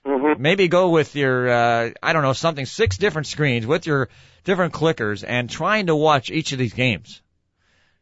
Mm-hmm. 0.04 0.40
Maybe 0.40 0.68
go 0.68 0.88
with 0.88 1.14
your, 1.16 1.48
uh, 1.48 1.90
I 2.02 2.12
don't 2.12 2.22
know, 2.22 2.32
something, 2.32 2.64
six 2.64 2.96
different 2.96 3.26
screens 3.26 3.66
with 3.66 3.86
your 3.86 4.08
different 4.48 4.72
clickers 4.72 5.24
and 5.28 5.50
trying 5.50 5.86
to 5.88 5.94
watch 5.94 6.30
each 6.30 6.52
of 6.52 6.58
these 6.58 6.72
games. 6.72 7.20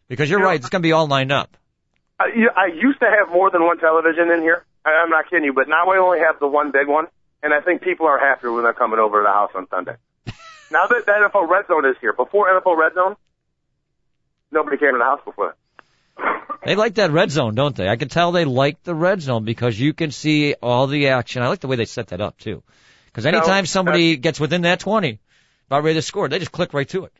Because 0.06 0.30
you're 0.30 0.38
You 0.38 0.44
know, 0.44 0.50
right, 0.50 0.60
it's 0.60 0.68
going 0.68 0.80
to 0.80 0.86
be 0.86 0.92
all 0.92 1.08
lined 1.08 1.32
up. 1.32 1.56
I, 2.20 2.26
you- 2.34 2.50
I 2.56 2.66
used 2.66 3.00
to 3.00 3.06
have 3.06 3.30
more 3.30 3.50
than 3.50 3.64
one 3.64 3.78
television 3.78 4.30
in 4.30 4.42
here. 4.42 4.64
I, 4.84 5.02
I'm 5.02 5.10
not 5.10 5.28
kidding 5.28 5.44
you, 5.44 5.52
but 5.52 5.68
now 5.68 5.90
I 5.90 5.98
only 5.98 6.20
have 6.20 6.38
the 6.38 6.46
one 6.46 6.70
big 6.70 6.86
one, 6.86 7.08
and 7.42 7.52
I 7.52 7.60
think 7.62 7.82
people 7.82 8.06
are 8.06 8.18
happier 8.18 8.52
when 8.52 8.62
they're 8.62 8.72
coming 8.72 9.00
over 9.00 9.18
to 9.18 9.24
the 9.24 9.32
house 9.32 9.50
on 9.56 9.66
Sunday. 9.68 9.96
now 10.70 10.86
that 10.88 11.04
the 11.04 11.12
NFL 11.12 11.48
Red 11.50 11.66
Zone 11.66 11.84
is 11.84 11.96
here, 12.00 12.12
before 12.12 12.48
NFL 12.48 12.76
Red 12.78 12.94
Zone, 12.94 13.16
nobody 14.52 14.76
came 14.78 14.92
to 14.92 14.98
the 14.98 15.04
house 15.04 15.20
before. 15.24 15.56
They 16.64 16.76
like 16.76 16.94
that 16.94 17.10
red 17.10 17.30
zone, 17.30 17.54
don't 17.54 17.76
they? 17.76 17.88
I 17.88 17.96
can 17.96 18.08
tell 18.08 18.32
they 18.32 18.44
like 18.44 18.82
the 18.82 18.94
red 18.94 19.20
zone 19.20 19.44
because 19.44 19.78
you 19.78 19.92
can 19.92 20.10
see 20.10 20.54
all 20.54 20.86
the 20.86 21.08
action. 21.08 21.42
I 21.42 21.48
like 21.48 21.60
the 21.60 21.68
way 21.68 21.76
they 21.76 21.84
set 21.84 22.08
that 22.08 22.20
up 22.20 22.38
too. 22.38 22.62
Because 23.06 23.26
anytime 23.26 23.62
No, 23.62 23.64
somebody 23.64 24.14
uh, 24.14 24.20
gets 24.20 24.40
within 24.40 24.62
that 24.62 24.80
20, 24.80 25.20
about 25.66 25.84
ready 25.84 25.98
to 25.98 26.02
score, 26.02 26.28
they 26.28 26.38
just 26.38 26.52
click 26.52 26.72
right 26.74 26.88
to 26.90 27.04
it. 27.04 27.12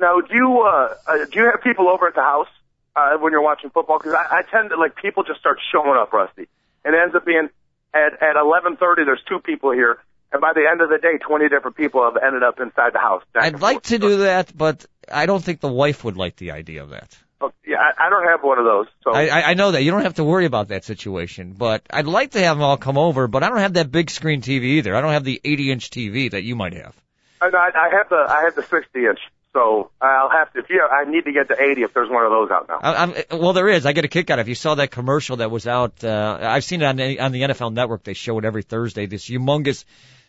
Now, 0.00 0.20
do 0.20 0.34
you 0.34 0.62
uh, 0.62 0.94
uh, 1.06 1.24
do 1.30 1.40
you 1.40 1.50
have 1.50 1.62
people 1.62 1.88
over 1.88 2.06
at 2.06 2.14
the 2.14 2.22
house 2.22 2.48
uh, 2.94 3.16
when 3.18 3.32
you're 3.32 3.42
watching 3.42 3.70
football? 3.70 3.98
Because 3.98 4.14
I, 4.14 4.38
I 4.38 4.42
tend 4.42 4.70
to 4.70 4.76
like 4.76 4.94
people 4.96 5.24
just 5.24 5.40
start 5.40 5.58
showing 5.72 5.98
up, 5.98 6.12
Rusty, 6.12 6.46
and 6.84 6.94
it 6.94 6.98
ends 7.02 7.14
up 7.14 7.24
being 7.24 7.48
at 7.92 8.12
at 8.22 8.36
11:30. 8.36 8.78
There's 9.04 9.22
two 9.28 9.40
people 9.40 9.72
here, 9.72 9.98
and 10.30 10.40
by 10.40 10.52
the 10.54 10.68
end 10.70 10.80
of 10.80 10.88
the 10.88 10.98
day, 10.98 11.18
20 11.18 11.48
different 11.48 11.76
people 11.76 12.04
have 12.04 12.16
ended 12.22 12.44
up 12.44 12.60
inside 12.60 12.92
the 12.92 13.00
house. 13.00 13.24
I'd 13.34 13.60
like 13.60 13.82
to 13.84 13.98
do 13.98 14.18
that, 14.18 14.56
but 14.56 14.86
I 15.10 15.26
don't 15.26 15.42
think 15.42 15.60
the 15.60 15.72
wife 15.72 16.04
would 16.04 16.16
like 16.16 16.36
the 16.36 16.52
idea 16.52 16.82
of 16.82 16.90
that. 16.90 17.16
Oh, 17.40 17.52
yeah, 17.64 17.76
I, 17.76 18.06
I 18.06 18.10
don't 18.10 18.26
have 18.26 18.42
one 18.42 18.58
of 18.58 18.64
those. 18.64 18.86
So 19.02 19.12
I, 19.12 19.26
I 19.26 19.42
I 19.50 19.54
know 19.54 19.72
that 19.72 19.82
you 19.82 19.90
don't 19.90 20.02
have 20.02 20.14
to 20.14 20.24
worry 20.24 20.44
about 20.44 20.68
that 20.68 20.84
situation, 20.84 21.54
but 21.58 21.82
I'd 21.90 22.06
like 22.06 22.32
to 22.32 22.40
have 22.40 22.56
them 22.56 22.62
all 22.62 22.76
come 22.76 22.98
over. 22.98 23.26
But 23.26 23.42
I 23.42 23.48
don't 23.48 23.58
have 23.58 23.74
that 23.74 23.90
big 23.90 24.10
screen 24.10 24.42
TV 24.42 24.78
either. 24.78 24.94
I 24.94 25.00
don't 25.00 25.12
have 25.12 25.24
the 25.24 25.40
80 25.44 25.72
inch 25.72 25.90
TV 25.90 26.30
that 26.30 26.42
you 26.42 26.54
might 26.54 26.74
have. 26.74 26.94
I, 27.40 27.70
I 27.74 27.96
have 27.96 28.08
the 28.08 28.26
I 28.28 28.42
have 28.44 28.54
the 28.54 28.62
60 28.62 28.98
inch. 28.98 29.20
So 29.52 29.90
I'll 30.00 30.30
have 30.30 30.52
to. 30.52 30.60
If 30.60 30.68
you, 30.68 30.86
I 30.86 31.10
need 31.10 31.24
to 31.24 31.32
get 31.32 31.48
to 31.48 31.60
80 31.60 31.82
if 31.82 31.94
there's 31.94 32.10
one 32.10 32.24
of 32.24 32.30
those 32.30 32.50
out 32.50 32.68
now. 32.68 32.78
I, 32.82 33.02
I'm, 33.02 33.40
well, 33.40 33.54
there 33.54 33.68
is. 33.68 33.86
I 33.86 33.92
get 33.92 34.04
a 34.04 34.08
kick 34.08 34.30
out 34.30 34.38
of. 34.38 34.44
If 34.44 34.48
you 34.48 34.54
saw 34.54 34.74
that 34.74 34.90
commercial 34.90 35.38
that 35.38 35.50
was 35.50 35.66
out, 35.66 36.04
uh, 36.04 36.38
I've 36.40 36.64
seen 36.64 36.82
it 36.82 36.84
on 36.84 36.96
the, 36.96 37.18
on 37.18 37.32
the 37.32 37.42
NFL 37.42 37.72
Network. 37.72 38.04
They 38.04 38.12
show 38.12 38.38
it 38.38 38.44
every 38.44 38.62
Thursday. 38.62 39.06
This 39.06 39.28
humongous 39.28 39.84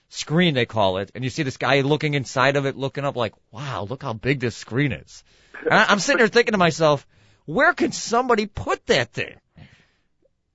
screen 0.08 0.54
they 0.54 0.66
call 0.66 0.98
it, 0.98 1.12
and 1.14 1.24
you 1.24 1.30
see 1.30 1.44
this 1.44 1.58
guy 1.58 1.82
looking 1.82 2.14
inside 2.14 2.56
of 2.56 2.66
it, 2.66 2.76
looking 2.76 3.06
up 3.06 3.16
like, 3.16 3.34
wow, 3.52 3.86
look 3.90 4.04
how 4.04 4.14
big 4.14 4.40
this 4.40 4.56
screen 4.56 4.92
is. 4.94 5.24
And 5.64 5.74
I, 5.74 5.86
I'm 5.90 6.00
sitting 6.00 6.20
there 6.20 6.28
thinking 6.28 6.54
to 6.54 6.58
myself, 6.58 7.06
where 7.46 7.74
can 7.74 7.92
somebody 7.92 8.46
put 8.46 8.86
that 8.88 9.12
thing? 9.12 9.36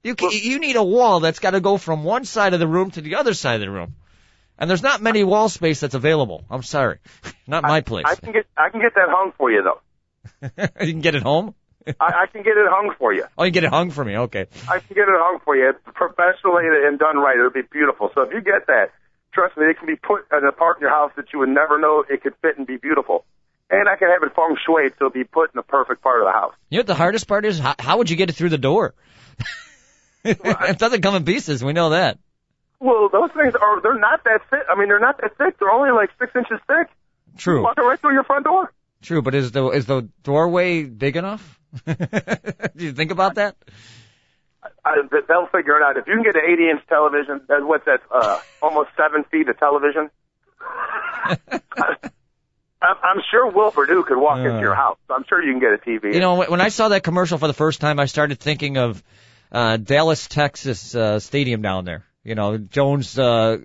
You 0.02 0.14
can, 0.14 0.30
you 0.32 0.58
need 0.58 0.76
a 0.76 0.82
wall 0.82 1.20
that's 1.20 1.38
got 1.38 1.52
to 1.52 1.60
go 1.60 1.78
from 1.78 2.04
one 2.04 2.24
side 2.24 2.52
of 2.54 2.60
the 2.60 2.66
room 2.66 2.90
to 2.92 3.00
the 3.00 3.16
other 3.16 3.34
side 3.34 3.54
of 3.54 3.60
the 3.60 3.70
room. 3.70 3.94
And 4.58 4.70
there's 4.70 4.82
not 4.82 5.02
many 5.02 5.24
wall 5.24 5.48
space 5.48 5.80
that's 5.80 5.94
available. 5.94 6.44
I'm 6.48 6.62
sorry. 6.62 6.98
Not 7.46 7.64
my 7.64 7.80
place. 7.80 8.04
I 8.06 8.14
can 8.14 8.32
get 8.32 8.46
I 8.56 8.70
can 8.70 8.80
get 8.80 8.94
that 8.94 9.08
hung 9.08 9.32
for 9.36 9.50
you 9.50 9.62
though. 9.62 9.80
you 10.80 10.92
can 10.92 11.00
get 11.00 11.14
it 11.14 11.22
home? 11.22 11.54
I, 12.00 12.22
I 12.22 12.26
can 12.26 12.42
get 12.42 12.56
it 12.56 12.66
hung 12.68 12.94
for 12.98 13.12
you. 13.12 13.24
Oh, 13.36 13.44
you 13.44 13.50
get 13.50 13.64
it 13.64 13.70
hung 13.70 13.90
for 13.90 14.04
me. 14.04 14.16
Okay. 14.16 14.46
I 14.68 14.78
can 14.78 14.94
get 14.94 15.08
it 15.08 15.14
hung 15.14 15.40
for 15.44 15.54
you 15.56 15.72
professionally 15.94 16.64
and 16.86 16.98
done 16.98 17.18
right. 17.18 17.36
It'll 17.36 17.50
be 17.50 17.68
beautiful. 17.70 18.10
So 18.14 18.22
if 18.22 18.32
you 18.32 18.40
get 18.40 18.66
that, 18.68 18.92
trust 19.32 19.56
me, 19.56 19.66
it 19.66 19.78
can 19.78 19.86
be 19.86 19.96
put 19.96 20.24
in 20.32 20.46
a 20.46 20.52
part 20.52 20.78
in 20.78 20.82
your 20.82 20.90
house 20.90 21.12
that 21.16 21.32
you 21.32 21.40
would 21.40 21.50
never 21.50 21.78
know 21.78 22.04
it 22.08 22.22
could 22.22 22.34
fit 22.40 22.56
and 22.56 22.66
be 22.66 22.78
beautiful. 22.78 23.26
And 23.70 23.88
I 23.88 23.96
can 23.96 24.08
have 24.08 24.22
it 24.22 24.34
feng 24.34 24.56
shui 24.64 24.88
so 24.90 25.06
it'll 25.06 25.10
be 25.10 25.24
put 25.24 25.50
in 25.52 25.56
the 25.56 25.62
perfect 25.62 26.02
part 26.02 26.20
of 26.20 26.26
the 26.26 26.32
house. 26.32 26.54
You 26.70 26.78
know 26.78 26.80
what 26.80 26.86
the 26.86 26.94
hardest 26.94 27.28
part 27.28 27.44
is? 27.44 27.58
How, 27.58 27.74
how 27.78 27.98
would 27.98 28.08
you 28.08 28.16
get 28.16 28.30
it 28.30 28.34
through 28.34 28.50
the 28.50 28.58
door? 28.58 28.94
it 30.24 30.78
doesn't 30.78 31.02
come 31.02 31.16
in 31.16 31.24
pieces. 31.24 31.62
We 31.62 31.72
know 31.72 31.90
that. 31.90 32.18
Well, 32.84 33.08
those 33.08 33.30
things 33.30 33.54
are, 33.54 33.80
they're 33.80 33.98
not 33.98 34.24
that 34.24 34.42
thick. 34.50 34.60
I 34.68 34.78
mean, 34.78 34.88
they're 34.88 35.00
not 35.00 35.18
that 35.22 35.38
thick. 35.38 35.58
They're 35.58 35.70
only 35.70 35.90
like 35.90 36.10
six 36.18 36.36
inches 36.36 36.60
thick. 36.66 36.88
True. 37.38 37.62
Walking 37.62 37.82
right 37.82 37.98
through 37.98 38.12
your 38.12 38.24
front 38.24 38.44
door. 38.44 38.70
True. 39.00 39.22
But 39.22 39.34
is 39.34 39.52
the 39.52 39.68
is 39.70 39.86
the 39.86 40.02
doorway 40.22 40.84
big 40.84 41.16
enough? 41.16 41.58
Do 41.86 42.84
you 42.84 42.92
think 42.92 43.10
about 43.10 43.36
that? 43.36 43.56
I, 44.84 44.96
they'll 45.10 45.46
figure 45.46 45.78
it 45.78 45.82
out. 45.82 45.96
If 45.96 46.06
you 46.06 46.12
can 46.12 46.24
get 46.24 46.36
an 46.36 46.42
80 46.46 46.70
inch 46.70 46.80
television, 46.86 47.40
that's 47.48 47.62
what's 47.64 47.86
that? 47.86 48.02
Uh, 48.10 48.38
almost 48.60 48.90
seven 48.98 49.24
feet 49.24 49.48
of 49.48 49.58
television. 49.58 50.10
I'm 52.82 53.22
sure 53.30 53.50
Will 53.50 53.70
Perdue 53.70 54.04
could 54.04 54.18
walk 54.18 54.40
into 54.40 54.60
your 54.60 54.74
house. 54.74 54.98
I'm 55.08 55.24
sure 55.26 55.42
you 55.42 55.52
can 55.52 55.60
get 55.60 55.72
a 55.72 55.78
TV. 55.78 56.12
You 56.12 56.20
know, 56.20 56.44
when 56.44 56.60
I 56.60 56.68
saw 56.68 56.90
that 56.90 57.02
commercial 57.02 57.38
for 57.38 57.46
the 57.46 57.54
first 57.54 57.80
time, 57.80 57.98
I 57.98 58.04
started 58.04 58.38
thinking 58.38 58.76
of 58.76 59.02
uh, 59.50 59.78
Dallas, 59.78 60.28
Texas 60.28 60.94
uh, 60.94 61.18
stadium 61.18 61.62
down 61.62 61.86
there. 61.86 62.04
You 62.24 62.34
know, 62.34 62.56
Jones' 62.56 63.18
uh, 63.18 63.58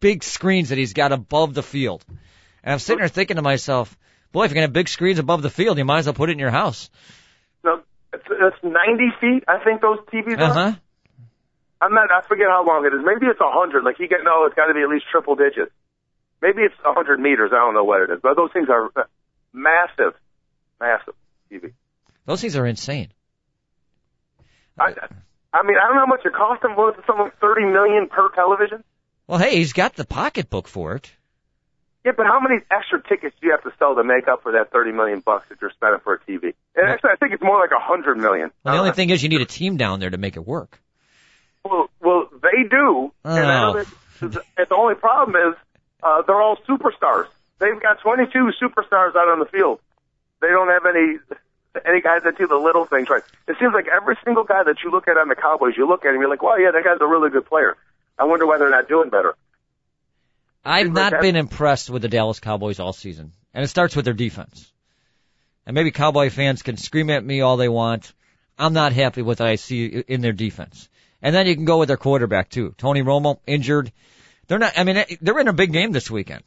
big 0.00 0.24
screens 0.24 0.70
that 0.70 0.78
he's 0.78 0.94
got 0.94 1.12
above 1.12 1.52
the 1.52 1.62
field. 1.62 2.04
And 2.64 2.72
I'm 2.72 2.78
sitting 2.78 3.00
there 3.00 3.08
thinking 3.08 3.36
to 3.36 3.42
myself, 3.42 3.96
boy, 4.32 4.44
if 4.44 4.50
you're 4.50 4.54
going 4.54 4.62
to 4.62 4.68
have 4.68 4.72
big 4.72 4.88
screens 4.88 5.18
above 5.18 5.42
the 5.42 5.50
field, 5.50 5.76
you 5.76 5.84
might 5.84 6.00
as 6.00 6.06
well 6.06 6.14
put 6.14 6.30
it 6.30 6.32
in 6.32 6.38
your 6.38 6.50
house. 6.50 6.88
No, 7.62 7.82
it's, 8.12 8.24
it's 8.30 8.56
90 8.62 8.74
feet, 9.20 9.44
I 9.46 9.62
think 9.62 9.82
those 9.82 9.98
TVs 10.12 10.38
are. 10.38 10.42
Uh-huh. 10.42 10.72
I'm 11.82 11.94
not, 11.94 12.10
I 12.10 12.26
forget 12.26 12.46
how 12.48 12.64
long 12.66 12.84
it 12.84 12.94
is. 12.94 13.00
Maybe 13.04 13.26
it's 13.26 13.40
a 13.40 13.44
100. 13.44 13.84
Like, 13.84 13.98
you 13.98 14.08
get, 14.08 14.20
no, 14.22 14.44
it's 14.46 14.54
got 14.54 14.66
to 14.66 14.74
be 14.74 14.80
at 14.80 14.88
least 14.88 15.06
triple 15.10 15.34
digits. 15.34 15.72
Maybe 16.42 16.62
it's 16.62 16.74
a 16.84 16.92
100 16.92 17.20
meters. 17.20 17.50
I 17.52 17.56
don't 17.56 17.74
know 17.74 17.84
what 17.84 18.02
it 18.02 18.10
is. 18.10 18.18
But 18.22 18.36
those 18.36 18.50
things 18.52 18.68
are 18.68 18.90
massive, 19.52 20.14
massive 20.80 21.14
TV. 21.50 21.72
Those 22.26 22.40
things 22.40 22.56
are 22.56 22.66
insane. 22.66 23.08
I, 24.78 24.94
I 25.52 25.62
mean, 25.64 25.76
I 25.76 25.86
don't 25.88 25.96
know 25.96 26.02
how 26.02 26.06
much 26.06 26.24
it 26.24 26.32
cost 26.32 26.64
him. 26.64 26.76
Was 26.76 26.94
it 26.98 27.04
something 27.06 27.30
30 27.40 27.64
million 27.66 28.08
per 28.08 28.30
television? 28.30 28.84
Well, 29.26 29.38
hey, 29.38 29.56
he's 29.56 29.72
got 29.72 29.94
the 29.94 30.04
pocketbook 30.04 30.68
for 30.68 30.94
it. 30.94 31.10
Yeah, 32.04 32.12
but 32.16 32.26
how 32.26 32.40
many 32.40 32.62
extra 32.70 33.02
tickets 33.02 33.36
do 33.40 33.46
you 33.46 33.52
have 33.52 33.62
to 33.64 33.72
sell 33.78 33.94
to 33.94 34.04
make 34.04 34.26
up 34.26 34.42
for 34.42 34.52
that 34.52 34.72
30 34.72 34.92
million 34.92 35.20
bucks 35.20 35.48
that 35.50 35.58
you're 35.60 35.70
spending 35.70 36.00
for 36.00 36.14
a 36.14 36.18
TV? 36.20 36.54
And 36.74 36.88
actually, 36.88 37.10
I 37.12 37.16
think 37.16 37.32
it's 37.32 37.42
more 37.42 37.60
like 37.60 37.72
a 37.72 37.82
100 37.82 38.16
million. 38.16 38.50
Well, 38.64 38.74
the 38.74 38.80
only 38.80 38.92
thing 38.92 39.10
is 39.10 39.22
you 39.22 39.28
need 39.28 39.42
a 39.42 39.46
team 39.46 39.76
down 39.76 40.00
there 40.00 40.08
to 40.08 40.16
make 40.16 40.36
it 40.36 40.46
work. 40.46 40.80
Well, 41.64 41.90
well, 42.00 42.28
they 42.42 42.68
do. 42.68 43.12
Oh. 43.24 43.36
And 43.36 43.46
I 43.46 43.60
know 43.60 43.72
that, 43.74 43.86
and 44.56 44.66
the 44.68 44.74
only 44.74 44.94
problem 44.94 45.36
is 45.36 45.58
uh, 46.02 46.22
they're 46.26 46.40
all 46.40 46.56
superstars. 46.68 47.26
They've 47.58 47.80
got 47.80 48.00
22 48.00 48.52
superstars 48.60 49.14
out 49.14 49.28
on 49.28 49.38
the 49.38 49.46
field. 49.52 49.80
They 50.40 50.48
don't 50.48 50.68
have 50.68 50.86
any 50.86 51.18
any 51.86 52.00
guys 52.00 52.22
that 52.24 52.36
do 52.36 52.46
the 52.46 52.56
little 52.56 52.84
things 52.84 53.08
right. 53.08 53.22
It 53.46 53.56
seems 53.60 53.72
like 53.72 53.86
every 53.88 54.16
single 54.24 54.44
guy 54.44 54.62
that 54.64 54.76
you 54.82 54.90
look 54.90 55.08
at 55.08 55.16
on 55.16 55.28
the 55.28 55.36
Cowboys, 55.36 55.74
you 55.76 55.86
look 55.88 56.04
at 56.04 56.14
him, 56.14 56.20
you're 56.20 56.30
like, 56.30 56.42
well, 56.42 56.60
yeah, 56.60 56.70
that 56.72 56.84
guy's 56.84 57.00
a 57.00 57.06
really 57.06 57.30
good 57.30 57.46
player. 57.46 57.76
I 58.18 58.24
wonder 58.24 58.46
why 58.46 58.58
they're 58.58 58.70
not 58.70 58.88
doing 58.88 59.08
better. 59.08 59.34
I've 60.64 60.86
Seems 60.86 60.94
not 60.94 61.12
like 61.12 61.22
been 61.22 61.36
impressed 61.36 61.88
with 61.88 62.02
the 62.02 62.08
Dallas 62.08 62.40
Cowboys 62.40 62.80
all 62.80 62.92
season. 62.92 63.32
And 63.54 63.64
it 63.64 63.68
starts 63.68 63.96
with 63.96 64.04
their 64.04 64.14
defense. 64.14 64.70
And 65.66 65.74
maybe 65.74 65.90
Cowboy 65.90 66.30
fans 66.30 66.62
can 66.62 66.76
scream 66.76 67.10
at 67.10 67.24
me 67.24 67.40
all 67.40 67.56
they 67.56 67.68
want. 67.68 68.12
I'm 68.58 68.72
not 68.72 68.92
happy 68.92 69.22
with 69.22 69.40
what 69.40 69.48
I 69.48 69.54
see 69.54 69.86
in 69.86 70.20
their 70.20 70.32
defense. 70.32 70.88
And 71.22 71.34
then 71.34 71.46
you 71.46 71.54
can 71.54 71.64
go 71.64 71.78
with 71.78 71.88
their 71.88 71.96
quarterback 71.96 72.50
too. 72.50 72.74
Tony 72.76 73.02
Romo, 73.02 73.38
injured. 73.46 73.92
They're 74.48 74.58
not, 74.58 74.74
I 74.76 74.84
mean, 74.84 75.04
they're 75.20 75.38
in 75.38 75.48
a 75.48 75.52
big 75.52 75.72
game 75.72 75.92
this 75.92 76.10
weekend. 76.10 76.42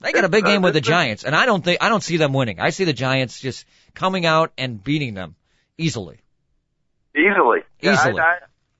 They 0.00 0.12
got 0.12 0.24
a 0.24 0.30
big 0.30 0.46
game 0.46 0.62
uh, 0.62 0.68
with 0.68 0.74
the 0.74 0.80
Giants, 0.80 1.24
and 1.24 1.36
I 1.36 1.44
don't 1.44 1.62
think, 1.62 1.82
I 1.82 1.90
don't 1.90 2.02
see 2.02 2.16
them 2.16 2.32
winning. 2.32 2.58
I 2.58 2.70
see 2.70 2.84
the 2.84 2.94
Giants 2.94 3.38
just 3.38 3.66
coming 3.94 4.26
out 4.26 4.52
and 4.58 4.82
beating 4.82 5.14
them 5.14 5.34
easily. 5.78 6.18
Easily. 7.14 7.60
Yeah, 7.80 7.94
Easily. 7.94 8.20
I, 8.20 8.38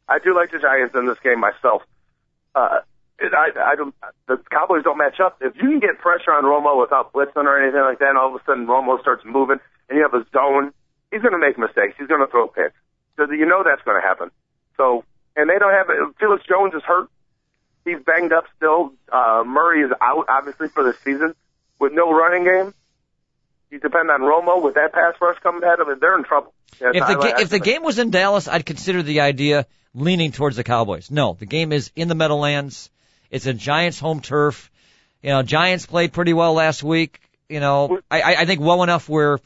I, 0.08 0.16
I 0.16 0.18
do 0.18 0.34
like 0.34 0.50
the 0.50 0.58
Giants 0.58 0.94
in 0.94 1.06
this 1.06 1.18
game 1.22 1.40
myself. 1.40 1.82
Uh, 2.54 2.80
I, 3.20 3.50
I 3.72 3.74
don't, 3.76 3.94
the 4.28 4.38
Cowboys 4.50 4.82
don't 4.84 4.98
match 4.98 5.20
up. 5.20 5.38
If 5.40 5.56
you 5.56 5.68
can 5.68 5.80
get 5.80 5.98
pressure 5.98 6.32
on 6.32 6.44
Romo 6.44 6.80
without 6.80 7.12
blitzing 7.12 7.44
or 7.44 7.60
anything 7.60 7.80
like 7.80 7.98
that, 7.98 8.08
and 8.08 8.18
all 8.18 8.34
of 8.34 8.40
a 8.40 8.44
sudden 8.44 8.66
Romo 8.66 9.00
starts 9.00 9.24
moving 9.24 9.58
and 9.88 9.98
you 9.98 10.02
have 10.02 10.14
a 10.14 10.24
zone, 10.32 10.72
he's 11.10 11.20
going 11.20 11.32
to 11.32 11.38
make 11.38 11.58
mistakes. 11.58 11.94
He's 11.98 12.08
going 12.08 12.24
to 12.24 12.30
throw 12.30 12.48
picks. 12.48 12.74
So 13.16 13.30
you 13.30 13.46
know 13.46 13.62
that's 13.64 13.82
going 13.82 14.00
to 14.00 14.06
happen. 14.06 14.30
So, 14.76 15.04
and 15.36 15.50
they 15.50 15.58
don't 15.58 15.72
have, 15.72 15.86
Felix 16.18 16.42
Jones 16.48 16.72
is 16.74 16.82
hurt. 16.82 17.08
He's 17.84 17.98
banged 18.04 18.32
up 18.32 18.44
still. 18.56 18.92
Uh, 19.12 19.42
Murray 19.46 19.82
is 19.82 19.90
out, 20.00 20.26
obviously, 20.28 20.68
for 20.68 20.82
the 20.82 20.94
season 21.04 21.34
with 21.78 21.92
no 21.92 22.12
running 22.12 22.44
game. 22.44 22.74
You 23.70 23.78
depend 23.78 24.10
on 24.10 24.20
Romo 24.20 24.62
with 24.62 24.74
that 24.74 24.92
pass 24.92 25.14
rush 25.20 25.38
coming 25.42 25.62
at 25.64 25.80
and 25.80 26.00
they're 26.00 26.18
in 26.18 26.24
trouble. 26.24 26.52
Yeah, 26.80 26.90
If 26.94 27.06
the, 27.06 27.14
ga- 27.14 27.34
if 27.42 27.48
the 27.50 27.58
game 27.60 27.82
was 27.82 27.98
in 27.98 28.10
Dallas, 28.10 28.48
I'd 28.48 28.66
consider 28.66 29.02
the 29.02 29.20
idea 29.20 29.66
leaning 29.94 30.32
towards 30.32 30.56
the 30.56 30.64
Cowboys. 30.64 31.10
No, 31.10 31.34
the 31.38 31.46
game 31.46 31.72
is 31.72 31.90
in 31.94 32.08
the 32.08 32.14
Meadowlands. 32.14 32.90
It's 33.30 33.46
a 33.46 33.54
Giants 33.54 33.98
home 34.00 34.20
turf. 34.20 34.70
You 35.22 35.30
know, 35.30 35.42
Giants 35.42 35.86
played 35.86 36.12
pretty 36.12 36.32
well 36.32 36.54
last 36.54 36.82
week. 36.82 37.20
You 37.48 37.60
know, 37.60 38.00
I, 38.10 38.20
I 38.22 38.34
I 38.40 38.44
think 38.46 38.60
well 38.60 38.82
enough 38.82 39.08
where 39.08 39.38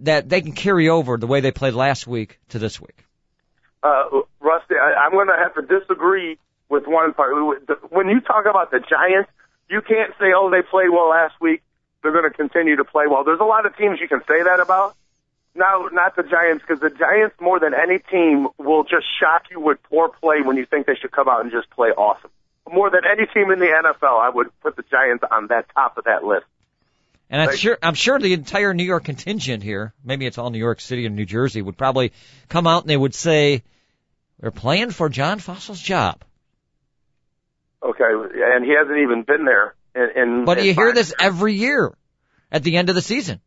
that 0.00 0.28
they 0.28 0.40
can 0.40 0.52
carry 0.52 0.88
over 0.88 1.16
the 1.16 1.26
way 1.26 1.40
they 1.40 1.52
played 1.52 1.74
last 1.74 2.06
week 2.06 2.38
to 2.50 2.58
this 2.58 2.80
week. 2.80 3.04
uh, 3.82 4.04
Rusty, 4.40 4.74
I, 4.74 5.04
I'm 5.04 5.12
going 5.12 5.28
to 5.28 5.36
have 5.36 5.54
to 5.54 5.62
disagree 5.62 6.38
with 6.68 6.84
one 6.86 7.12
part. 7.14 7.32
When 7.90 8.08
you 8.08 8.20
talk 8.20 8.46
about 8.48 8.70
the 8.70 8.78
Giants, 8.80 9.30
you 9.68 9.82
can't 9.82 10.12
say, 10.18 10.32
oh, 10.34 10.50
they 10.50 10.62
played 10.62 10.88
well 10.90 11.10
last 11.10 11.34
week. 11.40 11.62
They're 12.02 12.12
going 12.12 12.28
to 12.28 12.36
continue 12.36 12.76
to 12.76 12.84
play 12.84 13.04
well. 13.08 13.24
There's 13.24 13.40
a 13.40 13.44
lot 13.44 13.66
of 13.66 13.76
teams 13.76 14.00
you 14.00 14.08
can 14.08 14.20
say 14.26 14.42
that 14.42 14.60
about. 14.60 14.96
No, 15.54 15.88
not 15.92 16.16
the 16.16 16.22
Giants, 16.22 16.64
because 16.66 16.80
the 16.80 16.90
Giants, 16.90 17.36
more 17.40 17.60
than 17.60 17.74
any 17.74 17.98
team, 17.98 18.48
will 18.58 18.84
just 18.84 19.06
shock 19.20 19.44
you 19.50 19.60
with 19.60 19.82
poor 19.84 20.08
play 20.08 20.40
when 20.40 20.56
you 20.56 20.64
think 20.64 20.86
they 20.86 20.94
should 20.94 21.12
come 21.12 21.28
out 21.28 21.42
and 21.42 21.52
just 21.52 21.68
play 21.70 21.88
awesome. 21.88 22.30
More 22.70 22.90
than 22.90 23.02
any 23.04 23.26
team 23.26 23.50
in 23.50 23.58
the 23.58 23.66
NFL, 23.66 24.18
I 24.18 24.30
would 24.30 24.48
put 24.60 24.76
the 24.76 24.84
Giants 24.90 25.24
on 25.30 25.48
that 25.48 25.66
top 25.74 25.98
of 25.98 26.04
that 26.04 26.24
list. 26.24 26.46
And 27.28 27.40
I'm 27.40 27.56
sure 27.56 27.78
I'm 27.82 27.94
sure 27.94 28.18
the 28.18 28.34
entire 28.34 28.74
New 28.74 28.84
York 28.84 29.04
contingent 29.04 29.62
here, 29.62 29.94
maybe 30.04 30.26
it's 30.26 30.36
all 30.36 30.50
New 30.50 30.58
York 30.58 30.80
City 30.80 31.06
and 31.06 31.16
New 31.16 31.24
Jersey, 31.24 31.62
would 31.62 31.78
probably 31.78 32.12
come 32.50 32.66
out 32.66 32.82
and 32.82 32.90
they 32.90 32.96
would 32.96 33.14
say 33.14 33.62
they're 34.38 34.50
playing 34.50 34.90
for 34.90 35.08
John 35.08 35.38
Fossil's 35.38 35.80
job. 35.80 36.22
Okay, 37.82 38.04
and 38.04 38.64
he 38.64 38.74
hasn't 38.74 38.98
even 38.98 39.22
been 39.22 39.46
there. 39.46 39.74
In, 39.94 40.08
in 40.16 40.44
But 40.44 40.58
in 40.58 40.64
you 40.64 40.74
hear 40.74 40.92
this 40.92 41.14
every 41.18 41.54
year 41.54 41.94
at 42.50 42.62
the 42.62 42.76
end 42.76 42.88
of 42.88 42.94
the 42.94 43.02
season. 43.02 43.40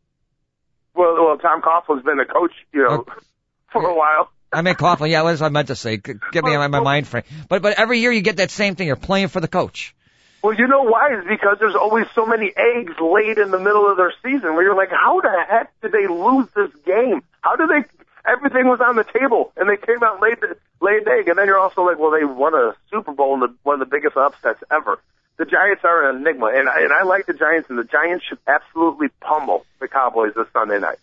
Well, 0.96 1.16
well, 1.16 1.38
Tom 1.38 1.62
Coughlin's 1.62 2.04
been 2.04 2.18
the 2.18 2.26
coach, 2.26 2.54
you 2.74 2.84
know, 2.84 3.06
for 3.72 3.84
a 3.84 3.96
while. 3.96 4.30
I 4.52 4.62
mean, 4.62 4.76
Coughlin, 4.76 5.10
yeah, 5.10 5.24
that's 5.24 5.42
what 5.42 5.48
I 5.48 5.50
meant 5.50 5.68
to 5.68 5.76
say. 5.76 5.98
Get 5.98 6.44
me 6.44 6.56
on 6.56 6.72
my 6.72 6.80
mind 6.80 7.08
frame. 7.08 7.24
But 7.50 7.62
but 7.62 7.78
every 7.78 8.00
year 8.00 8.12
you 8.12 8.22
get 8.22 8.38
that 8.38 8.52
same 8.52 8.76
thing. 8.76 8.88
You're 8.88 8.96
playing 8.96 9.28
for 9.28 9.42
the 9.42 9.50
coach. 9.50 9.94
Well, 10.42 10.54
you 10.54 10.68
know 10.68 10.84
why? 10.84 11.18
Is 11.18 11.26
because 11.28 11.58
there's 11.60 11.76
always 11.76 12.06
so 12.14 12.26
many 12.26 12.54
eggs 12.56 12.94
laid 13.02 13.40
in 13.40 13.52
the 13.52 13.60
middle 13.60 13.90
of 13.90 13.98
their 13.98 14.14
season 14.24 14.54
where 14.54 14.64
you're 14.64 14.76
like, 14.76 14.92
how 14.92 15.20
the 15.20 15.44
heck 15.50 15.74
did 15.82 15.92
they 15.92 16.08
lose 16.08 16.48
this 16.56 16.70
game? 16.86 17.24
How 17.42 17.56
did 17.56 17.68
they? 17.68 17.90
Everything 18.30 18.68
was 18.68 18.80
on 18.80 18.96
the 18.96 19.04
table 19.04 19.52
and 19.58 19.68
they 19.68 19.78
came 19.78 20.02
out 20.04 20.14
and 20.14 20.22
laid 20.22 20.38
laid 20.82 21.02
an 21.02 21.20
egg, 21.20 21.28
and 21.28 21.38
then 21.38 21.48
you're 21.48 21.60
also 21.60 21.82
like, 21.84 22.00
well, 22.00 22.12
they 22.12 22.24
won 22.24 22.54
a 22.54 22.76
Super 22.92 23.12
Bowl 23.12 23.34
and 23.34 23.42
the, 23.42 23.56
one 23.64 23.82
of 23.82 23.90
the 23.90 23.92
biggest 23.92 24.16
upsets 24.16 24.64
ever. 24.72 25.00
The 25.38 25.46
Giants 25.46 25.84
are 25.84 26.10
an 26.10 26.18
enigma, 26.18 26.48
and 26.56 26.70
I, 26.70 26.82
and 26.82 26.94
I 26.94 27.04
like 27.04 27.26
the 27.26 27.34
Giants, 27.34 27.70
and 27.70 27.78
the 27.78 27.84
Giants 27.84 28.26
should 28.28 28.38
absolutely 28.48 29.10
pummel 29.20 29.66
the 29.80 29.88
Cowboys 29.88 30.34
this 30.34 30.48
Sunday 30.54 30.80
night. 30.80 30.98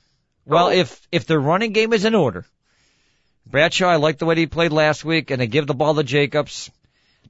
Well, 0.46 0.68
if 0.68 1.06
if 1.12 1.26
the 1.26 1.38
running 1.38 1.72
game 1.72 1.92
is 1.92 2.04
in 2.04 2.14
order, 2.14 2.46
Bradshaw, 3.46 3.88
I 3.88 3.96
like 3.96 4.18
the 4.18 4.24
way 4.24 4.36
he 4.36 4.46
played 4.46 4.72
last 4.72 5.04
week, 5.04 5.30
and 5.30 5.40
they 5.40 5.46
give 5.46 5.66
the 5.66 5.74
ball 5.74 5.94
to 5.94 6.02
Jacobs. 6.02 6.70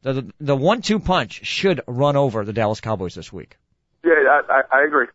The 0.02 0.12
the, 0.12 0.32
the 0.40 0.56
one-two 0.56 1.00
punch 1.00 1.44
should 1.44 1.82
run 1.86 2.16
over 2.16 2.44
the 2.44 2.52
Dallas 2.52 2.80
Cowboys 2.80 3.14
this 3.14 3.32
week. 3.32 3.56
Yeah, 4.04 4.12
I, 4.12 4.42
I, 4.48 4.78
I 4.78 4.84
agree. 4.84 5.06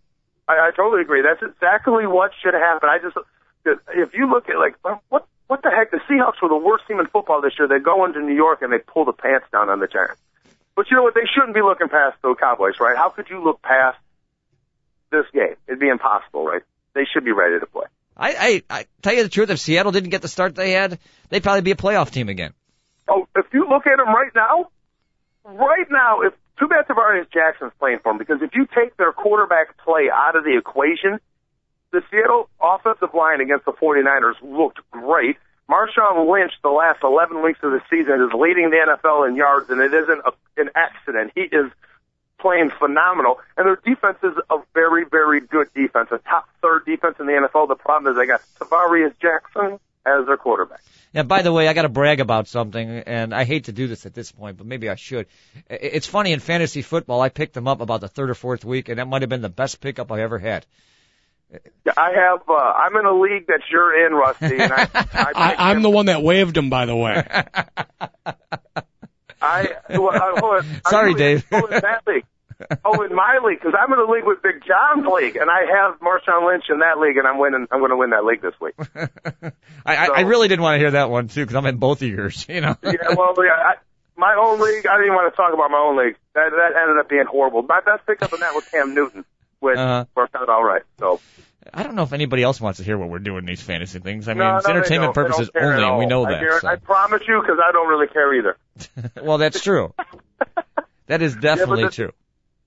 I, 0.47 0.67
I 0.67 0.71
totally 0.75 1.01
agree. 1.01 1.21
That's 1.21 1.41
exactly 1.41 2.05
what 2.05 2.31
should 2.41 2.53
happen. 2.53 2.89
I 2.89 2.99
just, 2.99 3.17
if 3.65 4.13
you 4.13 4.29
look 4.29 4.49
at 4.49 4.57
like, 4.57 4.75
um, 4.85 4.99
what, 5.09 5.25
what 5.47 5.61
the 5.61 5.71
heck? 5.71 5.91
The 5.91 5.99
Seahawks 6.09 6.41
were 6.41 6.49
the 6.49 6.57
worst 6.57 6.85
team 6.87 6.99
in 6.99 7.07
football 7.07 7.41
this 7.41 7.53
year. 7.57 7.67
They 7.67 7.79
go 7.79 8.05
into 8.05 8.21
New 8.21 8.35
York 8.35 8.61
and 8.61 8.71
they 8.71 8.79
pull 8.79 9.05
the 9.05 9.13
pants 9.13 9.47
down 9.51 9.69
on 9.69 9.79
the 9.79 9.87
Giants. 9.87 10.21
But 10.77 10.85
you 10.91 10.95
know 10.95 11.03
what? 11.03 11.15
They 11.15 11.25
shouldn't 11.33 11.55
be 11.55 11.61
looking 11.63 11.89
past 11.89 12.21
the 12.21 12.35
Cowboys, 12.39 12.75
right? 12.79 12.95
How 12.95 13.09
could 13.09 13.25
you 13.31 13.43
look 13.43 13.63
past 13.63 13.97
this 15.11 15.25
game? 15.33 15.55
It'd 15.67 15.79
be 15.79 15.89
impossible, 15.89 16.45
right? 16.45 16.61
They 16.93 17.05
should 17.11 17.25
be 17.25 17.31
ready 17.31 17.59
to 17.59 17.65
play. 17.65 17.87
I, 18.15 18.61
I 18.69 18.79
I 18.79 18.85
tell 19.01 19.13
you 19.13 19.23
the 19.23 19.29
truth, 19.29 19.49
if 19.49 19.59
Seattle 19.59 19.91
didn't 19.91 20.11
get 20.11 20.21
the 20.21 20.27
start 20.27 20.53
they 20.53 20.71
had, 20.71 20.99
they'd 21.29 21.41
probably 21.41 21.61
be 21.61 21.71
a 21.71 21.75
playoff 21.75 22.11
team 22.11 22.29
again. 22.29 22.53
Oh, 23.09 23.27
if 23.35 23.47
you 23.53 23.67
look 23.67 23.87
at 23.87 23.97
them 23.97 24.13
right 24.13 24.31
now, 24.35 24.69
right 25.45 25.87
now, 25.89 26.21
if 26.21 26.33
too 26.59 26.67
bad 26.67 26.87
Tarvaris 26.87 27.25
Jackson's 27.33 27.73
playing 27.79 27.99
for 28.03 28.11
them 28.11 28.19
because 28.19 28.41
if 28.43 28.51
you 28.53 28.67
take 28.67 28.95
their 28.97 29.11
quarterback 29.11 29.77
play 29.83 30.09
out 30.13 30.35
of 30.35 30.43
the 30.43 30.57
equation, 30.57 31.19
the 31.91 32.01
Seattle 32.11 32.49
offensive 32.61 33.15
line 33.15 33.41
against 33.41 33.65
the 33.65 33.73
49ers 33.73 34.35
looked 34.43 34.79
great. 34.91 35.37
Marshawn 35.69 36.31
Lynch, 36.31 36.53
the 36.63 36.69
last 36.69 37.03
11 37.03 37.43
weeks 37.43 37.59
of 37.61 37.71
the 37.71 37.81
season, 37.89 38.21
is 38.21 38.33
leading 38.33 38.69
the 38.69 38.77
NFL 38.77 39.27
in 39.27 39.35
yards, 39.35 39.69
and 39.69 39.81
it 39.81 39.93
isn't 39.93 40.21
a, 40.25 40.31
an 40.61 40.69
accident. 40.75 41.33
He 41.35 41.41
is 41.41 41.71
playing 42.39 42.69
phenomenal, 42.69 43.39
and 43.57 43.67
their 43.67 43.75
defense 43.75 44.17
is 44.23 44.33
a 44.49 44.59
very, 44.73 45.03
very 45.05 45.41
good 45.41 45.67
defense, 45.73 46.09
a 46.11 46.19
top 46.19 46.47
third 46.61 46.85
defense 46.85 47.15
in 47.19 47.25
the 47.25 47.33
NFL. 47.33 47.67
The 47.67 47.75
problem 47.75 48.11
is 48.11 48.17
they 48.17 48.27
got 48.27 48.41
Tarvaris 48.59 49.13
Jackson 49.19 49.79
as 50.05 50.25
their 50.25 50.37
quarterback. 50.37 50.81
Yeah, 51.13 51.23
by 51.23 51.41
the 51.41 51.51
way, 51.51 51.67
I 51.67 51.73
got 51.73 51.81
to 51.81 51.89
brag 51.89 52.19
about 52.19 52.47
something, 52.47 52.89
and 52.89 53.33
I 53.33 53.43
hate 53.43 53.65
to 53.65 53.71
do 53.71 53.87
this 53.87 54.05
at 54.05 54.13
this 54.13 54.31
point, 54.31 54.57
but 54.57 54.67
maybe 54.67 54.89
I 54.89 54.95
should. 54.95 55.27
It's 55.69 56.07
funny 56.07 56.31
in 56.31 56.39
fantasy 56.39 56.81
football, 56.81 57.21
I 57.21 57.29
picked 57.29 57.53
them 57.53 57.67
up 57.67 57.81
about 57.81 58.01
the 58.01 58.07
third 58.07 58.29
or 58.29 58.35
fourth 58.35 58.63
week, 58.63 58.89
and 58.89 58.99
that 58.99 59.07
might 59.07 59.21
have 59.21 59.29
been 59.29 59.41
the 59.41 59.49
best 59.49 59.81
pickup 59.81 60.11
I 60.11 60.21
ever 60.21 60.37
had. 60.37 60.65
I 61.97 62.11
have. 62.11 62.41
Uh, 62.49 62.53
I'm 62.53 62.95
in 62.97 63.05
a 63.05 63.13
league 63.19 63.47
that 63.47 63.61
you're 63.71 64.05
in, 64.05 64.13
Rusty, 64.13 64.57
and 64.59 64.73
I. 64.73 64.89
I, 64.93 65.07
I, 65.35 65.71
I'm 65.71 65.81
the 65.81 65.89
one 65.89 66.07
that 66.07 66.21
waved 66.21 66.57
him, 66.57 66.69
by 66.69 66.85
the 66.85 66.95
way. 66.95 67.23
I. 69.41 69.69
Well, 69.89 70.09
uh, 70.09 70.39
hold 70.39 70.55
on. 70.63 70.81
Sorry, 70.89 71.09
I'm- 71.11 71.17
Dave. 71.17 71.45
Oh, 71.51 71.65
in 71.65 71.81
that 71.81 72.01
league. 72.07 72.25
Oh, 72.83 73.03
in 73.03 73.13
my 73.15 73.39
league, 73.45 73.59
because 73.59 73.75
I'm 73.79 73.93
in 73.93 73.99
a 73.99 74.11
league 74.11 74.25
with 74.25 74.41
Big 74.41 74.63
John's 74.65 75.05
league, 75.05 75.35
and 75.35 75.47
I 75.47 75.65
have 75.77 75.99
Marshawn 75.99 76.47
Lynch 76.51 76.63
in 76.69 76.79
that 76.79 76.97
league, 76.99 77.15
and 77.17 77.27
I'm 77.27 77.37
winning. 77.37 77.67
I'm 77.69 77.79
going 77.79 77.91
to 77.91 77.97
win 77.97 78.09
that 78.09 78.25
league 78.25 78.41
this 78.41 78.55
week. 78.59 78.73
I, 79.85 79.95
I, 79.95 80.07
I 80.07 80.19
really 80.21 80.47
didn't 80.47 80.63
want 80.63 80.73
to 80.73 80.79
hear 80.79 80.91
that 80.91 81.11
one 81.11 81.27
too 81.27 81.41
because 81.41 81.55
I'm 81.55 81.67
in 81.67 81.77
both 81.77 82.01
of 82.01 82.07
yours. 82.07 82.45
You 82.49 82.61
know. 82.61 82.75
Yeah, 82.83 83.13
well, 83.15 83.35
yeah, 83.37 83.51
I, 83.53 83.73
my 84.15 84.35
own 84.39 84.59
league. 84.59 84.87
I 84.87 84.97
didn't 84.97 85.13
want 85.13 85.31
to 85.31 85.37
talk 85.37 85.53
about 85.53 85.69
my 85.69 85.77
own 85.77 85.97
league. 86.03 86.15
That 86.33 86.49
that 86.49 86.81
ended 86.81 86.97
up 86.99 87.07
being 87.07 87.25
horrible. 87.29 87.61
My 87.61 87.79
best 87.81 88.07
pickup 88.07 88.33
in 88.33 88.39
that 88.39 88.55
was 88.55 88.65
Cam 88.69 88.95
Newton, 88.95 89.23
which 89.59 89.77
Uh-huh. 89.77 90.05
worked 90.15 90.35
out 90.35 90.49
all 90.49 90.63
right. 90.63 90.83
So 90.99 91.19
I 91.73 91.83
don't 91.83 91.95
know 91.95 92.03
if 92.03 92.13
anybody 92.13 92.43
else 92.43 92.61
wants 92.61 92.77
to 92.77 92.83
hear 92.85 92.97
what 92.97 93.09
we're 93.09 93.19
doing 93.19 93.39
in 93.39 93.45
these 93.45 93.61
fantasy 93.61 93.99
things. 93.99 94.27
I 94.27 94.33
mean, 94.33 94.39
no, 94.39 94.57
it's 94.57 94.67
no, 94.67 94.73
entertainment 94.73 95.13
purposes 95.13 95.49
only, 95.55 95.83
and 95.83 95.97
we 95.97 96.05
know 96.05 96.25
I, 96.25 96.31
that. 96.31 96.61
so. 96.61 96.67
I 96.67 96.75
promise 96.77 97.23
you, 97.27 97.41
because 97.41 97.59
I 97.61 97.71
don't 97.71 97.87
really 97.89 98.07
care 98.07 98.33
either. 98.35 98.57
well, 99.21 99.37
that's 99.37 99.59
true. 99.61 99.93
That 101.07 101.21
is 101.21 101.35
definitely 101.37 101.83
the- 101.85 101.89
true. 101.91 102.11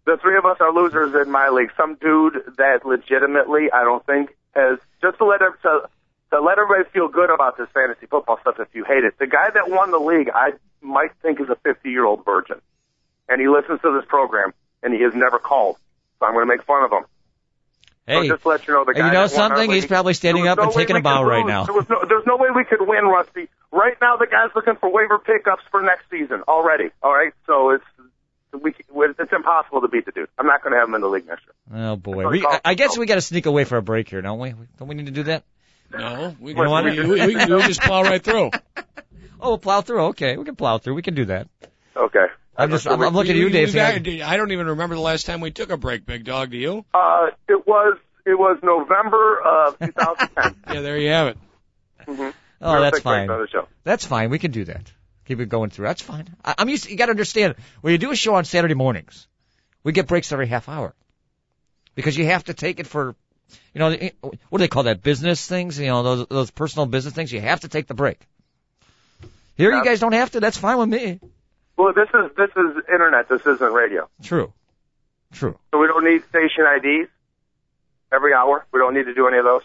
the 0.06 0.16
three 0.16 0.38
of 0.38 0.46
us 0.46 0.56
are 0.60 0.72
losers 0.72 1.14
in 1.14 1.30
my 1.30 1.50
league. 1.50 1.70
Some 1.76 1.96
dude 1.96 2.42
that 2.56 2.86
legitimately, 2.86 3.70
I 3.70 3.84
don't 3.84 4.04
think 4.06 4.34
has 4.54 4.78
just 5.02 5.18
to 5.18 5.26
let 5.26 5.40
to, 5.40 5.88
to 6.30 6.40
let 6.40 6.58
everybody 6.58 6.88
feel 6.90 7.08
good 7.08 7.28
about 7.28 7.58
this 7.58 7.68
fantasy 7.74 8.06
football 8.06 8.38
stuff. 8.40 8.58
If 8.58 8.68
you 8.74 8.84
hate 8.84 9.04
it, 9.04 9.18
the 9.18 9.26
guy 9.26 9.50
that 9.52 9.68
won 9.68 9.90
the 9.90 9.98
league, 9.98 10.30
I 10.34 10.52
might 10.80 11.10
think 11.20 11.38
is 11.38 11.50
a 11.50 11.56
50 11.56 11.90
year 11.90 12.06
old 12.06 12.24
virgin, 12.24 12.62
and 13.28 13.42
he 13.42 13.46
listens 13.48 13.82
to 13.82 13.92
this 14.00 14.08
program, 14.08 14.54
and 14.82 14.94
he 14.94 15.02
has 15.02 15.12
never 15.14 15.38
called. 15.38 15.76
So 16.20 16.26
I'm 16.26 16.34
going 16.34 16.46
to 16.46 16.54
make 16.54 16.62
fun 16.64 16.84
of 16.84 16.92
him. 16.92 17.04
Hey, 18.06 18.28
so 18.28 18.34
just 18.34 18.46
let 18.46 18.66
you 18.66 18.74
know, 18.74 18.84
the 18.84 18.90
and 18.90 18.98
you 18.98 19.04
know 19.04 19.10
that 19.26 19.32
won 19.32 19.52
our 19.52 19.56
something? 19.56 19.70
He's 19.70 19.86
probably 19.86 20.14
standing 20.14 20.48
up 20.48 20.58
and 20.58 20.66
no 20.66 20.76
way 20.76 20.82
taking 20.82 20.96
a 20.96 21.00
bow 21.00 21.22
right 21.22 21.46
now. 21.46 21.64
There 21.64 21.74
was 21.74 21.88
no, 21.88 22.02
there's 22.08 22.26
no 22.26 22.36
way 22.36 22.48
we 22.54 22.64
could 22.64 22.80
win, 22.80 23.04
Rusty. 23.04 23.48
Right 23.72 23.96
now, 24.00 24.16
the 24.16 24.26
guy's 24.26 24.50
looking 24.54 24.76
for 24.76 24.92
waiver 24.92 25.18
pickups 25.18 25.62
for 25.70 25.80
next 25.80 26.10
season 26.10 26.42
already. 26.48 26.90
All 27.02 27.12
right, 27.12 27.32
so 27.46 27.70
it's 27.70 27.84
we 28.52 28.74
it's 28.90 29.32
impossible 29.32 29.80
to 29.82 29.88
beat 29.88 30.06
the 30.06 30.12
dude. 30.12 30.28
I'm 30.38 30.46
not 30.46 30.62
going 30.62 30.72
to 30.72 30.78
have 30.78 30.88
him 30.88 30.94
in 30.96 31.02
the 31.02 31.08
league 31.08 31.26
next 31.26 31.44
year. 31.44 31.88
oh 31.88 31.96
boy, 31.96 32.28
we, 32.28 32.44
I, 32.44 32.60
I 32.64 32.74
guess 32.74 32.98
we 32.98 33.06
got 33.06 33.14
to 33.14 33.20
sneak 33.20 33.46
away 33.46 33.64
for 33.64 33.76
a 33.76 33.82
break 33.82 34.08
here, 34.08 34.20
don't 34.22 34.40
we? 34.40 34.54
Don't 34.78 34.88
we 34.88 34.96
need 34.96 35.06
to 35.06 35.12
do 35.12 35.22
that? 35.24 35.44
No, 35.92 36.34
we, 36.40 36.52
You 36.52 36.64
know 36.64 36.70
what? 36.70 36.84
we, 36.84 37.00
we, 37.00 37.26
we, 37.26 37.34
we 37.36 37.62
just 37.62 37.82
plow 37.82 38.02
right 38.02 38.22
through. 38.22 38.50
Oh, 39.42 39.48
we'll 39.52 39.58
plow 39.58 39.80
through. 39.80 40.04
Okay, 40.08 40.36
we 40.36 40.44
can 40.44 40.54
plow 40.54 40.76
through. 40.76 40.92
We 40.92 41.00
can 41.00 41.14
do 41.14 41.24
that. 41.24 41.48
Okay. 41.96 42.26
I'm 42.60 42.70
just, 42.70 42.86
I'm, 42.86 43.00
I'm 43.00 43.14
looking 43.14 43.32
at 43.32 43.36
you, 43.36 43.46
We- 43.46 43.52
Dave. 43.52 43.68
we've 43.68 43.72
saying, 43.72 44.02
got- 44.02 44.28
I 44.28 44.36
don't 44.36 44.52
even 44.52 44.66
remember 44.66 44.94
the 44.94 45.00
last 45.00 45.26
time 45.26 45.40
we 45.40 45.50
took 45.50 45.70
a 45.70 45.76
break, 45.76 46.04
Big 46.06 46.24
Dog. 46.24 46.50
Do 46.50 46.56
you? 46.58 46.84
Uh, 46.92 47.28
it 47.48 47.66
was 47.66 47.98
it 48.26 48.38
was 48.38 48.58
November 48.62 49.40
of 49.40 49.78
2010. 49.84 50.74
Yeah, 50.74 50.80
there 50.82 50.98
you 50.98 51.08
have 51.08 51.28
it. 51.28 51.38
mm-hmm. 52.06 52.30
oh, 52.60 52.80
that's 52.80 53.00
fine. 53.00 53.30
On 53.30 53.40
the 53.40 53.48
show. 53.48 53.66
That's 53.84 54.04
fine. 54.04 54.30
We 54.30 54.38
can 54.38 54.50
do 54.50 54.64
that. 54.64 54.92
Keep 55.26 55.40
it 55.40 55.48
going 55.48 55.70
through. 55.70 55.86
That's 55.86 56.02
fine. 56.02 56.28
I, 56.44 56.54
I'm 56.58 56.68
used. 56.68 56.84
To, 56.84 56.90
you 56.90 56.96
got 56.96 57.06
to 57.06 57.10
understand 57.12 57.54
when 57.80 57.92
you 57.92 57.98
do 57.98 58.10
a 58.10 58.16
show 58.16 58.34
on 58.34 58.44
Saturday 58.44 58.74
mornings, 58.74 59.26
we 59.82 59.92
get 59.92 60.06
breaks 60.06 60.30
every 60.32 60.46
half 60.46 60.68
hour 60.68 60.94
because 61.94 62.16
you 62.16 62.26
have 62.26 62.44
to 62.44 62.54
take 62.54 62.80
it 62.80 62.86
for, 62.86 63.14
you 63.74 63.78
know, 63.78 63.90
what 64.20 64.58
do 64.58 64.58
they 64.58 64.68
call 64.68 64.82
that? 64.84 65.02
Business 65.02 65.46
things. 65.46 65.78
You 65.78 65.86
know, 65.86 66.02
those 66.02 66.26
those 66.28 66.50
personal 66.50 66.86
business 66.86 67.14
things. 67.14 67.32
You 67.32 67.40
have 67.40 67.60
to 67.60 67.68
take 67.68 67.86
the 67.86 67.94
break. 67.94 68.18
Here, 69.56 69.72
you 69.72 69.84
guys 69.84 70.00
don't 70.00 70.12
have 70.12 70.30
to. 70.32 70.40
That's 70.40 70.56
fine 70.56 70.78
with 70.78 70.88
me. 70.88 71.20
Well, 71.80 71.94
this 71.94 72.08
is 72.12 72.36
this 72.36 72.50
is 72.50 72.84
internet. 72.92 73.28
This 73.28 73.40
isn't 73.46 73.72
radio. 73.72 74.08
True. 74.22 74.52
True. 75.32 75.58
So 75.72 75.78
we 75.78 75.86
don't 75.86 76.04
need 76.04 76.22
station 76.28 76.66
IDs 76.66 77.08
every 78.12 78.34
hour. 78.34 78.66
We 78.70 78.80
don't 78.80 78.92
need 78.92 79.04
to 79.04 79.14
do 79.14 79.26
any 79.28 79.38
of 79.38 79.44
those. 79.44 79.62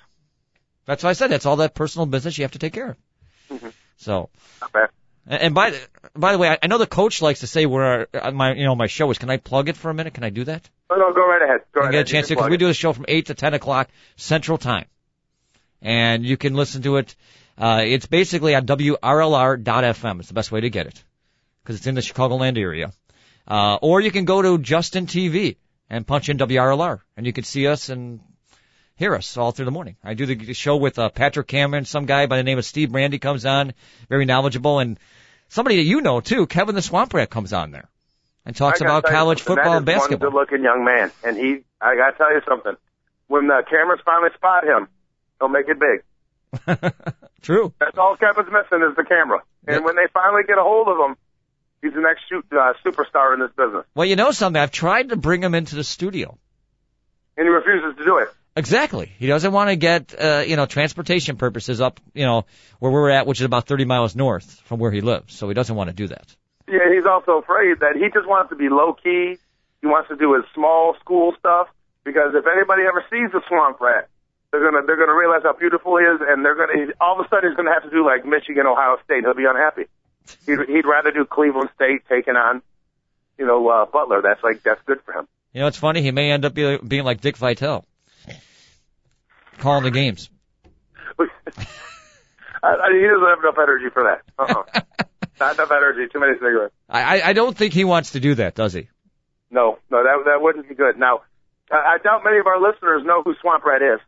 That's 0.86 1.03
why 1.03 1.09
I 1.09 1.13
said 1.13 1.30
that's 1.30 1.45
all 1.45 1.57
that 1.57 1.74
personal 1.74 2.05
business 2.05 2.38
you 2.38 2.45
have 2.45 2.53
to 2.53 2.59
take 2.59 2.72
care 2.72 2.91
of. 2.91 3.59
Mhm. 3.59 3.74
So, 3.97 4.30
Not 4.61 4.72
bad. 4.72 4.89
and 5.28 5.53
by 5.53 5.72
the, 5.72 5.80
by 6.16 6.32
the 6.32 6.38
way, 6.38 6.57
I, 6.61 6.68
know 6.68 6.78
the 6.78 6.88
coach 6.88 7.22
likes 7.22 7.41
to 7.41 7.47
say 7.47 7.66
where 7.66 8.07
our, 8.13 8.32
my 8.32 8.53
you 8.53 8.63
know 8.63 8.76
my 8.76 8.88
show 8.88 9.11
is. 9.11 9.18
Can 9.18 9.30
I 9.30 9.36
plug 9.38 9.68
it 9.68 9.76
for 9.76 9.89
a 9.89 9.93
minute? 9.93 10.13
Can 10.13 10.24
I 10.24 10.30
do 10.30 10.45
that? 10.45 10.70
No, 10.89 10.95
no, 10.95 11.13
go 11.13 11.28
right 11.28 11.41
ahead. 11.41 11.61
Go 11.74 11.82
right 11.82 11.91
get 11.91 11.97
a 11.97 11.99
ahead. 11.99 12.07
Chance 12.07 12.28
to 12.30 12.36
because 12.36 12.49
we 12.49 12.55
do 12.57 12.68
the 12.68 12.74
show 12.74 12.93
from 12.93 13.05
eight 13.09 13.26
to 13.26 13.34
ten 13.34 13.53
o'clock 13.53 13.89
Central 14.16 14.57
Time, 14.57 14.86
and 15.82 16.26
you 16.26 16.38
can 16.38 16.53
listen 16.53 16.82
to 16.84 16.95
it. 16.95 17.13
Uh, 17.57 17.82
it's 17.86 18.05
basically 18.05 18.55
on 18.55 18.66
WRLR.FM. 18.66 20.20
It's 20.20 20.30
the 20.30 20.34
best 20.34 20.51
way 20.51 20.61
to 20.61 20.70
get 20.70 20.88
it 20.88 21.03
because 21.66 21.78
it's 21.78 21.88
in 21.88 21.95
the 21.95 22.01
Chicagoland 22.01 22.59
area. 22.59 22.91
Uh, 23.47 23.78
or 23.82 23.99
you 23.99 24.11
can 24.11 24.26
go 24.26 24.41
to 24.41 24.59
Justin 24.59 25.07
TV 25.07 25.57
and 25.89 26.05
punch 26.05 26.30
in 26.30 26.38
WRLR, 26.38 26.99
and 27.18 27.26
you 27.26 27.34
can 27.34 27.43
see 27.43 27.66
us 27.66 27.89
and 27.89 28.20
hear 28.95 29.16
us 29.16 29.36
all 29.36 29.51
through 29.51 29.66
the 29.66 29.72
morning. 29.72 29.95
I 30.03 30.13
do 30.13 30.28
the 30.28 30.53
show 30.53 30.78
with 30.78 30.99
uh, 30.99 31.09
Patrick 31.09 31.47
Cameron. 31.47 31.86
Some 31.86 32.05
guy 32.05 32.28
by 32.28 32.38
the 32.38 32.43
name 32.43 32.59
of 32.59 32.66
Steve 32.66 32.91
Brandy 32.91 33.18
comes 33.18 33.45
on, 33.45 33.74
very 34.09 34.26
knowledgeable, 34.26 34.78
and 34.80 34.99
somebody 35.49 35.78
that 35.78 35.84
you 35.84 36.01
know 36.01 36.22
too, 36.22 36.45
Kevin 36.45 36.76
the 36.76 36.82
Swamp 36.84 37.13
Rat, 37.13 37.30
comes 37.32 37.51
on 37.51 37.72
there 37.72 37.89
and 38.45 38.55
talks 38.55 38.82
about 38.82 39.03
college 39.05 39.39
something. 39.39 39.55
football 39.55 39.78
and 39.78 39.86
basketball. 39.88 40.30
One 40.32 40.45
good-looking 40.45 40.63
young 40.63 40.86
man, 40.86 41.11
and 41.24 41.36
he. 41.36 41.63
I 41.82 41.95
gotta 41.95 42.16
tell 42.18 42.32
you 42.32 42.41
something. 42.47 42.76
When 43.28 43.47
the 43.47 43.63
cameras 43.68 43.99
finally 44.05 44.30
spot 44.36 44.63
him, 44.63 44.88
he'll 45.39 45.49
make 45.49 45.66
it 45.68 45.80
big. 45.80 46.93
True. 47.41 47.74
That's 47.80 47.97
all 47.97 48.16
Kevin's 48.18 48.47
missing 48.51 48.86
is 48.88 48.95
the 48.95 49.03
camera. 49.03 49.41
And 49.68 49.78
Yeah. 49.82 49.86
when 49.86 49.95
they 49.95 50.07
finally 50.13 50.43
get 50.47 50.57
a 50.57 50.63
hold 50.63 50.88
of 50.88 50.97
him, 50.97 51.16
he's 51.86 51.93
the 51.93 52.01
next 52.01 52.23
shoot, 52.27 52.45
uh, 52.51 52.73
superstar 52.83 53.33
in 53.33 53.39
this 53.39 53.51
business. 53.55 53.86
Well, 53.93 54.05
you 54.05 54.15
know 54.15 54.31
something? 54.31 54.61
I've 54.61 54.71
tried 54.71 55.09
to 55.09 55.15
bring 55.15 55.43
him 55.43 55.53
into 55.53 55.75
the 55.75 55.83
studio. 55.83 56.38
And 57.38 57.45
he 57.45 57.49
refuses 57.49 57.97
to 57.97 58.03
do 58.03 58.17
it. 58.17 58.29
Exactly. 58.55 59.11
He 59.19 59.27
doesn't 59.27 59.51
want 59.51 59.69
to 59.69 59.75
get, 59.75 60.15
uh, 60.17 60.43
you 60.47 60.55
know, 60.55 60.65
transportation 60.65 61.36
purposes 61.36 61.81
up, 61.81 61.99
you 62.13 62.25
know, 62.25 62.45
where 62.79 62.91
we're 62.91 63.09
at, 63.09 63.27
which 63.27 63.41
is 63.41 63.45
about 63.45 63.67
30 63.67 63.86
miles 63.86 64.15
north 64.15 64.61
from 64.65 64.79
where 64.79 64.91
he 64.91 65.01
lives. 65.01 65.36
So 65.36 65.47
he 65.49 65.53
doesn't 65.53 65.75
want 65.75 65.89
to 65.89 65.95
do 65.95 66.07
that. 66.07 66.36
Yeah, 66.67 66.91
he's 66.93 67.05
also 67.05 67.38
afraid 67.38 67.79
that 67.81 67.95
he 67.95 68.07
just 68.13 68.27
wants 68.27 68.49
to 68.49 68.55
be 68.55 68.69
low 68.69 68.93
key. 68.93 69.38
He 69.81 69.88
wants 69.88 70.09
to 70.09 70.15
do 70.15 70.33
his 70.33 70.45
small 70.53 70.95
school 71.01 71.36
stuff 71.38 71.67
because 72.03 72.33
if 72.33 72.45
anybody 72.47 72.83
ever 72.88 73.03
sees 73.11 73.29
the 73.31 73.41
swamp 73.47 73.79
rat, 73.81 74.07
they're 74.51 74.63
gonna 74.63 74.86
they're 74.88 74.97
gonna 74.97 75.13
realize 75.13 75.43
how 75.43 75.53
beautiful 75.53 75.97
he 75.97 76.05
is, 76.05 76.21
and 76.25 76.45
they're 76.45 76.55
gonna 76.55 76.93
all 77.01 77.19
of 77.19 77.25
a 77.25 77.29
sudden 77.29 77.49
he's 77.51 77.57
gonna 77.57 77.73
have 77.73 77.83
to 77.83 77.89
do 77.89 78.05
like 78.05 78.25
Michigan, 78.25 78.65
Ohio 78.65 78.97
State. 79.03 79.25
He'll 79.25 79.36
be 79.36 79.45
unhappy. 79.45 79.91
He'd, 80.45 80.59
he'd 80.67 80.86
rather 80.86 81.11
do 81.11 81.26
Cleveland 81.26 81.69
State 81.76 82.01
taking 82.09 82.36
on, 82.36 82.61
you 83.38 83.45
know, 83.45 83.67
uh, 83.67 83.86
Butler. 83.86 84.21
That's 84.21 84.43
like 84.43 84.63
that's 84.63 84.82
good 84.86 84.99
for 85.05 85.13
him. 85.13 85.28
You 85.53 85.61
know, 85.61 85.67
it's 85.67 85.78
funny. 85.78 86.01
He 86.01 86.11
may 86.11 86.32
end 86.32 86.45
up 86.45 86.53
be, 86.53 86.78
being 86.78 87.03
like 87.03 87.21
Dick 87.21 87.38
Vitale, 87.38 87.86
calling 89.59 89.84
the 89.84 89.91
games. 89.91 90.30
I, 91.19 91.23
I, 92.63 92.91
he 92.93 93.07
doesn't 93.07 93.28
have 93.28 93.39
enough 93.39 93.57
energy 93.61 93.89
for 93.93 94.03
that. 94.03 94.21
Uh-uh. 94.38 94.82
Not 95.39 95.55
enough 95.55 95.71
energy. 95.71 96.11
Too 96.11 96.19
many 96.19 96.34
cigarettes. 96.34 96.73
I, 96.89 97.21
I, 97.21 97.34
don't 97.34 97.55
think 97.55 97.73
he 97.73 97.84
wants 97.84 98.11
to 98.11 98.19
do 98.19 98.36
that, 98.36 98.55
does 98.55 98.73
he? 98.73 98.89
No, 99.51 99.80
no, 99.91 100.03
that 100.03 100.23
that 100.26 100.41
wouldn't 100.41 100.67
be 100.67 100.76
good. 100.76 100.97
Now, 100.97 101.21
I 101.71 101.95
I 101.95 101.97
doubt 102.03 102.23
many 102.23 102.39
of 102.39 102.47
our 102.47 102.59
listeners 102.59 103.03
know 103.05 103.21
who 103.23 103.36
Swamp 103.41 103.63
Rat 103.63 103.82
is, 103.82 103.99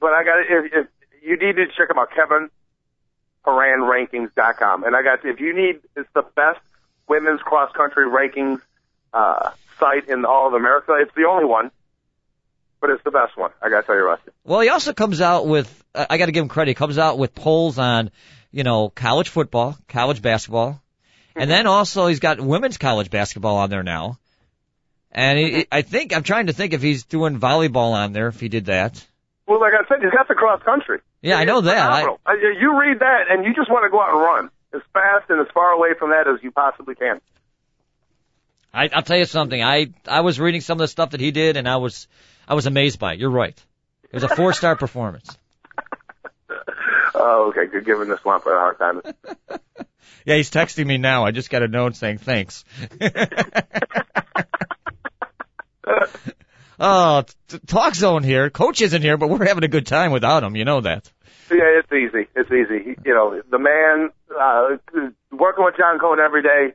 but 0.00 0.12
I 0.12 0.24
got 0.24 0.38
if, 0.40 0.72
if 0.72 0.86
you 1.22 1.36
need 1.36 1.56
to 1.56 1.66
check 1.76 1.90
him 1.90 1.98
out, 1.98 2.08
Kevin 2.14 2.50
HaranRankings.com, 3.44 4.84
and 4.84 4.96
I 4.96 5.02
got 5.02 5.24
if 5.24 5.40
you 5.40 5.54
need 5.54 5.80
it's 5.96 6.08
the 6.14 6.22
best 6.34 6.60
women's 7.08 7.40
cross 7.40 7.72
country 7.72 8.06
rankings 8.06 8.60
uh, 9.12 9.50
site 9.78 10.08
in 10.08 10.24
all 10.24 10.48
of 10.48 10.54
America. 10.54 10.94
It's 11.00 11.14
the 11.14 11.26
only 11.28 11.44
one, 11.44 11.70
but 12.80 12.90
it's 12.90 13.04
the 13.04 13.10
best 13.10 13.36
one. 13.36 13.50
I 13.62 13.68
got 13.68 13.82
to 13.82 13.86
tell 13.86 13.94
you, 13.94 14.04
Rusty. 14.04 14.30
Well, 14.44 14.60
he 14.60 14.68
also 14.68 14.92
comes 14.92 15.20
out 15.20 15.46
with, 15.46 15.84
I 15.94 16.06
I 16.10 16.18
got 16.18 16.26
to 16.26 16.32
give 16.32 16.42
him 16.42 16.48
credit. 16.48 16.70
He 16.70 16.74
comes 16.74 16.98
out 16.98 17.18
with 17.18 17.34
polls 17.34 17.78
on, 17.78 18.10
you 18.50 18.64
know, 18.64 18.88
college 18.88 19.28
football, 19.28 19.76
college 19.88 20.22
basketball, 20.22 20.82
and 21.36 21.50
then 21.50 21.66
also 21.66 22.06
he's 22.06 22.20
got 22.20 22.40
women's 22.40 22.78
college 22.78 23.10
basketball 23.10 23.56
on 23.56 23.70
there 23.70 23.82
now. 23.82 24.18
And 25.12 25.38
he, 25.38 25.66
I 25.70 25.82
think 25.82 26.14
I'm 26.14 26.24
trying 26.24 26.48
to 26.48 26.52
think 26.52 26.72
if 26.72 26.82
he's 26.82 27.04
doing 27.04 27.38
volleyball 27.38 27.92
on 27.92 28.12
there. 28.12 28.26
If 28.28 28.40
he 28.40 28.48
did 28.48 28.66
that, 28.66 29.04
Well, 29.46 29.60
like 29.60 29.72
I 29.72 29.86
said, 29.86 30.02
he's 30.02 30.10
got 30.10 30.26
the 30.26 30.34
cross 30.34 30.60
country. 30.62 31.00
Yeah, 31.24 31.36
I 31.36 31.44
know 31.44 31.62
that. 31.62 31.76
I, 31.76 32.00
phenomenal. 32.02 32.20
Uh, 32.26 32.32
you 32.60 32.78
read 32.78 32.98
that, 33.00 33.30
and 33.30 33.44
you 33.44 33.54
just 33.54 33.70
want 33.70 33.84
to 33.84 33.90
go 33.90 34.00
out 34.00 34.10
and 34.10 34.20
run 34.20 34.50
as 34.74 34.82
fast 34.92 35.30
and 35.30 35.40
as 35.40 35.46
far 35.54 35.70
away 35.70 35.90
from 35.98 36.10
that 36.10 36.28
as 36.28 36.42
you 36.42 36.50
possibly 36.50 36.94
can. 36.94 37.20
I, 38.74 38.90
I'll 38.92 39.02
tell 39.02 39.16
you 39.16 39.24
something. 39.24 39.62
I 39.62 39.86
I 40.06 40.20
was 40.20 40.38
reading 40.38 40.60
some 40.60 40.76
of 40.76 40.80
the 40.80 40.88
stuff 40.88 41.10
that 41.10 41.20
he 41.20 41.30
did, 41.30 41.56
and 41.56 41.66
I 41.66 41.78
was 41.78 42.08
I 42.46 42.54
was 42.54 42.66
amazed 42.66 42.98
by 42.98 43.14
it. 43.14 43.20
You're 43.20 43.30
right. 43.30 43.58
It 44.04 44.12
was 44.12 44.24
a 44.24 44.36
four 44.36 44.52
star 44.52 44.76
performance. 44.84 45.36
Oh, 47.16 47.50
okay, 47.50 47.70
good. 47.70 47.86
Giving 47.86 48.08
the 48.08 48.18
swamp 48.18 48.44
a 48.44 48.50
hard 48.50 48.76
time. 48.78 49.00
Yeah, 50.26 50.36
he's 50.36 50.50
texting 50.50 50.86
me 50.86 50.96
now. 50.98 51.24
I 51.24 51.32
just 51.32 51.50
got 51.50 51.62
a 51.62 51.68
note 51.68 51.96
saying 51.96 52.18
thanks. 52.18 52.64
Oh, 56.80 57.24
t- 57.48 57.58
talk 57.66 57.94
zone 57.94 58.22
here. 58.22 58.50
Coach 58.50 58.80
isn't 58.82 59.02
here, 59.02 59.16
but 59.16 59.28
we're 59.28 59.46
having 59.46 59.64
a 59.64 59.68
good 59.68 59.86
time 59.86 60.12
without 60.12 60.42
him. 60.42 60.56
You 60.56 60.64
know 60.64 60.80
that. 60.80 61.10
Yeah, 61.50 61.80
it's 61.80 61.92
easy. 61.92 62.26
It's 62.34 62.50
easy. 62.50 62.96
You 63.04 63.14
know, 63.14 63.42
the 63.50 63.58
man 63.58 64.10
uh, 64.38 64.76
working 65.30 65.64
with 65.64 65.76
John 65.76 65.98
Cohen 65.98 66.18
every 66.20 66.42
day. 66.42 66.74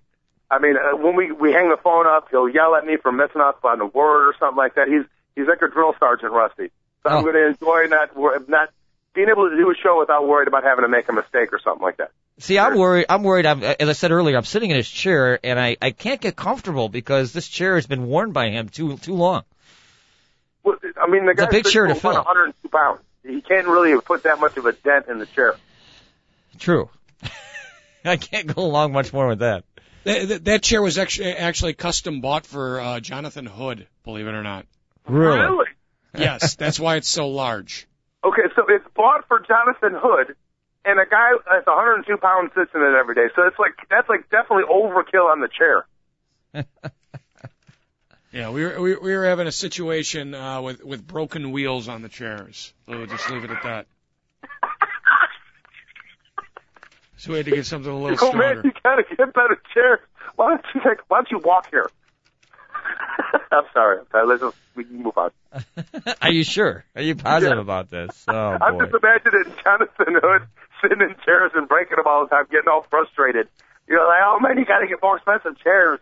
I 0.52 0.60
mean, 0.60 0.76
uh, 0.78 0.96
when 0.98 1.16
we 1.16 1.32
we 1.32 1.52
hang 1.52 1.70
the 1.70 1.78
phone 1.78 2.08
up, 2.08 2.28
he'll 2.32 2.50
yell 2.50 2.76
at 2.76 2.86
me 2.86 2.98
for 3.02 3.12
messing 3.12 3.42
up 3.42 3.64
on 3.64 3.82
a 3.82 3.86
word 3.86 4.30
or 4.30 4.36
something 4.40 4.58
like 4.58 4.76
that. 4.76 4.88
He's 4.88 5.04
he's 5.36 5.48
like 5.48 5.62
a 5.62 5.70
drill 5.72 5.94
sergeant, 6.00 6.32
Rusty. 6.32 6.72
So 7.04 7.10
I'm 7.10 7.18
Oh. 7.18 7.22
going 7.22 7.34
to 7.36 7.48
enjoy 7.48 7.88
not 7.90 8.16
wor- 8.16 8.44
not 8.48 8.70
being 9.14 9.30
able 9.30 9.50
to 9.50 9.56
do 9.56 9.70
a 9.72 9.76
show 9.76 10.00
without 10.00 10.28
worried 10.28 10.48
about 10.48 10.64
having 10.64 10.84
to 10.84 10.90
make 10.90 11.08
a 11.10 11.14
mistake 11.14 11.52
or 11.54 11.60
something 11.64 11.82
like 11.84 11.98
that. 11.98 12.12
See, 12.40 12.58
I'm 12.60 12.78
worried. 12.78 13.06
I'm 13.10 13.24
worried. 13.24 13.46
I'm, 13.46 13.62
as 13.64 13.90
I 13.90 13.94
said 13.94 14.12
earlier, 14.12 14.38
I'm 14.38 14.46
sitting 14.46 14.70
in 14.70 14.78
his 14.78 14.90
chair 14.90 15.40
and 15.44 15.60
I, 15.60 15.78
I 15.82 15.92
can't 15.92 16.22
get 16.22 16.36
comfortable 16.36 16.88
because 16.90 17.34
this 17.34 17.48
chair 17.48 17.76
has 17.76 17.86
been 17.88 18.06
worn 18.08 18.32
by 18.32 18.50
him 18.50 18.70
too 18.70 18.98
too 18.98 19.14
long. 19.14 19.44
Well, 20.64 20.78
I 21.02 21.08
mean, 21.08 21.26
the 21.26 21.32
It's 21.32 21.42
a 21.42 21.48
big 21.48 21.66
chair 21.66 21.88
to 21.88 21.94
six 21.94 22.02
foot 22.02 22.14
fill. 22.14 22.24
102 22.24 22.70
pounds. 22.70 23.02
He 23.24 23.42
can't 23.42 23.68
really 23.68 24.00
put 24.02 24.24
that 24.24 24.40
much 24.40 24.58
of 24.58 24.66
a 24.66 24.72
dent 24.72 25.08
in 25.08 25.20
the 25.20 25.26
chair. 25.26 25.56
True. 26.58 26.90
I 28.06 28.18
can't 28.18 28.54
go 28.54 28.64
along 28.64 28.94
much 28.94 29.14
more 29.14 29.28
with 29.28 29.40
that. 29.40 29.64
That, 30.04 30.28
that, 30.28 30.46
that 30.46 30.64
chair 30.64 30.82
was 30.82 30.98
actually 30.98 31.34
actually 31.34 31.74
custom 31.74 32.22
bought 32.22 32.46
for 32.46 32.80
uh, 32.80 33.00
Jonathan 33.00 33.46
Hood, 33.46 33.88
believe 34.04 34.28
it 34.28 34.34
or 34.34 34.44
not. 34.44 34.66
Really? 35.08 35.68
Yes, 36.18 36.56
that's 36.56 36.80
why 36.80 36.96
it's 36.96 37.10
so 37.10 37.30
large. 37.30 37.88
Okay, 38.24 38.44
so 38.56 38.66
it's 38.68 38.86
bought 38.96 39.28
for 39.28 39.40
Jonathan 39.40 39.94
Hood, 39.96 40.36
and 40.86 41.00
a 41.00 41.06
guy 41.06 41.32
that's 41.50 41.68
102 41.68 42.18
pounds 42.18 42.52
sits 42.56 42.72
in 42.74 42.82
it 42.82 42.96
every 42.96 43.16
day. 43.16 43.28
So 43.36 43.48
it's 43.48 43.60
like 43.60 43.74
that's 43.90 44.10
like 44.10 44.30
definitely 44.30 44.66
overkill 44.66 45.32
on 45.32 45.42
the 45.42 45.50
chair. 45.50 45.86
Yeah, 48.32 48.52
we 48.52 48.64
were 48.64 48.80
we, 48.80 48.96
we 48.96 49.16
were 49.18 49.26
having 49.26 49.48
a 49.48 49.52
situation 49.52 50.36
uh, 50.36 50.62
with 50.62 50.84
with 50.84 51.06
broken 51.06 51.52
wheels 51.52 51.88
on 51.88 52.02
the 52.04 52.10
chairs. 52.10 52.74
We'll 52.88 53.08
just 53.08 53.30
leave 53.30 53.44
it 53.44 53.50
at 53.52 53.64
that. 53.64 53.88
So 57.18 57.32
we 57.32 57.38
had 57.38 57.46
to 57.48 57.52
get 57.52 57.66
something 57.66 57.92
a 57.92 57.96
little 58.00 58.18
Oh 58.22 58.32
man, 58.34 58.52
stronger. 58.60 58.62
you 58.64 58.72
gotta 58.84 59.04
get 59.04 59.34
better 59.34 59.62
chairs. 59.74 60.00
Why 60.36 60.50
don't 60.50 60.66
you 60.74 60.82
take? 60.82 61.00
Why 61.10 61.18
don't 61.18 61.32
you 61.32 61.40
walk 61.40 61.70
here? 61.70 61.90
I'm 63.52 63.64
sorry. 63.74 64.00
Okay, 64.00 64.22
Let's 64.26 64.42
just, 64.42 64.56
we 64.76 64.86
can 64.86 65.04
move 65.04 65.18
on. 65.18 65.32
Are 66.22 66.32
you 66.32 66.44
sure? 66.44 66.86
Are 66.96 67.02
you 67.02 67.16
positive 67.16 67.58
Yeah. 67.58 67.62
about 67.62 67.90
this? 67.90 68.24
Oh 68.28 68.58
I'm 68.62 68.78
boy. 68.78 68.86
just 68.86 68.96
imagining 69.04 69.54
Jonathan 69.64 70.16
Hood 70.22 70.42
sitting 70.82 71.02
in 71.02 71.16
chairs 71.26 71.52
and 71.56 71.68
breaking 71.68 71.98
them 71.98 72.06
all 72.08 72.24
the 72.24 72.30
time, 72.30 72.46
getting 72.50 72.70
all 72.72 72.86
frustrated. 72.90 73.50
You 73.88 73.96
know, 73.98 74.04
like, 74.08 74.22
oh 74.24 74.40
man, 74.40 74.58
you 74.58 74.66
got 74.66 74.80
to 74.80 74.88
get 74.88 75.00
more 75.04 75.18
expensive 75.18 75.60
chairs. 75.62 76.00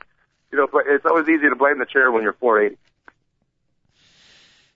You 0.52 0.60
know, 0.60 0.68
but 0.72 0.84
it's 0.88 1.06
always 1.06 1.28
easy 1.28 1.50
to 1.50 1.56
blame 1.56 1.80
the 1.80 1.86
chair 1.86 2.12
when 2.12 2.24
you're 2.24 2.34
480. 2.34 2.78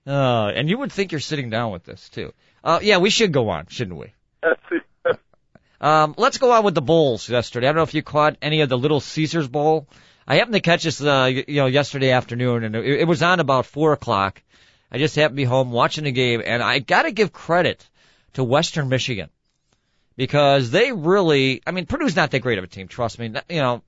Oh, 0.08 0.48
and 0.48 0.70
you 0.70 0.78
would 0.80 0.92
think 0.92 1.12
you're 1.12 1.22
sitting 1.22 1.50
down 1.50 1.72
with 1.72 1.84
this 1.84 2.10
too. 2.10 2.34
Uh, 2.64 2.80
yeah, 2.82 2.98
we 2.98 3.10
should 3.10 3.32
go 3.32 3.50
on, 3.50 3.68
shouldn't 3.68 3.98
we? 3.98 4.14
Um, 5.82 6.14
let's 6.16 6.38
go 6.38 6.52
on 6.52 6.64
with 6.64 6.76
the 6.76 6.82
bowls 6.82 7.28
yesterday. 7.28 7.66
I 7.66 7.70
don't 7.72 7.78
know 7.78 7.84
if 7.84 7.96
you 7.96 8.04
caught 8.04 8.38
any 8.40 8.62
of 8.62 8.70
the 8.70 8.78
Little 8.78 9.00
Caesars 9.00 9.48
Bowl. 9.48 9.88
I 10.28 10.36
happened 10.36 10.54
to 10.54 10.62
catch 10.62 10.84
this, 10.84 11.02
uh, 11.02 11.32
you 11.48 11.56
know, 11.56 11.66
yesterday 11.66 12.12
afternoon, 12.12 12.64
and 12.64 12.76
it, 12.76 12.86
it 12.86 13.08
was 13.08 13.24
on 13.24 13.40
about 13.40 13.66
four 13.66 13.92
o'clock. 13.92 14.44
I 14.92 15.00
just 15.00 15.16
happened 15.16 15.38
to 15.38 15.42
be 15.42 15.44
home 15.44 15.72
watching 15.72 16.04
the 16.04 16.12
game, 16.12 16.44
and 16.46 16.62
I 16.62 16.78
got 16.78 17.04
to 17.04 17.12
give 17.12 17.34
credit 17.34 17.90
to 18.34 18.44
Western 18.44 18.90
Michigan 18.90 19.30
because 20.16 20.70
they 20.70 20.92
really, 20.92 21.64
I 21.66 21.72
mean, 21.72 21.88
Purdue's 21.88 22.16
not 22.16 22.30
that 22.30 22.40
great 22.42 22.60
of 22.60 22.64
a 22.64 22.68
team. 22.68 22.88
Trust 22.88 23.18
me, 23.18 23.34
you 23.50 23.62
know, 23.62 23.82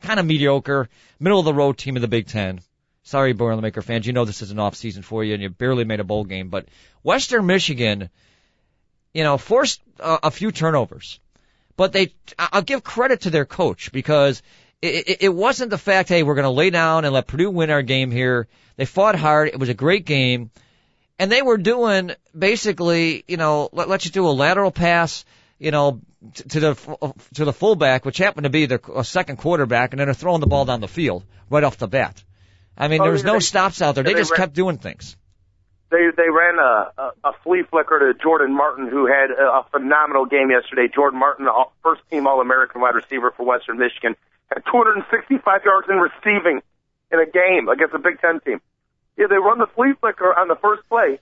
kind 0.00 0.20
of 0.20 0.26
mediocre, 0.26 0.88
middle 1.18 1.38
of 1.38 1.44
the 1.44 1.54
road 1.54 1.78
team 1.78 1.96
of 1.96 2.02
the 2.02 2.08
Big 2.08 2.26
Ten. 2.26 2.60
Sorry, 3.02 3.34
Boilermaker 3.34 3.82
fans, 3.82 4.06
you 4.06 4.12
know 4.12 4.24
this 4.24 4.42
is 4.42 4.50
an 4.50 4.58
off 4.58 4.74
season 4.74 5.02
for 5.02 5.24
you, 5.24 5.34
and 5.34 5.42
you 5.42 5.48
barely 5.48 5.84
made 5.84 6.00
a 6.00 6.04
bowl 6.04 6.24
game, 6.24 6.48
but 6.48 6.68
Western 7.02 7.46
Michigan, 7.46 8.10
you 9.14 9.24
know, 9.24 9.38
forced 9.38 9.80
uh, 9.98 10.18
a 10.22 10.30
few 10.30 10.52
turnovers 10.52 11.18
but 11.80 11.94
they 11.94 12.12
I'll 12.38 12.60
give 12.60 12.84
credit 12.84 13.22
to 13.22 13.30
their 13.30 13.46
coach 13.46 13.90
because 13.90 14.42
it, 14.82 15.08
it, 15.08 15.16
it 15.22 15.28
wasn't 15.34 15.70
the 15.70 15.78
fact 15.78 16.10
hey 16.10 16.22
we're 16.22 16.34
going 16.34 16.42
to 16.42 16.50
lay 16.50 16.68
down 16.68 17.06
and 17.06 17.14
let 17.14 17.26
Purdue 17.26 17.48
win 17.48 17.70
our 17.70 17.80
game 17.80 18.10
here. 18.10 18.48
They 18.76 18.84
fought 18.84 19.14
hard. 19.14 19.48
It 19.48 19.58
was 19.58 19.70
a 19.70 19.74
great 19.74 20.04
game, 20.04 20.50
and 21.18 21.32
they 21.32 21.40
were 21.40 21.56
doing 21.56 22.10
basically 22.38 23.24
you 23.26 23.38
know 23.38 23.70
let, 23.72 23.88
let 23.88 24.04
you 24.04 24.10
do 24.10 24.28
a 24.28 24.28
lateral 24.28 24.70
pass 24.70 25.24
you 25.58 25.70
know 25.70 26.02
t- 26.34 26.44
to 26.44 26.60
the 26.60 26.96
uh, 27.02 27.12
to 27.34 27.44
the 27.44 27.52
fullback 27.52 28.04
which 28.04 28.18
happened 28.18 28.44
to 28.44 28.50
be 28.50 28.66
the 28.66 28.80
second 29.04 29.36
quarterback 29.36 29.92
and 29.92 30.00
then 30.00 30.06
they're 30.06 30.14
throwing 30.14 30.40
the 30.40 30.46
ball 30.46 30.64
down 30.64 30.80
the 30.80 30.88
field 30.88 31.24
right 31.50 31.64
off 31.64 31.76
the 31.78 31.88
bat. 31.88 32.22
I 32.76 32.88
mean 32.88 33.00
Oh, 33.00 33.04
there 33.04 33.12
was 33.12 33.24
no 33.24 33.34
they- 33.34 33.40
stops 33.40 33.82
out 33.82 33.94
there. 33.94 34.04
They 34.04 34.14
they 34.14 34.20
just 34.20 34.30
ran- 34.32 34.40
kept 34.40 34.54
doing 34.54 34.78
things. 34.78 35.16
They 35.90 36.06
they 36.16 36.30
ran 36.30 36.58
a, 36.58 36.92
a, 36.96 37.12
a 37.24 37.32
flea 37.42 37.62
flicker 37.68 37.98
to 38.12 38.18
Jordan 38.22 38.54
Martin, 38.54 38.86
who 38.88 39.06
had 39.06 39.30
a, 39.32 39.42
a 39.42 39.66
phenomenal 39.72 40.24
game 40.24 40.48
yesterday. 40.50 40.86
Jordan 40.94 41.18
Martin, 41.18 41.48
all- 41.48 41.72
first 41.82 42.02
team 42.10 42.26
All 42.28 42.40
American 42.40 42.80
wide 42.80 42.94
receiver 42.94 43.32
for 43.36 43.44
Western 43.44 43.76
Michigan, 43.78 44.14
had 44.54 44.62
265 44.70 45.60
yards 45.64 45.88
in 45.90 45.96
receiving 45.96 46.60
in 47.10 47.18
a 47.18 47.26
game 47.26 47.68
against 47.68 47.92
a 47.94 47.98
Big 47.98 48.20
Ten 48.20 48.38
team. 48.40 48.60
Yeah, 49.16 49.26
they 49.28 49.36
run 49.36 49.58
the 49.58 49.66
flea 49.74 49.92
flicker 50.00 50.32
on 50.32 50.46
the 50.46 50.54
first 50.54 50.88
play, 50.88 51.18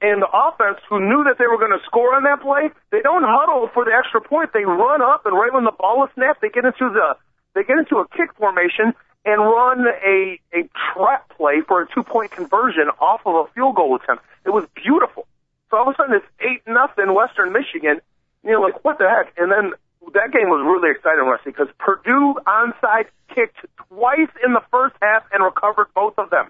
and 0.00 0.22
the 0.22 0.30
offense, 0.30 0.78
who 0.88 1.00
knew 1.00 1.24
that 1.26 1.38
they 1.38 1.46
were 1.46 1.58
going 1.58 1.74
to 1.74 1.82
score 1.84 2.14
on 2.14 2.22
that 2.22 2.40
play, 2.40 2.70
they 2.90 3.02
don't 3.02 3.26
huddle 3.26 3.68
for 3.74 3.84
the 3.84 3.90
extra 3.90 4.20
point. 4.20 4.52
They 4.54 4.64
run 4.64 5.02
up, 5.02 5.26
and 5.26 5.34
right 5.34 5.52
when 5.52 5.64
the 5.64 5.74
ball 5.74 6.04
is 6.04 6.10
snapped, 6.14 6.40
they 6.40 6.50
get 6.50 6.64
into 6.64 6.90
the 6.90 7.16
they 7.54 7.64
get 7.64 7.78
into 7.78 7.96
a 7.98 8.06
kick 8.14 8.30
formation 8.38 8.94
and 9.24 9.42
run 9.42 9.82
a 9.86 10.38
a 10.54 10.70
trap 10.94 11.28
play 11.36 11.62
for 11.66 11.82
a 11.82 11.86
two 11.92 12.04
point 12.04 12.30
conversion 12.30 12.86
off 13.00 13.22
of 13.26 13.34
a 13.34 13.52
field 13.52 13.74
goal 13.74 13.96
attempt. 13.96 14.22
It 14.46 14.50
was 14.50 14.64
beautiful. 14.74 15.26
So 15.70 15.76
all 15.76 15.88
of 15.88 15.94
a 15.94 15.96
sudden 15.96 16.14
it's 16.14 16.30
eight 16.40 16.62
nothing 16.66 17.14
Western 17.14 17.52
Michigan. 17.52 18.00
And 18.42 18.46
you're 18.46 18.62
like, 18.62 18.84
what 18.84 18.98
the 18.98 19.08
heck? 19.08 19.34
And 19.36 19.50
then 19.50 19.74
that 20.14 20.32
game 20.32 20.48
was 20.48 20.62
really 20.64 20.94
exciting, 20.94 21.26
Rusty, 21.26 21.50
because 21.50 21.68
Purdue 21.78 22.38
onside 22.46 23.10
kicked 23.34 23.58
twice 23.88 24.30
in 24.44 24.54
the 24.54 24.62
first 24.70 24.94
half 25.02 25.24
and 25.32 25.42
recovered 25.42 25.88
both 25.94 26.14
of 26.18 26.30
them. 26.30 26.48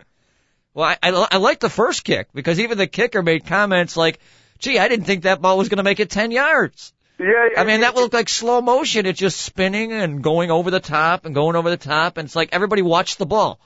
Well, 0.74 0.86
I, 0.86 0.96
I, 1.02 1.28
I 1.32 1.36
like 1.38 1.60
the 1.60 1.70
first 1.70 2.04
kick 2.04 2.28
because 2.34 2.60
even 2.60 2.78
the 2.78 2.86
kicker 2.86 3.22
made 3.22 3.46
comments 3.46 3.96
like, 3.96 4.20
gee, 4.58 4.78
I 4.78 4.88
didn't 4.88 5.06
think 5.06 5.22
that 5.22 5.40
ball 5.40 5.58
was 5.58 5.68
going 5.68 5.78
to 5.78 5.82
make 5.82 6.00
it 6.00 6.10
10 6.10 6.30
yards. 6.30 6.92
Yeah, 7.18 7.26
yeah. 7.52 7.60
I 7.60 7.64
mean, 7.64 7.80
that 7.80 7.94
looked 7.94 8.14
like 8.14 8.28
slow 8.28 8.60
motion. 8.60 9.06
It's 9.06 9.18
just 9.18 9.40
spinning 9.40 9.92
and 9.92 10.22
going 10.22 10.50
over 10.50 10.70
the 10.70 10.80
top 10.80 11.24
and 11.24 11.34
going 11.34 11.56
over 11.56 11.68
the 11.68 11.76
top. 11.76 12.16
And 12.16 12.26
it's 12.26 12.36
like 12.36 12.50
everybody 12.52 12.82
watched 12.82 13.18
the 13.18 13.26
ball. 13.26 13.58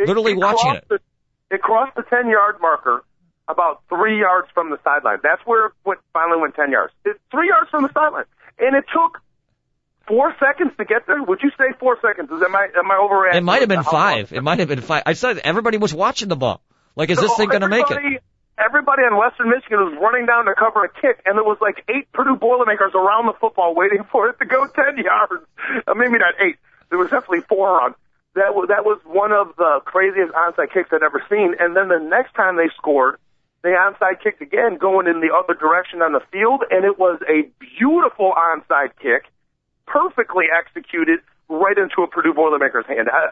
literally 0.00 0.34
watching 0.34 0.74
it. 0.74 0.84
The, 0.88 0.98
it 1.50 1.62
crossed 1.62 1.94
the 1.94 2.02
10 2.02 2.28
yard 2.28 2.56
marker 2.60 3.04
about 3.46 3.82
three 3.88 4.18
yards 4.18 4.48
from 4.52 4.70
the 4.70 4.78
sideline. 4.84 5.18
That's 5.22 5.40
where 5.46 5.66
it 5.66 5.72
went, 5.84 6.00
finally 6.12 6.40
went 6.40 6.54
10 6.54 6.70
yards. 6.70 6.92
It's 7.04 7.18
three 7.30 7.48
yards 7.48 7.70
from 7.70 7.84
the 7.84 7.92
sideline. 7.92 8.26
And 8.58 8.76
it 8.76 8.84
took 8.92 9.20
four 10.08 10.34
seconds 10.40 10.72
to 10.78 10.84
get 10.84 11.06
there. 11.06 11.22
Would 11.22 11.40
you 11.42 11.50
say 11.58 11.76
four 11.78 11.98
seconds? 12.02 12.30
Is 12.30 12.42
am 12.42 12.56
I 12.56 12.68
am 12.76 12.90
I 12.90 12.96
overreacting? 12.96 13.36
It 13.38 13.44
might 13.44 13.60
have 13.60 13.68
been 13.68 13.76
long- 13.76 13.84
five. 13.84 14.32
It 14.32 14.42
might 14.42 14.58
have 14.58 14.68
been 14.68 14.80
five. 14.80 15.02
I 15.06 15.12
said 15.12 15.38
everybody 15.38 15.76
was 15.76 15.94
watching 15.94 16.28
the 16.28 16.36
ball. 16.36 16.62
Like, 16.96 17.10
is 17.10 17.20
this 17.20 17.36
thing 17.36 17.48
going 17.48 17.60
to 17.60 17.68
make 17.68 17.88
it? 17.90 18.22
everybody- 18.58 19.04
in 19.08 19.16
Western 19.16 19.50
Michigan 19.50 19.78
was 19.78 19.94
running 20.00 20.26
down 20.26 20.46
to 20.46 20.54
cover 20.54 20.84
a 20.84 20.88
kick, 20.88 21.22
and 21.24 21.36
there 21.38 21.44
was 21.44 21.58
like 21.60 21.84
eight 21.88 22.10
Purdue 22.12 22.34
Boilermakers 22.36 22.92
around 22.94 23.26
the 23.26 23.34
football 23.40 23.74
waiting 23.74 24.02
for 24.10 24.28
it 24.28 24.38
to 24.40 24.44
go 24.44 24.66
10 24.66 24.98
yards. 24.98 25.44
Uh, 25.86 25.94
maybe 25.94 26.18
not 26.18 26.34
eight. 26.40 26.56
There 26.90 26.98
was 26.98 27.10
definitely 27.10 27.42
four 27.48 27.80
on. 27.80 27.94
That 28.34 28.54
was, 28.54 28.68
that 28.68 28.84
was 28.84 28.98
one 29.04 29.32
of 29.32 29.54
the 29.56 29.80
craziest 29.84 30.32
onside 30.32 30.72
kicks 30.72 30.90
I'd 30.92 31.02
ever 31.02 31.22
seen. 31.30 31.54
And 31.58 31.76
then 31.76 31.88
the 31.88 31.98
next 31.98 32.34
time 32.34 32.56
they 32.56 32.68
scored, 32.76 33.18
they 33.62 33.70
onside 33.70 34.22
kicked 34.22 34.42
again, 34.42 34.76
going 34.76 35.06
in 35.06 35.20
the 35.20 35.34
other 35.34 35.54
direction 35.54 36.02
on 36.02 36.12
the 36.12 36.22
field, 36.32 36.62
and 36.70 36.84
it 36.84 36.98
was 36.98 37.20
a 37.28 37.48
beautiful 37.78 38.32
onside 38.36 38.90
kick, 39.00 39.24
perfectly 39.90 40.46
executed, 40.52 41.20
right 41.48 41.76
into 41.76 42.02
a 42.02 42.06
Purdue 42.06 42.34
Boilermakers 42.34 42.86
hand. 42.86 43.08
I, 43.10 43.30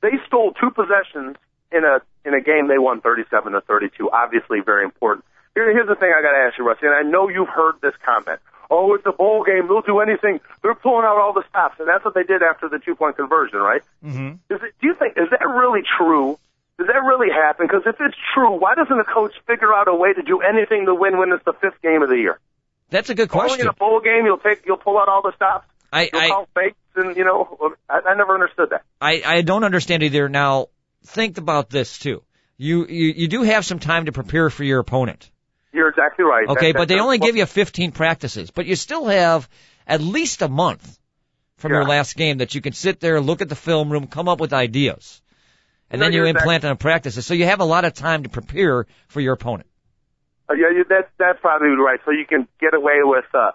they 0.00 0.18
stole 0.26 0.52
two 0.52 0.70
possessions 0.70 1.36
in 1.70 1.84
a 1.84 2.00
in 2.24 2.34
a 2.34 2.40
game 2.40 2.68
they 2.68 2.78
won 2.78 3.00
37 3.00 3.52
to 3.52 3.60
32. 3.62 4.10
Obviously, 4.10 4.60
very 4.60 4.84
important. 4.84 5.24
Here, 5.54 5.70
here's 5.72 5.88
the 5.88 5.94
thing 5.94 6.12
I 6.16 6.22
got 6.22 6.32
to 6.32 6.38
ask 6.48 6.58
you, 6.58 6.64
Rusty, 6.64 6.86
and 6.86 6.94
I 6.94 7.02
know 7.02 7.28
you've 7.28 7.48
heard 7.48 7.74
this 7.82 7.94
comment. 8.04 8.40
Oh, 8.70 8.94
it's 8.94 9.04
a 9.04 9.12
bowl 9.12 9.44
game. 9.44 9.68
They'll 9.68 9.82
do 9.82 10.00
anything. 10.00 10.40
They're 10.62 10.74
pulling 10.74 11.04
out 11.04 11.18
all 11.18 11.34
the 11.34 11.44
stops, 11.50 11.78
and 11.78 11.86
that's 11.86 12.04
what 12.04 12.14
they 12.14 12.22
did 12.22 12.42
after 12.42 12.68
the 12.68 12.78
two 12.78 12.94
point 12.94 13.16
conversion, 13.16 13.58
right? 13.58 13.82
Mm-hmm. 14.04 14.54
Is 14.54 14.62
it, 14.62 14.72
do 14.80 14.86
you 14.86 14.94
think 14.94 15.16
is 15.16 15.28
that 15.30 15.46
really 15.46 15.82
true? 15.98 16.38
Does 16.78 16.86
that 16.86 17.04
really 17.04 17.28
happen? 17.30 17.66
Because 17.66 17.82
if 17.86 17.96
it's 18.00 18.16
true, 18.34 18.58
why 18.58 18.74
doesn't 18.74 18.98
a 18.98 19.04
coach 19.04 19.34
figure 19.46 19.72
out 19.74 19.88
a 19.88 19.94
way 19.94 20.14
to 20.14 20.22
do 20.22 20.40
anything 20.40 20.86
to 20.86 20.94
win 20.94 21.18
when 21.18 21.32
it's 21.32 21.44
the 21.44 21.52
fifth 21.52 21.80
game 21.82 22.02
of 22.02 22.08
the 22.08 22.16
year? 22.16 22.40
That's 22.88 23.10
a 23.10 23.14
good 23.14 23.28
question. 23.28 23.52
Only 23.52 23.62
in 23.62 23.68
a 23.68 23.72
bowl 23.74 24.00
game, 24.00 24.24
you'll 24.24 24.38
take, 24.38 24.64
you'll 24.66 24.78
pull 24.78 24.98
out 24.98 25.08
all 25.08 25.22
the 25.22 25.32
stops. 25.36 25.66
I, 25.92 26.08
You'll 26.12 26.22
I, 26.22 26.28
call 26.28 26.48
fakes, 26.54 26.76
and 26.96 27.16
you 27.16 27.24
know, 27.24 27.74
I, 27.88 28.00
I 28.06 28.14
never 28.14 28.34
understood 28.34 28.70
that. 28.70 28.82
I, 29.00 29.22
I 29.24 29.42
don't 29.42 29.64
understand 29.64 30.02
either. 30.02 30.28
Now, 30.28 30.68
think 31.04 31.38
about 31.38 31.68
this 31.68 31.98
too. 31.98 32.22
You, 32.56 32.86
you, 32.86 33.12
you 33.16 33.28
do 33.28 33.42
have 33.42 33.64
some 33.64 33.78
time 33.78 34.06
to 34.06 34.12
prepare 34.12 34.48
for 34.48 34.64
your 34.64 34.78
opponent. 34.78 35.30
You're 35.72 35.88
exactly 35.88 36.24
right. 36.24 36.48
Okay, 36.48 36.72
That- 36.72 36.78
but 36.78 36.88
they 36.88 36.98
only 36.98 37.18
give 37.18 37.36
you 37.36 37.46
15 37.46 37.92
practices, 37.92 38.50
but 38.50 38.66
you 38.66 38.76
still 38.76 39.06
have 39.06 39.48
at 39.86 40.00
least 40.00 40.42
a 40.42 40.48
month 40.48 40.98
from 41.56 41.72
your 41.72 41.84
last 41.84 42.16
game 42.16 42.38
that 42.38 42.54
you 42.54 42.60
can 42.60 42.72
sit 42.72 42.98
there, 42.98 43.20
look 43.20 43.40
at 43.40 43.48
the 43.48 43.54
film 43.54 43.90
room, 43.90 44.08
come 44.08 44.28
up 44.28 44.40
with 44.40 44.52
ideas, 44.52 45.22
and 45.90 46.00
No, 46.00 46.06
then 46.06 46.12
you 46.12 46.24
implant 46.24 46.64
on 46.64 46.76
practices. 46.76 47.24
So 47.24 47.34
you 47.34 47.46
have 47.46 47.60
a 47.60 47.64
lot 47.64 47.84
of 47.84 47.94
time 47.94 48.24
to 48.24 48.28
prepare 48.28 48.86
for 49.08 49.20
your 49.20 49.34
opponent. 49.34 49.68
Uh, 50.50 50.54
yeah, 50.54 50.82
that's 50.88 51.08
that's 51.18 51.40
probably 51.40 51.68
right. 51.68 52.00
So 52.04 52.10
you 52.10 52.26
can 52.28 52.48
get 52.60 52.74
away 52.74 52.98
with 53.02 53.24
uh, 53.32 53.52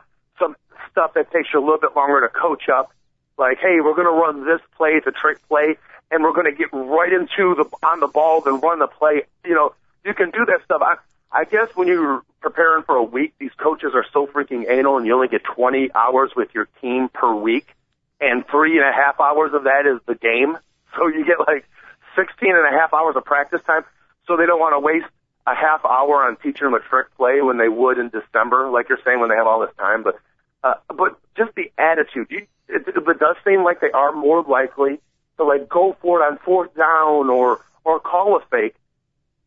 stuff 0.97 1.13
that 1.13 1.31
takes 1.31 1.49
you 1.53 1.59
a 1.59 1.63
little 1.63 1.77
bit 1.77 1.95
longer 1.95 2.21
to 2.21 2.29
coach 2.29 2.69
up. 2.69 2.91
Like, 3.37 3.59
hey, 3.59 3.77
we're 3.83 3.93
going 3.93 4.07
to 4.07 4.11
run 4.11 4.45
this 4.45 4.61
play, 4.75 4.99
a 5.05 5.11
trick 5.11 5.37
play, 5.47 5.77
and 6.09 6.23
we're 6.23 6.33
going 6.33 6.49
to 6.51 6.57
get 6.57 6.69
right 6.73 7.13
into 7.13 7.53
the 7.53 7.65
on 7.85 7.99
the 7.99 8.07
ball, 8.07 8.41
then 8.41 8.59
run 8.59 8.79
the 8.79 8.87
play. 8.87 9.21
You 9.45 9.53
know, 9.53 9.75
you 10.03 10.15
can 10.15 10.31
do 10.31 10.43
that 10.45 10.63
stuff. 10.65 10.81
I, 10.81 10.95
I 11.31 11.43
guess 11.43 11.69
when 11.75 11.87
you're 11.87 12.23
preparing 12.41 12.83
for 12.83 12.95
a 12.95 13.03
week, 13.03 13.35
these 13.39 13.51
coaches 13.57 13.91
are 13.93 14.05
so 14.11 14.25
freaking 14.25 14.67
anal, 14.67 14.97
and 14.97 15.05
you 15.05 15.13
only 15.13 15.27
get 15.27 15.43
20 15.43 15.91
hours 15.93 16.31
with 16.35 16.49
your 16.55 16.67
team 16.81 17.09
per 17.09 17.31
week, 17.35 17.67
and 18.19 18.43
three 18.47 18.79
and 18.79 18.87
a 18.87 18.91
half 18.91 19.19
hours 19.19 19.53
of 19.53 19.65
that 19.65 19.85
is 19.85 19.99
the 20.07 20.15
game. 20.15 20.57
So 20.95 21.05
you 21.05 21.25
get 21.25 21.37
like 21.45 21.63
16 22.15 22.49
and 22.49 22.65
a 22.65 22.71
half 22.71 22.91
hours 22.91 23.15
of 23.15 23.23
practice 23.23 23.61
time. 23.67 23.83
So 24.25 24.35
they 24.35 24.47
don't 24.47 24.59
want 24.59 24.73
to 24.73 24.79
waste 24.79 25.05
a 25.45 25.53
half 25.53 25.85
hour 25.85 26.23
on 26.23 26.37
teaching 26.37 26.65
them 26.65 26.73
a 26.73 26.79
trick 26.79 27.15
play 27.17 27.39
when 27.41 27.57
they 27.57 27.69
would 27.69 27.99
in 27.99 28.09
December, 28.09 28.69
like 28.69 28.89
you're 28.89 28.97
saying, 29.05 29.19
when 29.19 29.29
they 29.29 29.35
have 29.35 29.45
all 29.45 29.59
this 29.59 29.75
time. 29.77 30.01
But 30.01 30.17
uh, 30.63 30.75
but 30.87 31.19
just 31.35 31.53
the 31.55 31.71
attitude, 31.77 32.27
you, 32.29 32.47
it, 32.67 32.87
it 32.87 33.19
does 33.19 33.35
seem 33.45 33.63
like 33.63 33.79
they 33.79 33.91
are 33.91 34.11
more 34.11 34.43
likely 34.43 34.99
to 35.37 35.43
like 35.43 35.69
go 35.69 35.95
for 36.01 36.21
it 36.21 36.25
on 36.25 36.37
fourth 36.39 36.75
down 36.75 37.29
or 37.29 37.61
or 37.83 37.99
call 37.99 38.37
a 38.37 38.41
fake. 38.51 38.75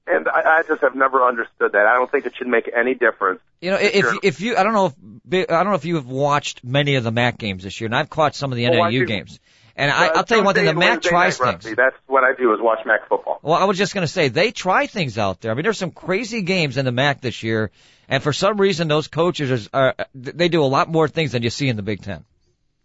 And 0.06 0.28
I, 0.28 0.58
I 0.58 0.62
just 0.66 0.80
have 0.82 0.94
never 0.96 1.26
understood 1.26 1.72
that. 1.72 1.86
I 1.86 1.94
don't 1.94 2.10
think 2.10 2.26
it 2.26 2.34
should 2.36 2.48
make 2.48 2.68
any 2.74 2.94
difference. 2.94 3.40
You 3.60 3.72
know, 3.72 3.78
if 3.80 4.06
if 4.22 4.40
you, 4.40 4.56
I 4.56 4.62
don't 4.64 4.72
know 4.72 4.86
if 4.86 5.50
I 5.50 5.62
don't 5.62 5.66
know 5.66 5.74
if 5.74 5.84
you 5.84 5.96
have 5.96 6.06
watched 6.06 6.64
many 6.64 6.96
of 6.96 7.04
the 7.04 7.12
MAC 7.12 7.38
games 7.38 7.62
this 7.62 7.80
year, 7.80 7.86
and 7.86 7.94
I've 7.94 8.10
caught 8.10 8.34
some 8.34 8.50
of 8.50 8.56
the 8.56 8.68
Well, 8.68 8.90
do. 8.90 9.04
games. 9.06 9.38
And 9.80 9.90
I, 9.90 10.08
Uh, 10.08 10.12
I'll 10.16 10.24
tell 10.24 10.36
you 10.36 10.44
one 10.44 10.54
thing: 10.54 10.66
the 10.66 10.74
MAC 10.74 11.00
tries 11.00 11.38
things. 11.38 11.64
rugby, 11.64 11.74
That's 11.74 11.96
what 12.06 12.22
I 12.22 12.34
do 12.34 12.52
is 12.52 12.60
watch 12.60 12.80
MAC 12.84 13.08
football. 13.08 13.40
Well, 13.42 13.54
I 13.54 13.64
was 13.64 13.78
just 13.78 13.94
going 13.94 14.06
to 14.06 14.12
say 14.12 14.28
they 14.28 14.50
try 14.50 14.86
things 14.86 15.16
out 15.16 15.40
there. 15.40 15.50
I 15.50 15.54
mean, 15.54 15.62
there's 15.62 15.78
some 15.78 15.90
crazy 15.90 16.42
games 16.42 16.76
in 16.76 16.84
the 16.84 16.92
MAC 16.92 17.22
this 17.22 17.42
year, 17.42 17.70
and 18.06 18.22
for 18.22 18.34
some 18.34 18.58
reason, 18.58 18.88
those 18.88 19.08
coaches 19.08 19.70
are, 19.72 19.94
they 20.14 20.50
do 20.50 20.62
a 20.62 20.68
lot 20.68 20.90
more 20.90 21.08
things 21.08 21.32
than 21.32 21.42
you 21.42 21.48
see 21.48 21.68
in 21.68 21.76
the 21.76 21.82
Big 21.82 22.02
Ten. 22.02 22.24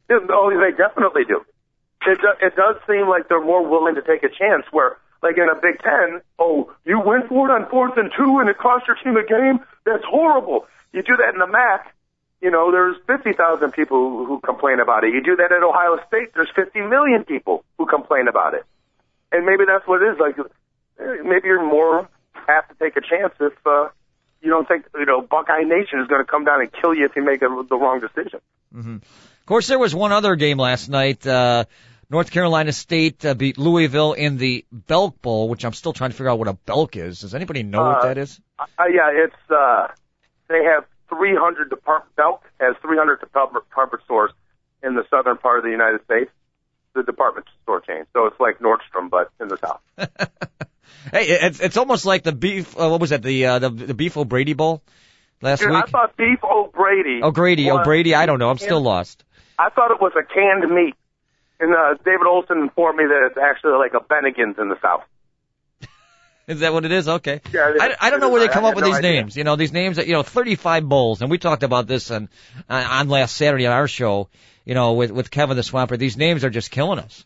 Oh, 0.10 0.50
they 0.50 0.72
definitely 0.72 1.26
do. 1.26 1.43
It, 2.08 2.22
do, 2.22 2.28
it 2.41 2.56
does 2.56 2.76
seem 2.88 3.10
like 3.10 3.28
they're 3.28 3.43
more 3.43 3.68
willing 3.68 3.96
to 3.96 4.02
take 4.02 4.24
a 4.24 4.30
chance. 4.30 4.64
Where, 4.72 4.98
like 5.22 5.38
in 5.38 5.50
a 5.50 5.56
Big 5.56 5.82
Ten, 5.84 6.22
oh, 6.39 6.72
you 6.86 7.02
went 7.02 7.28
for 7.28 7.50
it 7.50 7.52
on 7.52 7.70
fourth 7.70 7.98
and 7.98 8.10
two, 8.16 8.39
and 8.39 8.48
it 8.50 8.58
cost 8.58 8.86
your 8.88 8.96
team 9.04 9.18
a 9.18 9.26
game. 9.28 9.60
That's 9.86 10.06
horrible. 10.08 10.66
You 10.93 11.02
do 11.02 11.18
that 11.18 11.34
in 11.34 11.39
the 11.39 11.48
MAC. 11.48 11.95
You 12.42 12.52
know, 12.52 12.72
there's 12.72 12.98
50,000 13.08 13.72
people 13.72 14.26
who, 14.26 14.40
complain 14.40 14.80
about 14.80 15.04
it. 15.04 15.14
You 15.14 15.24
do 15.24 15.36
that 15.38 15.52
at 15.52 15.64
Ohio 15.64 15.98
State, 16.08 16.34
there's 16.36 16.50
50 16.56 16.82
million 16.82 17.24
people 17.24 17.64
who 17.78 17.86
complain 17.86 18.28
about 18.28 18.54
it. 18.54 18.64
And 19.32 19.46
maybe 19.46 19.64
that's 19.66 19.88
what 19.88 20.02
it 20.02 20.14
is. 20.14 20.20
Like, 20.20 20.36
maybe 21.00 21.48
you're 21.48 21.66
more 21.66 22.08
apt 22.48 22.70
to 22.70 22.76
take 22.84 22.96
a 22.98 23.02
chance 23.02 23.34
if 23.40 23.54
uh, 23.66 23.88
you 24.42 24.50
don't 24.52 24.68
think, 24.68 24.86
you 24.96 25.06
know, 25.06 25.22
Buckeye 25.22 25.64
Nation 25.64 26.00
is 26.02 26.08
going 26.08 26.24
to 26.24 26.30
come 26.30 26.46
down 26.46 26.62
and 26.62 26.72
kill 26.72 26.94
you 26.94 27.06
if 27.06 27.16
you 27.16 27.24
make 27.24 27.42
a, 27.42 27.48
the 27.48 27.76
wrong 27.78 28.00
decision. 28.02 28.40
Of 28.78 29.46
course, 29.46 29.68
there 29.68 29.80
was 29.80 29.96
one 29.96 30.12
other 30.12 30.36
game 30.36 30.58
last 30.58 30.90
night. 30.90 31.26
Uh, 31.26 31.66
North 32.10 32.30
Carolina 32.30 32.72
State 32.72 33.26
uh, 33.26 33.34
beat 33.34 33.58
Louisville 33.58 34.14
in 34.14 34.38
the 34.38 34.66
Belk 34.72 35.20
Bowl, 35.22 35.50
which 35.50 35.66
I'm 35.66 35.74
still 35.74 35.94
trying 35.94 36.12
to 36.12 36.16
figure 36.16 36.30
out 36.30 36.38
what 36.38 36.48
a 36.48 36.54
Belk 36.54 36.96
is. 36.96 37.22
Does 37.22 37.34
anybody 37.34 37.64
know 37.64 37.82
what 37.82 37.98
Uh, 38.00 38.08
that 38.08 38.18
is? 38.20 38.40
Uh, 38.60 38.66
yeah, 38.92 39.10
it's 39.12 39.52
uh, 39.52 39.88
they 40.48 40.64
have 40.64 40.86
300 41.10 41.70
department. 41.70 42.16
Belk 42.16 42.43
has 42.60 42.76
300 42.82 43.20
department 43.20 43.66
stores 44.06 44.32
in 44.84 44.95
the 44.95 45.03
southern 45.10 45.38
part 45.38 45.60
of 45.60 45.64
the 45.66 45.72
United 45.72 46.03
States. 46.06 46.32
The 46.93 47.03
department 47.03 47.45
store 47.64 47.82
chain, 47.82 48.06
so 48.14 48.26
it's 48.28 48.39
like 48.39 48.60
Nordstrom, 48.60 49.10
but 49.10 49.30
in 49.41 49.49
the 49.49 49.58
south. 49.58 49.82
Hey, 51.12 51.28
it's 51.30 51.60
it's 51.60 51.78
almost 51.78 52.06
like 52.06 52.24
the 52.24 52.32
beef. 52.32 52.76
Uh, 52.80 52.89
what 52.89 52.99
was 52.99 53.12
that? 53.12 53.22
The 53.22 53.45
uh, 53.45 53.60
the 53.60 53.70
the 53.70 53.93
beef 53.93 54.18
O'Brady 54.18 54.53
Bowl 54.53 54.82
last 55.41 55.60
Dude, 55.60 55.72
I 55.72 55.82
week. 55.82 55.89
thought 55.89 56.18
beef 56.18 56.39
O'Brady. 56.43 57.22
O'Grady, 57.22 57.66
was- 57.66 57.82
O'Brady. 57.82 58.16
I 58.16 58.26
don't 58.26 58.39
know. 58.39 58.49
I'm 58.49 58.58
still 58.58 58.82
lost. 58.82 59.24
I 59.60 59.70
thought 59.70 59.91
it 59.91 60.01
was 60.01 60.14
a 60.18 60.24
canned 60.24 60.68
meat, 60.74 60.95
and 61.60 61.74
uh, 61.76 61.93
David 62.03 62.26
Olson 62.28 62.58
informed 62.60 62.97
me 62.97 63.03
that 63.06 63.28
it's 63.30 63.38
actually 63.38 63.74
like 63.78 63.93
a 63.93 63.99
Bennigan's 64.03 64.58
in 64.58 64.70
the 64.70 64.78
south. 64.82 65.03
Is 66.48 66.60
that 66.60 66.74
what 66.74 66.86
it 66.86 66.91
is? 66.91 67.08
Okay. 67.08 67.41
Yeah, 67.52 67.74
is. 67.74 67.82
I, 67.82 67.96
I 68.00 68.10
don't 68.10 68.20
know 68.20 68.30
where 68.30 68.41
they 68.41 68.48
come 68.48 68.64
had 68.64 68.70
up 68.70 68.76
with 68.76 68.84
no 68.84 68.91
these 68.91 69.00
idea. 69.00 69.12
names. 69.14 69.36
You 69.36 69.43
know, 69.43 69.56
these 69.56 69.74
names 69.74 69.98
that 69.98 70.08
you 70.08 70.14
know, 70.14 70.24
35 70.24 70.88
bowls, 70.88 71.22
and 71.22 71.32
we 71.32 71.38
talked 71.38 71.64
about 71.64 71.88
this 71.88 72.12
on 72.12 72.30
on 72.70 72.84
on 72.84 73.10
last 73.10 73.36
Saturday 73.36 73.66
on 73.66 73.74
our 73.74 73.88
show. 73.88 74.30
You 74.64 74.74
know, 74.74 74.93
with 74.93 75.12
with 75.12 75.32
Kevin 75.32 75.58
the 75.58 75.64
Swamper. 75.64 75.98
These 75.98 76.18
names 76.18 76.43
are 76.43 76.50
just 76.50 76.72
killing 76.72 77.00
us. 77.00 77.26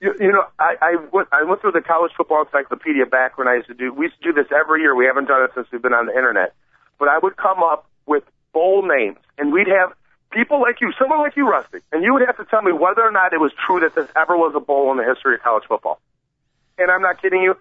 You, 0.00 0.14
you 0.20 0.32
know, 0.32 0.44
I, 0.58 0.74
I 0.80 0.96
went 1.12 1.28
I 1.32 1.44
went 1.44 1.60
through 1.60 1.72
the 1.72 1.80
college 1.80 2.12
football 2.16 2.42
encyclopedia 2.44 3.06
back 3.06 3.38
when 3.38 3.48
I 3.48 3.54
used 3.56 3.68
to 3.68 3.74
do. 3.74 3.92
We 3.92 4.06
used 4.06 4.22
to 4.22 4.32
do 4.32 4.32
this 4.32 4.50
every 4.52 4.82
year. 4.82 4.94
We 4.94 5.06
haven't 5.06 5.26
done 5.26 5.44
it 5.44 5.52
since 5.54 5.68
we've 5.72 5.82
been 5.82 5.94
on 5.94 6.06
the 6.06 6.12
internet. 6.12 6.54
But 6.98 7.08
I 7.08 7.18
would 7.18 7.36
come 7.36 7.62
up 7.62 7.88
with 8.06 8.24
bowl 8.52 8.86
names, 8.86 9.18
and 9.38 9.52
we'd 9.52 9.68
have 9.68 9.92
people 10.30 10.60
like 10.60 10.80
you, 10.80 10.92
someone 10.98 11.20
like 11.20 11.36
you, 11.36 11.48
Rusty, 11.48 11.78
and 11.92 12.02
you 12.02 12.12
would 12.12 12.22
have 12.26 12.36
to 12.36 12.44
tell 12.44 12.62
me 12.62 12.72
whether 12.72 13.02
or 13.02 13.10
not 13.10 13.32
it 13.32 13.40
was 13.40 13.52
true 13.66 13.80
that 13.80 13.94
this 13.94 14.08
ever 14.16 14.36
was 14.36 14.54
a 14.54 14.60
bowl 14.60 14.90
in 14.92 14.98
the 14.98 15.04
history 15.04 15.34
of 15.34 15.42
college 15.42 15.64
football. 15.68 16.00
And 16.78 16.90
I'm 16.90 17.02
not 17.02 17.20
kidding 17.22 17.42
you. 17.42 17.56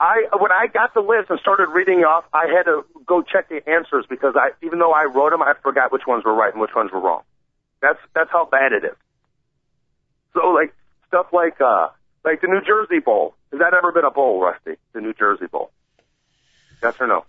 I 0.00 0.26
when 0.38 0.50
I 0.50 0.66
got 0.66 0.92
the 0.94 1.00
list 1.00 1.30
and 1.30 1.38
started 1.40 1.68
reading 1.68 2.00
off, 2.00 2.24
I 2.32 2.46
had 2.54 2.64
to 2.64 2.84
go 3.06 3.22
check 3.22 3.48
the 3.48 3.66
answers 3.68 4.04
because 4.08 4.34
I 4.36 4.50
even 4.64 4.78
though 4.78 4.92
I 4.92 5.04
wrote 5.04 5.30
them, 5.30 5.42
I 5.42 5.54
forgot 5.62 5.92
which 5.92 6.02
ones 6.06 6.24
were 6.24 6.34
right 6.34 6.52
and 6.52 6.60
which 6.60 6.74
ones 6.74 6.90
were 6.92 7.00
wrong. 7.00 7.22
That's 7.80 7.98
that's 8.14 8.30
how 8.30 8.44
bad 8.46 8.72
it 8.72 8.84
is. 8.84 8.96
So 10.34 10.48
like 10.48 10.74
stuff 11.08 11.26
like 11.32 11.60
uh 11.60 11.88
like 12.24 12.40
the 12.40 12.48
New 12.48 12.60
Jersey 12.66 13.00
Bowl. 13.00 13.34
Has 13.52 13.60
that 13.60 13.72
ever 13.72 13.92
been 13.92 14.04
a 14.04 14.10
bowl, 14.10 14.40
Rusty? 14.42 14.80
The 14.92 15.00
New 15.00 15.12
Jersey 15.14 15.46
Bowl. 15.46 15.70
Yes 16.82 16.96
or 16.98 17.06
no? 17.06 17.24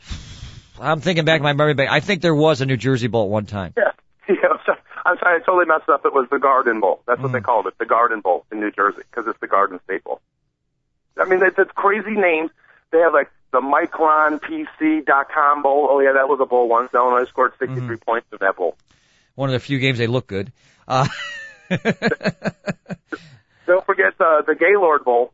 I'm 0.79 0.99
thinking 1.01 1.23
back 1.23 1.37
in 1.37 1.43
my 1.43 1.53
memory 1.53 1.75
bank. 1.75 1.91
I 1.91 1.99
think 1.99 2.21
there 2.21 2.35
was 2.35 2.61
a 2.61 2.65
New 2.65 2.77
Jersey 2.77 3.07
Bowl 3.07 3.25
at 3.25 3.29
one 3.29 3.45
time. 3.45 3.73
Yeah. 3.77 3.91
Yeah, 4.27 4.49
I'm 4.49 4.59
sorry. 4.65 4.79
I'm 5.05 5.17
sorry, 5.19 5.39
I 5.39 5.45
totally 5.45 5.67
messed 5.67 5.87
up. 5.87 6.03
It 6.03 6.11
was 6.11 6.27
the 6.31 6.39
Garden 6.39 6.79
Bowl. 6.79 7.03
That's 7.05 7.21
what 7.21 7.31
they 7.31 7.41
called 7.41 7.67
it, 7.67 7.77
the 7.77 7.85
Garden 7.85 8.21
Bowl 8.21 8.43
in 8.51 8.59
New 8.59 8.71
Jersey, 8.71 9.03
because 9.03 9.27
it's 9.27 9.39
the 9.39 9.47
Garden 9.47 9.79
State 9.83 10.03
Bowl. 10.03 10.19
I 11.17 11.25
mean, 11.25 11.41
it's, 11.43 11.57
it's 11.57 11.71
crazy 11.71 12.11
names. 12.11 12.51
They 12.91 12.99
have 12.99 13.13
like 13.13 13.29
the 13.51 13.61
MicronPC.com 13.61 15.63
Bowl. 15.63 15.87
Oh 15.89 15.99
yeah, 15.99 16.13
that 16.13 16.27
was 16.27 16.39
a 16.41 16.45
bowl 16.45 16.67
once. 16.67 16.93
Illinois 16.93 17.27
scored 17.29 17.53
63 17.59 17.97
points 17.97 18.27
in 18.31 18.37
that 18.41 18.57
bowl. 18.57 18.75
One 19.35 19.49
of 19.49 19.53
the 19.53 19.59
few 19.59 19.79
games 19.79 19.97
they 19.97 20.07
look 20.07 20.27
good. 20.27 20.51
Uh, 20.87 21.07
Don't 23.65 23.85
forget 23.85 24.13
uh, 24.19 24.41
the 24.45 24.55
Gaylord 24.57 25.03
Bowl. 25.03 25.33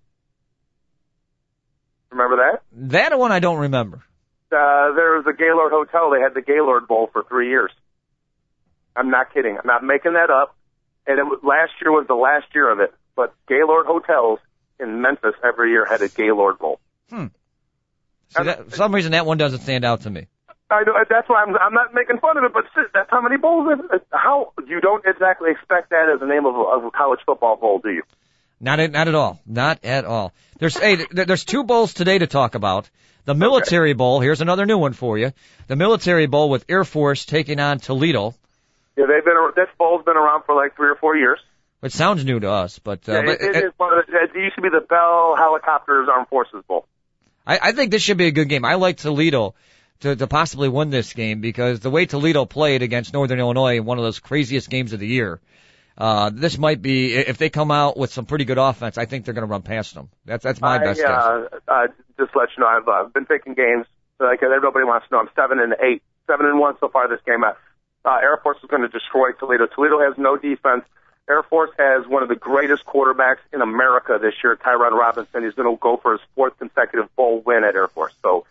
Remember 2.12 2.38
that? 2.38 2.62
that 2.74 3.18
one 3.18 3.32
I 3.32 3.40
don't 3.40 3.60
remember. 3.60 4.04
Uh, 4.52 4.94
there 4.94 5.16
was 5.16 5.26
a 5.28 5.34
Gaylord 5.34 5.72
Hotel. 5.72 6.12
They 6.12 6.20
had 6.20 6.34
the 6.34 6.42
Gaylord 6.42 6.88
Bowl 6.88 7.10
for 7.12 7.24
three 7.24 7.50
years. 7.50 7.72
I'm 8.96 9.10
not 9.10 9.34
kidding. 9.34 9.58
I'm 9.58 9.66
not 9.66 9.84
making 9.84 10.14
that 10.14 10.30
up. 10.30 10.56
And 11.08 11.20
it 11.20 11.24
was, 11.24 11.40
last 11.44 11.72
year 11.82 11.92
was 11.92 12.08
the 12.08 12.16
last 12.16 12.48
year 12.54 12.70
of 12.70 12.80
it. 12.80 12.94
But 13.16 13.34
Gaylord 13.48 13.86
Hotels 13.86 14.40
in 14.82 15.02
Memphis 15.02 15.36
every 15.44 15.72
year 15.72 15.86
had 15.86 16.02
a 16.02 16.10
Gaylord 16.10 16.60
Bowl. 16.60 16.80
Hmm. 17.10 17.28
See, 18.30 18.44
that, 18.44 18.70
for 18.70 18.76
some 18.76 18.96
reason 18.96 19.12
that 19.12 19.26
one 19.26 19.38
doesn't 19.38 19.60
stand 19.60 19.86
out 19.86 20.02
to 20.02 20.10
me. 20.10 20.28
I 20.70 20.84
know 20.84 20.94
uh, 20.94 21.04
that's 21.10 21.28
why 21.28 21.44
I'm 21.44 21.56
I'm 21.58 21.74
not 21.74 21.94
making 21.94 22.20
fun 22.20 22.38
of 22.38 22.46
it, 22.46 22.54
but 22.54 22.64
shit, 22.74 22.88
that's 22.94 23.10
how 23.10 23.22
many 23.22 23.38
bowls. 23.38 23.78
It, 23.92 24.08
how 24.12 24.54
you 24.68 24.80
don't 24.80 25.04
exactly 25.06 25.52
expect 25.52 25.90
that 25.90 26.10
as 26.14 26.22
the 26.22 26.26
name 26.26 26.46
of 26.46 26.56
a, 26.56 26.60
of 26.60 26.86
a 26.86 26.92
college 26.92 27.20
football 27.26 27.58
bowl, 27.58 27.80
do 27.80 27.90
you? 27.90 28.04
Not 28.60 28.80
at, 28.80 28.92
not 28.92 29.08
at 29.08 29.16
all. 29.16 29.42
Not 29.46 29.84
at 29.84 30.06
all. 30.06 30.34
There's 30.60 30.78
hey, 30.78 31.06
there's 31.12 31.44
two 31.44 31.66
bowls 31.66 31.94
today 31.94 32.20
to 32.20 32.28
talk 32.28 32.56
about. 32.56 32.90
The 33.26 33.36
military 33.36 33.94
bowl. 33.94 34.20
Here's 34.20 34.42
another 34.42 34.66
new 34.66 34.78
one 34.78 34.94
for 34.94 35.18
you. 35.18 35.32
The 35.68 35.76
military 35.76 36.26
bowl 36.26 36.50
with 36.50 36.66
Air 36.70 36.84
Force 36.84 37.26
taking 37.26 37.60
on 37.60 37.80
Toledo. 37.80 38.34
Yeah, 38.98 39.06
they've 39.08 39.24
been 39.26 39.36
this 39.56 39.68
bowl's 39.78 40.06
been 40.06 40.18
around 40.18 40.44
for 40.46 40.56
like 40.56 40.76
three 40.76 40.90
or 40.90 40.96
four 40.96 41.16
years. 41.16 41.40
Which 41.82 41.94
sounds 41.94 42.24
new 42.24 42.40
to 42.40 42.50
us, 42.50 42.80
but, 42.80 43.10
uh, 43.10 43.14
Yeah, 43.14 43.22
but 43.26 43.42
it, 43.42 43.56
it, 43.56 43.66
of 43.66 44.04
it 44.08 44.36
used 44.36 44.56
to 44.56 44.62
be 44.62 44.70
the 44.70 44.86
Bell 44.88 45.36
Helicopters 45.36 46.08
Armed 46.12 46.28
Forces 46.28 46.64
Bowl. 46.68 46.86
I, 47.46 47.60
I 47.62 47.72
think 47.72 47.90
this 47.90 48.04
should 48.04 48.18
be 48.18 48.28
a 48.28 48.32
good 48.32 48.50
game. 48.50 48.64
I 48.66 48.76
like 48.76 48.98
Toledo 48.98 49.56
to, 50.02 50.16
to 50.16 50.28
possibly 50.28 50.70
win 50.70 50.92
this 50.92 51.14
game 51.14 51.42
because 51.42 51.80
the 51.80 51.90
way 51.90 52.06
Toledo 52.06 52.46
played 52.46 52.84
against 52.84 53.14
Northern 53.14 53.40
Illinois 53.40 53.78
in 53.78 53.86
one 53.86 53.98
of 53.98 54.04
those 54.04 54.20
craziest 54.20 54.70
games 54.70 54.94
of 54.94 55.00
the 55.00 55.08
year, 55.08 55.42
uh, 55.98 56.30
this 56.32 56.60
might 56.60 56.84
be, 56.84 57.16
if 57.16 57.40
they 57.40 57.50
come 57.50 57.72
out 57.72 57.98
with 57.98 58.14
some 58.14 58.26
pretty 58.26 58.46
good 58.46 58.60
offense, 58.60 59.00
I 59.00 59.06
think 59.06 59.26
they're 59.26 59.34
going 59.34 59.48
to 59.48 59.52
run 59.52 59.64
past 59.64 59.96
them. 59.96 60.10
That's, 60.26 60.44
that's 60.44 60.62
my 60.62 60.76
I, 60.76 60.84
best 60.84 61.00
guess. 61.00 61.10
uh, 61.10 61.46
uh, 61.68 61.88
just 62.20 62.36
let 62.36 62.50
you 62.56 62.62
know, 62.62 62.68
I've 62.68 62.88
uh, 62.88 63.10
been 63.10 63.26
picking 63.26 63.56
games. 63.56 63.88
Like 64.20 64.44
everybody 64.44 64.86
wants 64.86 65.08
to 65.08 65.16
know, 65.16 65.22
I'm 65.22 65.30
seven 65.36 65.60
and 65.60 65.74
eight, 65.82 66.04
seven 66.28 66.46
and 66.46 66.60
one 66.60 66.76
so 66.80 66.90
far 66.90 67.08
this 67.08 67.22
game. 67.26 67.44
Uh, 67.44 67.54
uh, 68.06 68.18
Air 68.22 68.40
Force 68.42 68.58
is 68.64 68.70
going 68.70 68.84
to 68.84 68.88
destroy 68.88 69.32
Toledo. 69.40 69.66
Toledo 69.66 70.00
has 70.00 70.14
no 70.18 70.38
defense. 70.38 70.84
Air 71.30 71.44
Force 71.44 71.70
has 71.78 72.06
one 72.08 72.24
of 72.24 72.30
the 72.30 72.36
greatest 72.36 72.86
quarterbacks 72.86 73.38
in 73.54 73.62
America 73.62 74.18
this 74.22 74.34
year, 74.44 74.56
Tyron 74.58 74.92
Robinson. 74.92 75.44
He's 75.44 75.54
going 75.54 75.70
to 75.74 75.80
go 75.80 75.98
for 75.98 76.14
his 76.14 76.22
fourth 76.36 76.58
consecutive 76.58 77.14
bowl 77.16 77.42
win 77.46 77.64
at 77.64 77.76
Air 77.76 77.88
Force. 77.88 78.14
So 78.22 78.46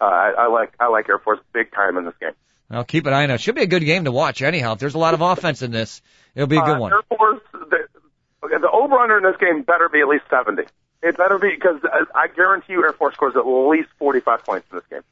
uh, 0.00 0.04
I, 0.04 0.32
I 0.38 0.46
like 0.48 0.74
I 0.78 0.88
like 0.88 1.08
Air 1.08 1.18
Force 1.18 1.40
big 1.52 1.72
time 1.72 1.96
in 1.96 2.04
this 2.04 2.14
game. 2.20 2.32
I'll 2.70 2.84
keep 2.84 3.06
an 3.06 3.12
eye 3.14 3.22
on 3.22 3.30
it. 3.30 3.40
Should 3.40 3.54
be 3.54 3.62
a 3.62 3.66
good 3.66 3.84
game 3.84 4.04
to 4.04 4.12
watch 4.12 4.42
anyhow. 4.42 4.72
If 4.72 4.80
there's 4.80 4.94
a 4.94 4.98
lot 4.98 5.14
of 5.14 5.20
offense 5.22 5.62
in 5.62 5.70
this, 5.70 6.02
it'll 6.34 6.48
be 6.48 6.56
a 6.58 6.62
good 6.62 6.76
Uh, 6.76 6.80
one. 6.80 6.92
Air 6.92 7.02
Force, 7.16 7.40
the, 7.52 7.86
okay, 8.44 8.58
the 8.60 8.70
over-under 8.70 9.18
in 9.18 9.22
this 9.22 9.36
game 9.40 9.62
better 9.62 9.88
be 9.88 10.00
at 10.00 10.08
least 10.08 10.24
70. 10.28 10.64
It 11.02 11.16
better 11.16 11.38
be 11.38 11.50
because 11.54 11.80
I 11.84 12.24
I 12.24 12.26
guarantee 12.26 12.72
you 12.72 12.82
Air 12.84 12.92
Force 12.92 13.14
scores 13.14 13.36
at 13.36 13.46
least 13.46 13.88
45 13.98 14.44
points 14.44 14.66
in 14.72 14.78
this 14.78 14.86
game. 14.90 15.02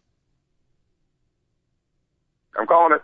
I'm 2.59 2.67
calling 2.67 2.95
it. 2.97 3.03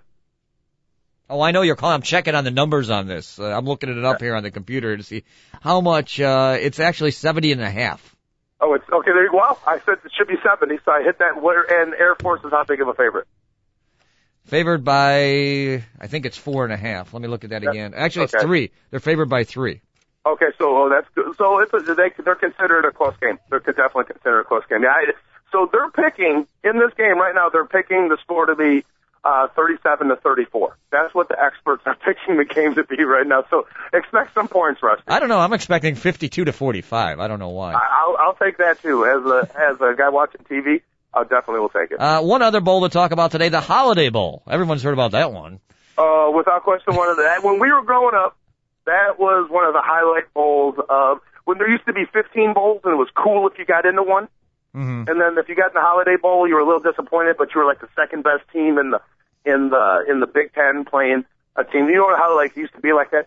Oh, 1.30 1.40
I 1.40 1.52
know 1.52 1.62
you're 1.62 1.76
calling. 1.76 1.94
I'm 1.94 2.02
checking 2.02 2.34
on 2.34 2.42
the 2.42 2.50
numbers 2.50 2.90
on 2.90 3.06
this. 3.06 3.38
Uh, 3.38 3.44
I'm 3.44 3.64
looking 3.64 3.88
it 3.88 4.04
up 4.04 4.20
here 4.20 4.34
on 4.34 4.42
the 4.42 4.50
computer 4.50 4.96
to 4.96 5.02
see 5.04 5.22
how 5.60 5.80
much, 5.80 6.20
uh, 6.20 6.58
it's 6.60 6.80
actually 6.80 7.12
70 7.12 7.52
and 7.52 7.60
a 7.60 7.70
half. 7.70 8.16
Oh, 8.60 8.74
it's 8.74 8.84
okay. 8.90 9.12
There 9.12 9.22
you 9.22 9.30
go. 9.30 9.36
Well, 9.36 9.60
I 9.64 9.78
said 9.78 9.98
it 10.04 10.10
should 10.18 10.26
be 10.26 10.34
70, 10.42 10.80
so 10.84 10.90
I 10.90 11.04
hit 11.04 11.18
that. 11.20 11.36
And 11.36 11.94
Air 11.94 12.16
Force 12.16 12.40
is 12.44 12.50
how 12.50 12.64
big 12.64 12.80
of 12.80 12.88
a 12.88 12.94
favorite? 12.94 13.28
Favored 14.46 14.84
by, 14.84 15.84
I 16.00 16.06
think 16.08 16.26
it's 16.26 16.36
four 16.36 16.64
and 16.64 16.72
a 16.72 16.76
half. 16.76 17.14
Let 17.14 17.22
me 17.22 17.28
look 17.28 17.44
at 17.44 17.50
that 17.50 17.62
again. 17.62 17.94
Actually, 17.94 18.24
it's 18.24 18.42
three. 18.42 18.72
They're 18.90 18.98
favored 18.98 19.28
by 19.28 19.44
three. 19.44 19.82
Okay, 20.26 20.46
so 20.58 20.76
oh, 20.76 20.88
that's 20.88 21.06
good. 21.14 21.36
So 21.38 21.60
it's 21.60 21.72
a, 21.72 21.94
they 21.94 22.10
they're 22.24 22.34
considered 22.34 22.84
a 22.84 22.90
close 22.90 23.14
game. 23.20 23.38
They're 23.48 23.60
definitely 23.60 24.04
considered 24.04 24.40
a 24.40 24.44
close 24.44 24.64
game. 24.68 24.82
Yeah. 24.82 24.90
I, 24.90 25.12
so 25.52 25.70
they're 25.72 25.90
picking 25.90 26.48
in 26.64 26.78
this 26.78 26.92
game 26.96 27.18
right 27.18 27.34
now. 27.34 27.48
They're 27.50 27.64
picking 27.64 28.08
the 28.08 28.18
score 28.22 28.46
to 28.46 28.56
be 28.56 28.84
uh, 29.24 29.48
37 29.54 30.08
to 30.08 30.16
34. 30.16 30.76
That's 30.90 31.14
what 31.14 31.28
the 31.28 31.36
experts 31.42 31.82
are 31.86 31.94
picking 32.06 32.36
the 32.36 32.44
game 32.44 32.74
to 32.74 32.84
be 32.84 33.02
right 33.04 33.26
now. 33.26 33.44
So 33.50 33.66
expect 33.92 34.34
some 34.34 34.48
points, 34.48 34.82
Rusty. 34.82 35.04
I 35.08 35.20
don't 35.20 35.28
know. 35.28 35.38
I'm 35.38 35.52
expecting 35.52 35.94
52 35.94 36.46
to 36.46 36.52
45. 36.52 37.20
I 37.20 37.28
don't 37.28 37.38
know 37.38 37.50
why. 37.50 37.74
I'll 37.74 38.16
I'll 38.18 38.34
take 38.34 38.58
that 38.58 38.80
too. 38.82 39.04
As 39.04 39.24
a 39.24 39.72
as 39.72 39.80
a 39.80 39.94
guy 39.96 40.08
watching 40.08 40.42
TV, 40.42 40.82
I 41.12 41.22
definitely 41.22 41.60
will 41.60 41.68
take 41.68 41.90
it. 41.90 42.00
Uh, 42.00 42.22
one 42.22 42.42
other 42.42 42.60
bowl 42.60 42.82
to 42.82 42.88
talk 42.88 43.12
about 43.12 43.32
today, 43.32 43.48
the 43.48 43.60
Holiday 43.60 44.10
Bowl. 44.10 44.42
Everyone's 44.48 44.82
heard 44.82 44.94
about 44.94 45.12
that 45.12 45.32
one. 45.32 45.60
Uh, 45.98 46.30
without 46.34 46.62
question, 46.62 46.94
one 46.94 47.10
of 47.10 47.16
the 47.16 47.40
when 47.42 47.60
we 47.60 47.70
were 47.70 47.82
growing 47.82 48.14
up, 48.14 48.36
that 48.86 49.18
was 49.18 49.50
one 49.50 49.66
of 49.66 49.74
the 49.74 49.82
highlight 49.82 50.32
bowls 50.32 50.76
of 50.88 51.18
when 51.44 51.58
there 51.58 51.70
used 51.70 51.84
to 51.86 51.92
be 51.92 52.04
15 52.12 52.54
bowls 52.54 52.80
and 52.84 52.94
it 52.94 52.96
was 52.96 53.08
cool 53.14 53.48
if 53.48 53.58
you 53.58 53.64
got 53.64 53.84
into 53.84 54.02
one. 54.02 54.28
Hmm 54.72 55.04
And 55.06 55.20
then 55.20 55.38
if 55.38 55.48
you 55.48 55.54
got 55.54 55.68
in 55.68 55.74
the 55.74 55.80
Holiday 55.80 56.16
Bowl, 56.16 56.46
you 56.46 56.54
were 56.54 56.60
a 56.60 56.66
little 56.66 56.80
disappointed, 56.80 57.36
but 57.38 57.54
you 57.54 57.60
were 57.60 57.66
like 57.66 57.80
the 57.80 57.88
second 57.96 58.22
best 58.22 58.42
team 58.52 58.78
in 58.78 58.90
the 58.90 59.00
in 59.44 59.70
the 59.70 60.04
in 60.08 60.20
the 60.20 60.26
Big 60.26 60.52
Ten 60.52 60.84
playing 60.84 61.24
a 61.56 61.64
team. 61.64 61.88
You 61.88 61.96
know 61.96 62.16
how 62.16 62.36
like 62.36 62.56
used 62.56 62.74
to 62.74 62.80
be 62.80 62.92
like 62.92 63.10
that. 63.12 63.26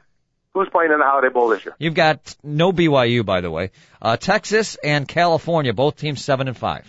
Who's 0.54 0.70
playing 0.70 0.92
in 0.92 1.00
the 1.00 1.06
Holiday 1.06 1.30
Bowl 1.30 1.50
this 1.50 1.66
year? 1.66 1.76
You've 1.80 1.96
got 1.96 2.36
no 2.44 2.72
BYU, 2.72 3.26
by 3.26 3.42
the 3.42 3.50
way. 3.50 3.72
Uh, 4.00 4.18
Texas 4.18 4.78
and 4.84 5.08
California, 5.08 5.74
both 5.74 5.98
teams 5.98 6.24
seven 6.24 6.48
and 6.48 6.56
five. 6.56 6.86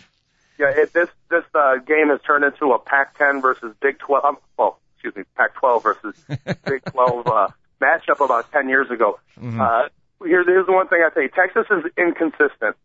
Yeah, 0.59 0.69
it, 0.69 0.93
this 0.93 1.09
this 1.31 1.45
uh, 1.55 1.77
game 1.77 2.09
has 2.11 2.21
turned 2.27 2.45
into 2.45 2.73
a 2.73 2.79
Pac-10 2.79 3.43
versus 3.43 3.75
Big 3.81 3.99
12. 3.99 4.25
Um, 4.25 4.37
well, 4.57 4.79
excuse 4.95 5.17
me, 5.17 5.23
Pac-12 5.35 5.83
versus 5.83 6.15
Big 6.65 6.85
12 6.85 7.27
uh, 7.27 7.49
matchup 7.81 8.25
about 8.25 8.53
10 8.53 8.69
years 8.69 8.91
ago. 8.91 9.19
Uh, 9.61 9.89
here, 10.23 10.45
here's 10.45 10.67
the 10.67 10.73
one 10.73 10.89
thing 10.89 11.05
I 11.05 11.13
say: 11.15 11.29
Texas 11.29 11.67
is 11.71 11.91
inconsistent. 11.99 12.77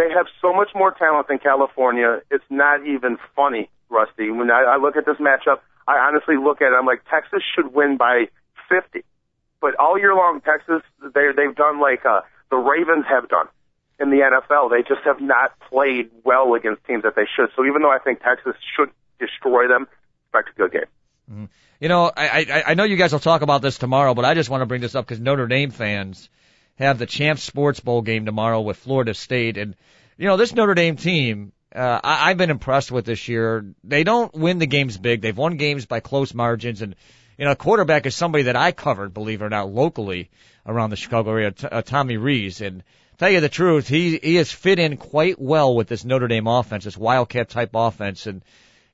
They 0.00 0.08
have 0.14 0.26
so 0.40 0.54
much 0.54 0.70
more 0.74 0.92
talent 0.92 1.28
than 1.28 1.38
California. 1.38 2.20
It's 2.30 2.44
not 2.48 2.86
even 2.86 3.18
funny, 3.36 3.68
Rusty. 3.90 4.30
When 4.30 4.50
I, 4.50 4.62
I 4.62 4.76
look 4.78 4.96
at 4.96 5.04
this 5.04 5.18
matchup, 5.18 5.60
I 5.86 5.98
honestly 5.98 6.36
look 6.42 6.62
at 6.62 6.72
it. 6.72 6.74
I'm 6.74 6.86
like, 6.86 7.02
Texas 7.10 7.42
should 7.54 7.74
win 7.74 7.98
by 7.98 8.28
50. 8.70 9.04
But 9.60 9.76
all 9.76 9.98
year 9.98 10.14
long, 10.14 10.40
Texas, 10.40 10.80
they 11.02 11.32
they've 11.36 11.54
done 11.54 11.80
like 11.80 12.06
uh, 12.06 12.22
the 12.50 12.56
Ravens 12.56 13.04
have 13.10 13.28
done 13.28 13.48
in 13.98 14.08
the 14.08 14.24
NFL. 14.24 14.70
They 14.70 14.80
just 14.82 15.04
have 15.04 15.20
not 15.20 15.52
played 15.68 16.08
well 16.24 16.54
against 16.54 16.82
teams 16.86 17.02
that 17.02 17.14
they 17.14 17.28
should. 17.36 17.50
So 17.54 17.66
even 17.66 17.82
though 17.82 17.92
I 17.92 17.98
think 17.98 18.22
Texas 18.22 18.54
should 18.74 18.88
destroy 19.18 19.68
them, 19.68 19.86
expect 20.24 20.56
a 20.56 20.62
good 20.62 20.72
game. 20.72 21.48
You 21.78 21.88
know, 21.88 22.10
I, 22.16 22.46
I, 22.50 22.62
I 22.68 22.74
know 22.74 22.84
you 22.84 22.96
guys 22.96 23.12
will 23.12 23.20
talk 23.20 23.42
about 23.42 23.60
this 23.60 23.76
tomorrow, 23.76 24.14
but 24.14 24.24
I 24.24 24.32
just 24.32 24.48
want 24.48 24.62
to 24.62 24.66
bring 24.66 24.80
this 24.80 24.94
up 24.94 25.06
because 25.06 25.20
Notre 25.20 25.46
Dame 25.46 25.70
fans 25.70 26.30
have 26.80 26.98
the 26.98 27.06
Champs 27.06 27.42
Sports 27.42 27.80
Bowl 27.80 28.02
game 28.02 28.26
tomorrow 28.26 28.60
with 28.60 28.78
Florida 28.78 29.14
State. 29.14 29.58
And, 29.58 29.76
you 30.16 30.26
know, 30.26 30.36
this 30.36 30.54
Notre 30.54 30.74
Dame 30.74 30.96
team, 30.96 31.52
uh, 31.74 32.00
I, 32.02 32.30
I've 32.30 32.38
been 32.38 32.50
impressed 32.50 32.90
with 32.90 33.04
this 33.04 33.28
year. 33.28 33.64
They 33.84 34.02
don't 34.02 34.34
win 34.34 34.58
the 34.58 34.66
games 34.66 34.96
big. 34.96 35.20
They've 35.20 35.36
won 35.36 35.56
games 35.56 35.86
by 35.86 36.00
close 36.00 36.34
margins. 36.34 36.82
And, 36.82 36.96
you 37.38 37.44
know, 37.44 37.52
a 37.52 37.56
quarterback 37.56 38.06
is 38.06 38.14
somebody 38.16 38.44
that 38.44 38.56
I 38.56 38.72
covered, 38.72 39.14
believe 39.14 39.42
it 39.42 39.44
or 39.44 39.50
not, 39.50 39.70
locally 39.70 40.30
around 40.66 40.90
the 40.90 40.96
Chicago 40.96 41.30
area, 41.30 41.50
t- 41.52 41.66
uh, 41.66 41.82
Tommy 41.82 42.16
Rees. 42.16 42.60
And 42.60 42.82
tell 43.18 43.30
you 43.30 43.40
the 43.40 43.48
truth, 43.48 43.86
he, 43.86 44.18
he 44.18 44.36
has 44.36 44.50
fit 44.50 44.78
in 44.78 44.96
quite 44.96 45.40
well 45.40 45.74
with 45.74 45.88
this 45.88 46.04
Notre 46.04 46.28
Dame 46.28 46.46
offense, 46.46 46.84
this 46.84 46.96
Wildcat 46.96 47.50
type 47.50 47.70
offense. 47.74 48.26
And, 48.26 48.42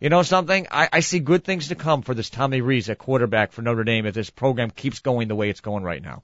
you 0.01 0.11
know 0.11 0.23
something? 0.23 0.67
I, 0.71 0.89
I 0.93 1.01
see 1.01 1.21
good 1.21 1.45
things 1.45 1.69
to 1.69 1.75
come 1.75 2.03
for 2.03 2.15
this 2.15 2.29
Tommy 2.29 2.61
Rees 2.61 2.91
at 2.91 2.99
quarterback 2.99 3.53
for 3.53 3.63
Notre 3.63 3.85
Dame 3.85 4.07
if 4.07 4.15
this 4.15 4.29
program 4.29 4.71
keeps 4.71 4.99
going 4.99 5.29
the 5.29 5.35
way 5.35 5.49
it's 5.49 5.61
going 5.61 5.85
right 5.85 6.03
now. 6.03 6.23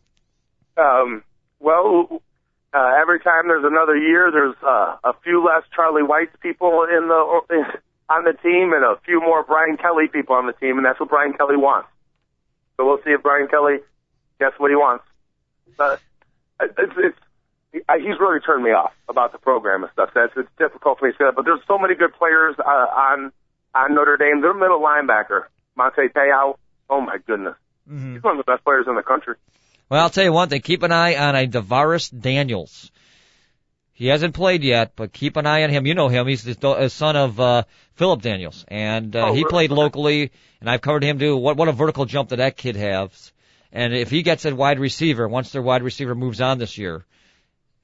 Um, 0.77 1.23
well, 1.63 2.23
uh, 2.75 2.93
every 3.01 3.21
time 3.21 3.47
there's 3.49 3.65
another 3.65 3.97
year, 3.97 4.31
there's 4.33 4.57
uh, 4.63 4.97
a 5.05 5.13
few 5.23 5.45
less 5.45 5.63
Charlie 5.75 6.03
White 6.03 6.39
people 6.41 6.85
in 6.85 7.09
the 7.09 7.79
on 8.11 8.25
the 8.25 8.33
team 8.43 8.73
and 8.75 8.85
a 8.85 8.97
few 9.05 9.21
more 9.21 9.43
Brian 9.45 9.77
Kelly 9.77 10.09
people 10.09 10.35
on 10.35 10.47
the 10.47 10.53
team, 10.55 10.77
and 10.77 10.85
that's 10.85 10.99
what 11.01 11.09
Brian 11.09 11.33
Kelly 11.35 11.57
wants. 11.57 11.89
So 12.77 12.85
we'll 12.87 12.99
see 13.05 13.11
if 13.11 13.23
Brian 13.23 13.49
Kelly 13.49 13.79
gets 14.41 14.59
what 14.59 14.71
he 14.71 14.77
wants. 14.77 15.05
But 15.79 16.01
it's, 16.61 16.93
it's 16.99 17.19
I- 17.89 17.99
he's 17.99 18.19
really 18.21 18.41
turned 18.41 18.65
me 18.65 18.71
off 18.73 18.93
about 19.09 19.33
the 19.33 19.39
program 19.39 19.83
and 19.85 19.93
stuff. 19.93 20.11
That's 20.15 20.33
it's 20.37 20.49
difficult 20.59 20.99
for 20.99 21.07
me 21.07 21.13
to 21.13 21.19
say 21.19 21.25
that, 21.27 21.35
but 21.37 21.45
there's 21.45 21.61
so 21.67 21.79
many 21.79 21.95
good 21.95 22.13
players 22.15 22.57
uh, 22.59 22.63
on 22.65 23.33
on 23.75 23.95
Notre 23.95 24.17
Dame. 24.17 24.41
Their 24.43 24.53
middle 24.55 24.81
linebacker, 24.81 25.45
Manti 25.77 26.09
Te'o, 26.09 26.57
oh 26.91 27.01
my 27.01 27.19
goodness, 27.27 27.55
Mm-hmm. 27.91 28.15
he's 28.15 28.23
one 28.23 28.39
of 28.39 28.45
the 28.45 28.51
best 28.51 28.63
players 28.65 28.87
in 28.89 28.95
the 28.95 29.03
country. 29.03 29.35
Well, 29.93 30.01
I'll 30.01 30.09
tell 30.09 30.25
you 30.25 30.33
one 30.33 30.49
thing. 30.49 30.63
Keep 30.63 30.85
an 30.85 30.91
eye 30.91 31.17
on 31.17 31.37
a 31.37 31.47
Davaris 31.47 32.11
Daniels. 32.19 32.91
He 33.93 34.07
hasn't 34.07 34.33
played 34.33 34.65
yet, 34.65 34.93
but 34.97 35.13
keep 35.13 35.37
an 35.37 35.47
eye 35.47 35.65
on 35.65 35.69
him. 35.69 35.85
You 35.85 35.93
know 35.93 36.09
him. 36.09 36.27
He's 36.27 36.45
the 36.45 36.67
uh, 36.67 36.89
son 36.89 37.15
of 37.15 37.39
uh, 37.39 37.65
Philip 37.97 38.23
Daniels, 38.23 38.65
and 38.69 39.15
uh, 39.15 39.27
Oh, 39.27 39.35
he 39.35 39.45
played 39.45 39.71
locally. 39.71 40.31
And 40.63 40.71
I've 40.71 40.81
covered 40.81 41.05
him 41.05 41.19
too. 41.19 41.37
What 41.37 41.59
what 41.59 41.69
a 41.69 41.73
vertical 41.73 42.07
jump 42.07 42.31
that 42.31 42.37
that 42.37 42.57
kid 42.57 42.77
has. 42.77 43.33
And 43.71 43.93
if 43.93 44.09
he 44.09 44.23
gets 44.23 44.47
a 44.47 44.55
wide 44.57 44.79
receiver, 44.81 45.29
once 45.29 45.53
their 45.53 45.61
wide 45.61 45.83
receiver 45.83 46.15
moves 46.15 46.41
on 46.41 46.57
this 46.57 46.79
year, 46.79 47.05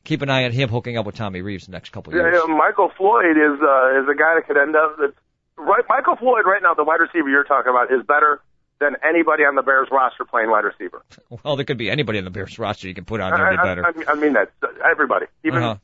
keep 0.04 0.22
an 0.22 0.30
eye 0.30 0.44
on 0.46 0.52
him 0.52 0.70
hooking 0.70 0.96
up 0.96 1.04
with 1.04 1.16
Tommy 1.16 1.42
Reeves 1.42 1.66
the 1.66 1.72
next 1.72 1.90
couple 1.90 2.14
of 2.14 2.16
Yeah, 2.16 2.22
years. 2.22 2.42
yeah, 2.48 2.54
Michael 2.56 2.90
Floyd 2.96 3.36
is 3.36 3.60
uh, 3.60 4.00
is 4.00 4.08
a 4.08 4.16
guy 4.16 4.34
that 4.36 4.44
could 4.46 4.56
end 4.56 4.74
up. 4.76 4.96
That's, 4.98 5.12
right, 5.58 5.84
Michael 5.90 6.16
Floyd 6.16 6.46
right 6.46 6.62
now, 6.62 6.72
the 6.72 6.84
wide 6.84 7.00
receiver 7.00 7.28
you're 7.28 7.44
talking 7.44 7.68
about, 7.68 7.92
is 7.92 8.02
better 8.06 8.40
than 8.80 8.96
anybody 9.06 9.42
on 9.44 9.54
the 9.54 9.62
Bears 9.62 9.88
roster 9.90 10.24
playing 10.24 10.50
wide 10.50 10.64
receiver. 10.64 11.02
Well, 11.44 11.56
there 11.56 11.64
could 11.64 11.78
be 11.78 11.90
anybody 11.90 12.18
on 12.18 12.24
the 12.24 12.30
Bears 12.30 12.58
roster 12.58 12.88
you 12.88 12.94
can 12.94 13.04
put 13.04 13.20
on 13.20 13.30
there 13.32 13.50
to 13.50 13.56
get 13.56 13.60
I, 13.60 13.64
better. 13.64 13.86
I, 13.86 13.92
mean- 13.92 14.08
I 14.08 14.14
mean 14.14 14.32
that 14.34 14.50
everybody, 14.88 15.26
even 15.44 15.62
Uh-huh. 15.62 15.76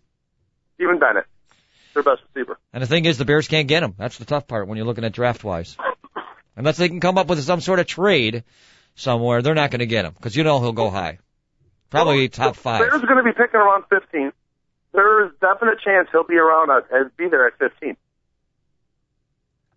even 0.80 0.98
Bennett, 0.98 1.26
their 1.94 2.02
best 2.02 2.22
receiver. 2.34 2.58
And 2.72 2.82
the 2.82 2.86
thing 2.86 3.04
is, 3.04 3.18
the 3.18 3.24
Bears 3.24 3.46
can't 3.48 3.68
get 3.68 3.82
him. 3.82 3.94
That's 3.98 4.18
the 4.18 4.24
tough 4.24 4.46
part 4.46 4.66
when 4.68 4.76
you're 4.78 4.86
looking 4.86 5.04
at 5.04 5.12
draft 5.12 5.44
wise. 5.44 5.76
Unless 6.56 6.76
they 6.78 6.88
can 6.88 7.00
come 7.00 7.18
up 7.18 7.26
with 7.28 7.42
some 7.42 7.60
sort 7.60 7.78
of 7.78 7.86
trade 7.86 8.44
somewhere, 8.94 9.42
they're 9.42 9.54
not 9.54 9.70
going 9.70 9.80
to 9.80 9.86
get 9.86 10.04
him 10.04 10.12
because 10.14 10.34
you 10.36 10.44
know 10.44 10.60
he'll 10.60 10.72
go 10.72 10.88
high, 10.90 11.18
probably 11.90 12.28
top 12.28 12.56
five. 12.56 12.80
Bears 12.80 13.02
are 13.02 13.06
going 13.06 13.24
to 13.24 13.24
be 13.24 13.32
picking 13.32 13.60
around 13.60 13.84
15. 13.90 14.32
There 14.92 15.26
is 15.26 15.32
definite 15.40 15.80
chance 15.84 16.08
he'll 16.12 16.22
be 16.24 16.36
around 16.36 16.70
uh, 16.70 16.80
and 16.92 17.16
be 17.16 17.28
there 17.28 17.46
at 17.46 17.58
15. 17.58 17.96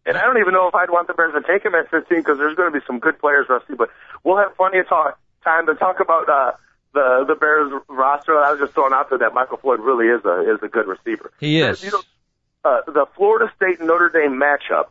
And 0.08 0.16
I 0.16 0.24
don't 0.24 0.40
even 0.40 0.54
know 0.54 0.68
if 0.70 0.74
I'd 0.74 0.90
want 0.90 1.08
the 1.08 1.14
Bears 1.14 1.34
to 1.36 1.44
take 1.44 1.66
him 1.66 1.76
at 1.76 1.92
15 1.92 2.20
because 2.20 2.38
there's 2.38 2.56
going 2.56 2.72
to 2.72 2.80
be 2.80 2.84
some 2.88 3.00
good 3.00 3.20
players, 3.20 3.48
Rusty. 3.50 3.76
But 3.76 3.90
we'll 4.24 4.38
have 4.38 4.56
plenty 4.56 4.80
of 4.80 4.88
talk, 4.88 5.20
time 5.44 5.68
to 5.68 5.76
talk 5.76 6.00
about 6.00 6.30
uh, 6.30 6.52
the 6.94 7.26
the 7.28 7.36
Bears 7.36 7.72
roster. 7.90 8.40
I 8.40 8.52
was 8.52 8.60
just 8.60 8.74
throwing 8.74 8.94
out 8.94 9.10
there 9.10 9.20
that 9.20 9.34
Michael 9.34 9.58
Floyd 9.58 9.82
really 9.82 10.08
is 10.08 10.24
a 10.24 10.54
is 10.56 10.64
a 10.64 10.70
good 10.70 10.88
receiver. 10.88 11.32
He 11.42 11.60
is. 11.60 11.84
You 11.84 11.92
know, 11.92 12.02
uh, 12.64 12.82
the 12.88 13.06
Florida 13.18 13.52
State 13.58 13.82
Notre 13.82 14.10
Dame 14.10 14.40
matchup. 14.40 14.88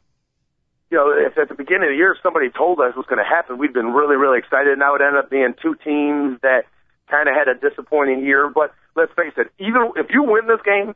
You 0.91 0.99
know, 0.99 1.11
if 1.11 1.37
at 1.37 1.49
the 1.49 1.55
beginning 1.55 1.89
of 1.89 1.93
the 1.95 1.97
year 1.97 2.14
somebody 2.23 2.51
told 2.51 2.79
us 2.81 2.95
was 2.95 3.07
going 3.07 3.19
to 3.19 3.29
happen, 3.29 3.57
we'd 3.59 3.73
been 3.73 3.93
really, 3.93 4.17
really 4.17 4.39
excited. 4.39 4.79
Now 4.79 4.95
it 4.95 5.01
ended 5.01 5.25
up 5.25 5.31
being 5.31 5.55
two 5.61 5.75
teams 5.83 6.39
that 6.43 6.69
kind 7.11 7.29
of 7.29 7.35
had 7.35 7.49
a 7.49 7.59
disappointing 7.59 8.23
year. 8.23 8.49
But 8.55 8.73
let's 8.95 9.12
face 9.17 9.33
it, 9.37 9.51
either 9.59 9.83
if 9.97 10.12
you 10.12 10.23
win 10.23 10.47
this 10.47 10.61
game, 10.62 10.95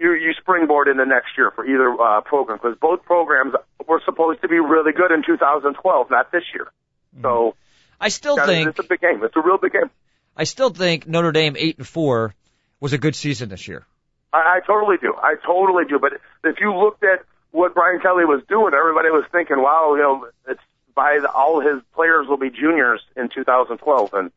you 0.00 0.14
you 0.14 0.32
springboard 0.40 0.88
into 0.88 1.04
next 1.04 1.36
year 1.36 1.50
for 1.50 1.64
either 1.64 1.94
uh, 2.00 2.22
program 2.22 2.58
because 2.60 2.76
both 2.80 3.04
programs 3.04 3.54
were 3.86 4.00
supposed 4.04 4.40
to 4.40 4.48
be 4.48 4.58
really 4.58 4.92
good 4.92 5.12
in 5.12 5.22
2012, 5.22 6.10
not 6.10 6.32
this 6.32 6.42
year. 6.54 6.72
So 7.22 7.54
I 8.00 8.08
still 8.08 8.36
think 8.36 8.68
it's 8.68 8.78
a 8.78 8.82
big 8.82 9.00
game. 9.00 9.22
It's 9.22 9.36
a 9.36 9.42
real 9.42 9.58
big 9.58 9.72
game. 9.72 9.90
I 10.36 10.44
still 10.44 10.70
think 10.70 11.06
Notre 11.06 11.32
Dame 11.32 11.54
eight 11.58 11.76
and 11.76 11.86
four 11.86 12.34
was 12.80 12.94
a 12.94 12.98
good 12.98 13.14
season 13.14 13.50
this 13.50 13.68
year. 13.68 13.86
I, 14.32 14.56
I 14.56 14.60
totally 14.66 14.96
do. 14.96 15.14
I 15.14 15.34
totally 15.44 15.84
do. 15.84 15.98
But 15.98 16.14
if 16.44 16.60
you 16.60 16.74
looked 16.74 17.04
at 17.04 17.24
what 17.50 17.74
Brian 17.74 18.00
Kelly 18.00 18.24
was 18.24 18.42
doing, 18.48 18.72
everybody 18.72 19.10
was 19.10 19.24
thinking, 19.30 19.60
"Wow, 19.60 19.94
you 19.96 20.02
know, 20.02 20.28
it's 20.48 20.62
by 20.94 21.18
the, 21.20 21.30
all 21.30 21.60
his 21.60 21.82
players 21.94 22.26
will 22.26 22.38
be 22.38 22.48
juniors 22.48 23.02
in 23.16 23.28
2012, 23.28 24.14
and 24.14 24.30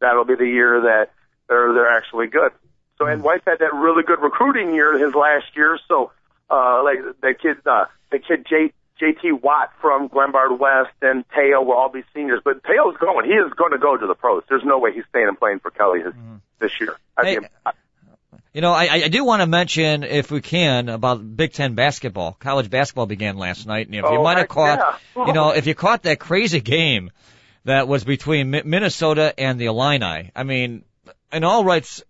that'll 0.00 0.24
be 0.24 0.34
the 0.34 0.48
year 0.48 0.80
that 0.80 1.12
they're 1.48 1.72
they're 1.72 1.96
actually 1.96 2.26
good." 2.26 2.50
So, 2.98 3.06
and 3.06 3.22
White 3.22 3.42
had 3.46 3.58
that 3.58 3.74
really 3.74 4.02
good 4.04 4.20
recruiting 4.20 4.74
year 4.74 4.96
his 5.04 5.14
last 5.14 5.56
year. 5.56 5.78
So, 5.88 6.12
uh, 6.50 6.82
like 6.84 6.98
the 7.20 7.34
kid, 7.34 7.56
uh, 7.66 7.86
the 8.10 8.18
kid 8.20 8.46
J, 8.48 8.72
JT 9.00 9.42
Watt 9.42 9.72
from 9.80 10.08
Glenbard 10.08 10.58
West 10.58 10.94
and 11.02 11.24
Teo 11.34 11.62
will 11.62 11.72
all 11.74 11.88
be 11.88 12.04
seniors. 12.14 12.40
But 12.44 12.62
Teo's 12.64 12.96
going. 12.98 13.26
He 13.26 13.32
is 13.32 13.52
going 13.54 13.72
to 13.72 13.78
go 13.78 13.96
to 13.96 14.06
the 14.06 14.14
pros. 14.14 14.44
There's 14.48 14.62
no 14.64 14.78
way 14.78 14.92
he's 14.92 15.04
staying 15.10 15.26
and 15.28 15.38
playing 15.38 15.58
for 15.60 15.70
Kelly 15.70 16.02
this, 16.02 16.14
this 16.60 16.70
year. 16.80 16.96
I 17.16 17.24
Hey, 17.24 17.38
mean, 17.38 17.48
I- 17.66 17.72
You 18.52 18.60
know, 18.60 18.70
I, 18.72 18.84
I 19.04 19.08
do 19.08 19.24
want 19.24 19.42
to 19.42 19.46
mention, 19.48 20.04
if 20.04 20.30
we 20.30 20.40
can, 20.40 20.88
about 20.88 21.36
Big 21.36 21.52
Ten 21.52 21.74
basketball. 21.74 22.36
College 22.38 22.70
basketball 22.70 23.06
began 23.06 23.36
last 23.36 23.66
night, 23.66 23.86
and 23.86 23.96
if 23.96 24.02
you 24.04 24.18
Oh, 24.18 24.22
might 24.22 24.38
have 24.38 24.46
caught, 24.48 25.00
yeah. 25.16 25.26
you 25.26 25.32
know, 25.32 25.50
if 25.50 25.66
you 25.66 25.74
caught 25.74 26.04
that 26.04 26.20
crazy 26.20 26.60
game 26.60 27.10
that 27.64 27.88
was 27.88 28.04
between 28.04 28.50
Minnesota 28.52 29.34
and 29.36 29.58
the 29.58 29.66
Illini, 29.66 30.30
I 30.36 30.44
mean, 30.44 30.84
in 31.32 31.42
all 31.42 31.64
rights, 31.64 32.04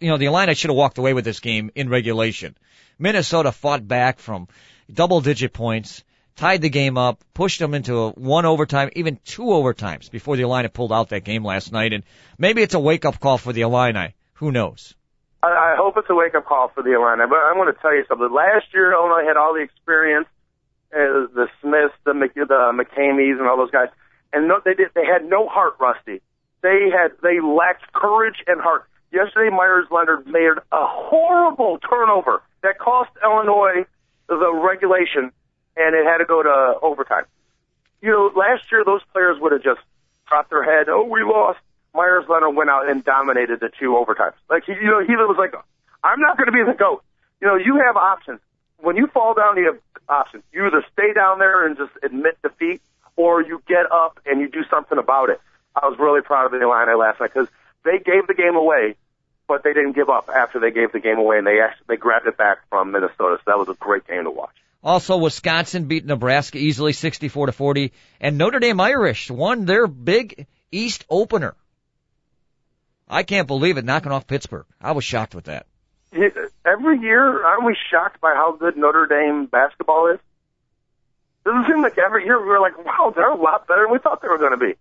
you 0.00 0.08
know, 0.08 0.16
the 0.16 0.26
Illini 0.26 0.54
should 0.54 0.70
have 0.70 0.76
walked 0.76 0.98
away 0.98 1.14
with 1.14 1.24
this 1.24 1.40
game 1.40 1.70
in 1.74 1.88
regulation. 1.88 2.56
Minnesota 2.98 3.52
fought 3.52 3.86
back 3.86 4.18
from 4.18 4.48
double 4.92 5.20
digit 5.20 5.52
points, 5.52 6.04
tied 6.36 6.62
the 6.62 6.68
game 6.68 6.98
up, 6.98 7.22
pushed 7.34 7.60
them 7.60 7.74
into 7.74 7.96
a 7.96 8.10
one 8.10 8.46
overtime, 8.46 8.90
even 8.94 9.18
two 9.24 9.44
overtimes 9.44 10.10
before 10.10 10.36
the 10.36 10.42
Illini 10.42 10.68
pulled 10.68 10.92
out 10.92 11.10
that 11.10 11.24
game 11.24 11.44
last 11.44 11.72
night. 11.72 11.92
And 11.92 12.04
maybe 12.38 12.62
it's 12.62 12.74
a 12.74 12.80
wake 12.80 13.04
up 13.04 13.20
call 13.20 13.38
for 13.38 13.52
the 13.52 13.62
Illini. 13.62 14.14
Who 14.34 14.50
knows? 14.50 14.94
I, 15.42 15.74
hope 15.78 15.94
it's 15.96 16.10
a 16.10 16.14
wake 16.14 16.34
up 16.34 16.44
call 16.44 16.68
for 16.74 16.82
the 16.82 16.92
Illini. 16.92 17.24
But 17.28 17.38
I'm 17.38 17.54
going 17.54 17.72
to 17.72 17.80
tell 17.80 17.94
you 17.94 18.04
something. 18.08 18.30
Last 18.30 18.66
year, 18.74 18.92
Illinois 18.92 19.26
had 19.26 19.38
all 19.38 19.54
the 19.54 19.62
experience, 19.62 20.26
the 20.90 21.48
Smiths, 21.62 21.94
the 22.04 22.12
Mc, 22.12 22.34
the 22.34 22.72
McCameys, 22.74 23.38
and 23.38 23.48
all 23.48 23.56
those 23.56 23.70
guys, 23.70 23.88
and 24.32 24.48
no, 24.48 24.60
they 24.64 24.74
did. 24.74 24.88
They 24.94 25.04
had 25.04 25.24
no 25.24 25.48
heart, 25.48 25.74
Rusty. 25.80 26.20
They 26.62 26.90
had 26.92 27.12
they 27.22 27.40
lacked 27.40 27.92
courage 27.92 28.44
and 28.46 28.60
heart. 28.60 28.84
Yesterday, 29.12 29.50
Meyers 29.50 29.86
Leonard 29.90 30.26
made 30.26 30.52
a 30.70 30.86
horrible 30.86 31.78
turnover 31.78 32.42
that 32.62 32.78
cost 32.78 33.10
Illinois 33.22 33.84
the 34.28 34.52
regulation, 34.52 35.32
and 35.76 35.94
it 35.94 36.04
had 36.06 36.18
to 36.18 36.24
go 36.24 36.42
to 36.42 36.78
overtime. 36.82 37.24
You 38.00 38.10
know, 38.10 38.30
last 38.36 38.70
year 38.70 38.84
those 38.84 39.02
players 39.12 39.38
would 39.40 39.52
have 39.52 39.62
just 39.62 39.80
dropped 40.28 40.50
their 40.50 40.62
head. 40.62 40.88
Oh, 40.88 41.04
we 41.04 41.22
lost. 41.22 41.58
Meyers 41.94 42.24
Leonard 42.28 42.54
went 42.54 42.70
out 42.70 42.88
and 42.88 43.04
dominated 43.04 43.58
the 43.58 43.68
two 43.68 43.98
overtimes. 43.98 44.34
Like 44.48 44.68
you 44.68 44.74
know, 44.84 45.04
he 45.04 45.16
was 45.16 45.36
like, 45.36 45.54
"I'm 46.04 46.20
not 46.20 46.36
going 46.36 46.46
to 46.46 46.52
be 46.52 46.62
the 46.62 46.76
goat." 46.78 47.02
You 47.40 47.48
know, 47.48 47.56
you 47.56 47.82
have 47.84 47.96
options. 47.96 48.38
When 48.78 48.96
you 48.96 49.08
fall 49.08 49.34
down, 49.34 49.56
you 49.56 49.66
have 49.66 49.78
options. 50.08 50.44
You 50.52 50.66
either 50.66 50.84
stay 50.92 51.12
down 51.12 51.40
there 51.40 51.66
and 51.66 51.76
just 51.76 51.90
admit 52.02 52.38
defeat, 52.42 52.80
or 53.16 53.42
you 53.42 53.60
get 53.66 53.90
up 53.90 54.20
and 54.24 54.40
you 54.40 54.48
do 54.48 54.62
something 54.70 54.98
about 54.98 55.30
it. 55.30 55.40
I 55.74 55.88
was 55.88 55.98
really 55.98 56.22
proud 56.22 56.46
of 56.46 56.52
the 56.52 56.62
Illini 56.62 56.94
last 56.94 57.20
night 57.20 57.32
because 57.34 57.48
they 57.84 57.98
gave 57.98 58.26
the 58.26 58.34
game 58.34 58.56
away, 58.56 58.96
but 59.48 59.62
they 59.64 59.72
didn't 59.72 59.92
give 59.92 60.08
up 60.08 60.28
after 60.28 60.60
they 60.60 60.70
gave 60.70 60.92
the 60.92 61.00
game 61.00 61.18
away, 61.18 61.38
and 61.38 61.46
they 61.46 61.60
actually 61.60 61.84
they 61.88 61.96
grabbed 61.96 62.26
it 62.26 62.36
back 62.36 62.58
from 62.68 62.92
Minnesota. 62.92 63.38
So 63.38 63.42
that 63.46 63.58
was 63.58 63.68
a 63.68 63.74
great 63.74 64.06
game 64.06 64.24
to 64.24 64.30
watch. 64.30 64.54
Also, 64.82 65.18
Wisconsin 65.18 65.84
beat 65.84 66.06
Nebraska 66.06 66.58
easily, 66.58 66.92
64 66.92 67.46
to 67.46 67.52
40, 67.52 67.92
and 68.20 68.38
Notre 68.38 68.60
Dame 68.60 68.80
Irish 68.80 69.30
won 69.30 69.66
their 69.66 69.86
Big 69.86 70.46
East 70.72 71.04
opener. 71.10 71.54
I 73.06 73.24
can't 73.24 73.46
believe 73.46 73.76
it, 73.76 73.84
knocking 73.84 74.12
off 74.12 74.26
Pittsburgh. 74.26 74.66
I 74.80 74.92
was 74.92 75.04
shocked 75.04 75.34
with 75.34 75.44
that. 75.44 75.66
Every 76.64 76.98
year, 77.00 77.44
aren't 77.44 77.64
we 77.64 77.76
shocked 77.90 78.20
by 78.20 78.34
how 78.34 78.52
good 78.52 78.76
Notre 78.76 79.06
Dame 79.06 79.46
basketball 79.46 80.12
is? 80.14 80.20
Doesn't 81.44 81.66
seem 81.66 81.82
like 81.82 81.98
every 81.98 82.24
year 82.24 82.38
we're 82.38 82.60
like, 82.60 82.78
wow, 82.84 83.12
they're 83.14 83.30
a 83.30 83.36
lot 83.36 83.66
better 83.66 83.82
than 83.82 83.92
we 83.92 83.98
thought 83.98 84.22
they 84.22 84.28
were 84.28 84.38
going 84.38 84.52
to 84.52 84.56
be. 84.56 84.74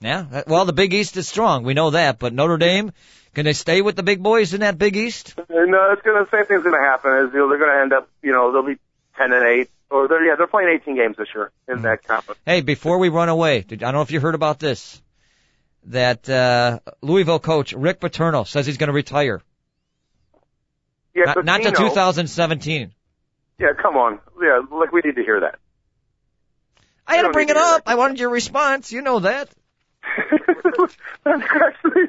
Yeah, 0.00 0.42
well, 0.46 0.66
the 0.66 0.72
Big 0.74 0.92
East 0.92 1.16
is 1.16 1.26
strong. 1.26 1.64
We 1.64 1.74
know 1.74 1.90
that, 1.90 2.18
but 2.18 2.34
Notre 2.34 2.58
Dame, 2.58 2.92
can 3.34 3.46
they 3.46 3.54
stay 3.54 3.80
with 3.80 3.96
the 3.96 4.02
big 4.02 4.22
boys 4.22 4.52
in 4.52 4.60
that 4.60 4.76
Big 4.76 4.96
East? 4.96 5.34
No, 5.48 5.92
it's 5.92 6.02
going 6.02 6.22
to 6.22 6.30
same 6.30 6.44
thing's 6.44 6.62
going 6.62 6.74
to 6.74 6.86
happen. 6.86 7.12
Is 7.26 7.32
you 7.32 7.38
know, 7.38 7.48
they're 7.48 7.58
going 7.58 7.74
to 7.74 7.80
end 7.80 7.92
up, 7.92 8.08
you 8.22 8.32
know, 8.32 8.52
they'll 8.52 8.66
be 8.66 8.78
ten 9.16 9.32
and 9.32 9.44
eight, 9.46 9.70
or 9.90 10.06
they're 10.08 10.24
yeah, 10.24 10.34
they're 10.36 10.46
playing 10.46 10.68
18 10.82 10.96
games 10.96 11.16
this 11.16 11.28
year 11.34 11.50
in 11.66 11.82
that 11.82 12.04
conference. 12.04 12.38
Hey, 12.44 12.60
before 12.60 12.98
we 12.98 13.08
run 13.08 13.30
away, 13.30 13.62
did, 13.62 13.82
I 13.82 13.86
don't 13.86 13.94
know 13.94 14.02
if 14.02 14.10
you 14.10 14.20
heard 14.20 14.34
about 14.34 14.58
this. 14.58 15.00
That 15.84 16.28
uh, 16.28 16.80
Louisville 17.00 17.38
coach 17.38 17.72
Rick 17.72 18.00
Pitino 18.00 18.46
says 18.46 18.66
he's 18.66 18.76
going 18.76 18.88
to 18.88 18.92
retire. 18.92 19.40
Yeah, 21.14 21.32
Not, 21.32 21.44
not 21.44 21.62
to 21.62 21.70
2017. 21.70 22.92
Yeah, 23.58 23.68
come 23.80 23.96
on. 23.96 24.18
Yeah, 24.42 24.60
like 24.70 24.92
we 24.92 25.00
need 25.04 25.14
to 25.14 25.22
hear 25.22 25.40
that. 25.40 25.58
I 27.06 27.16
had 27.16 27.22
to 27.22 27.30
bring 27.30 27.48
it 27.48 27.56
up. 27.56 27.82
I 27.86 27.94
wanted 27.94 28.18
your 28.18 28.30
response. 28.30 28.92
You 28.92 29.00
know 29.00 29.20
that. 29.20 29.48
Actually, 31.26 32.02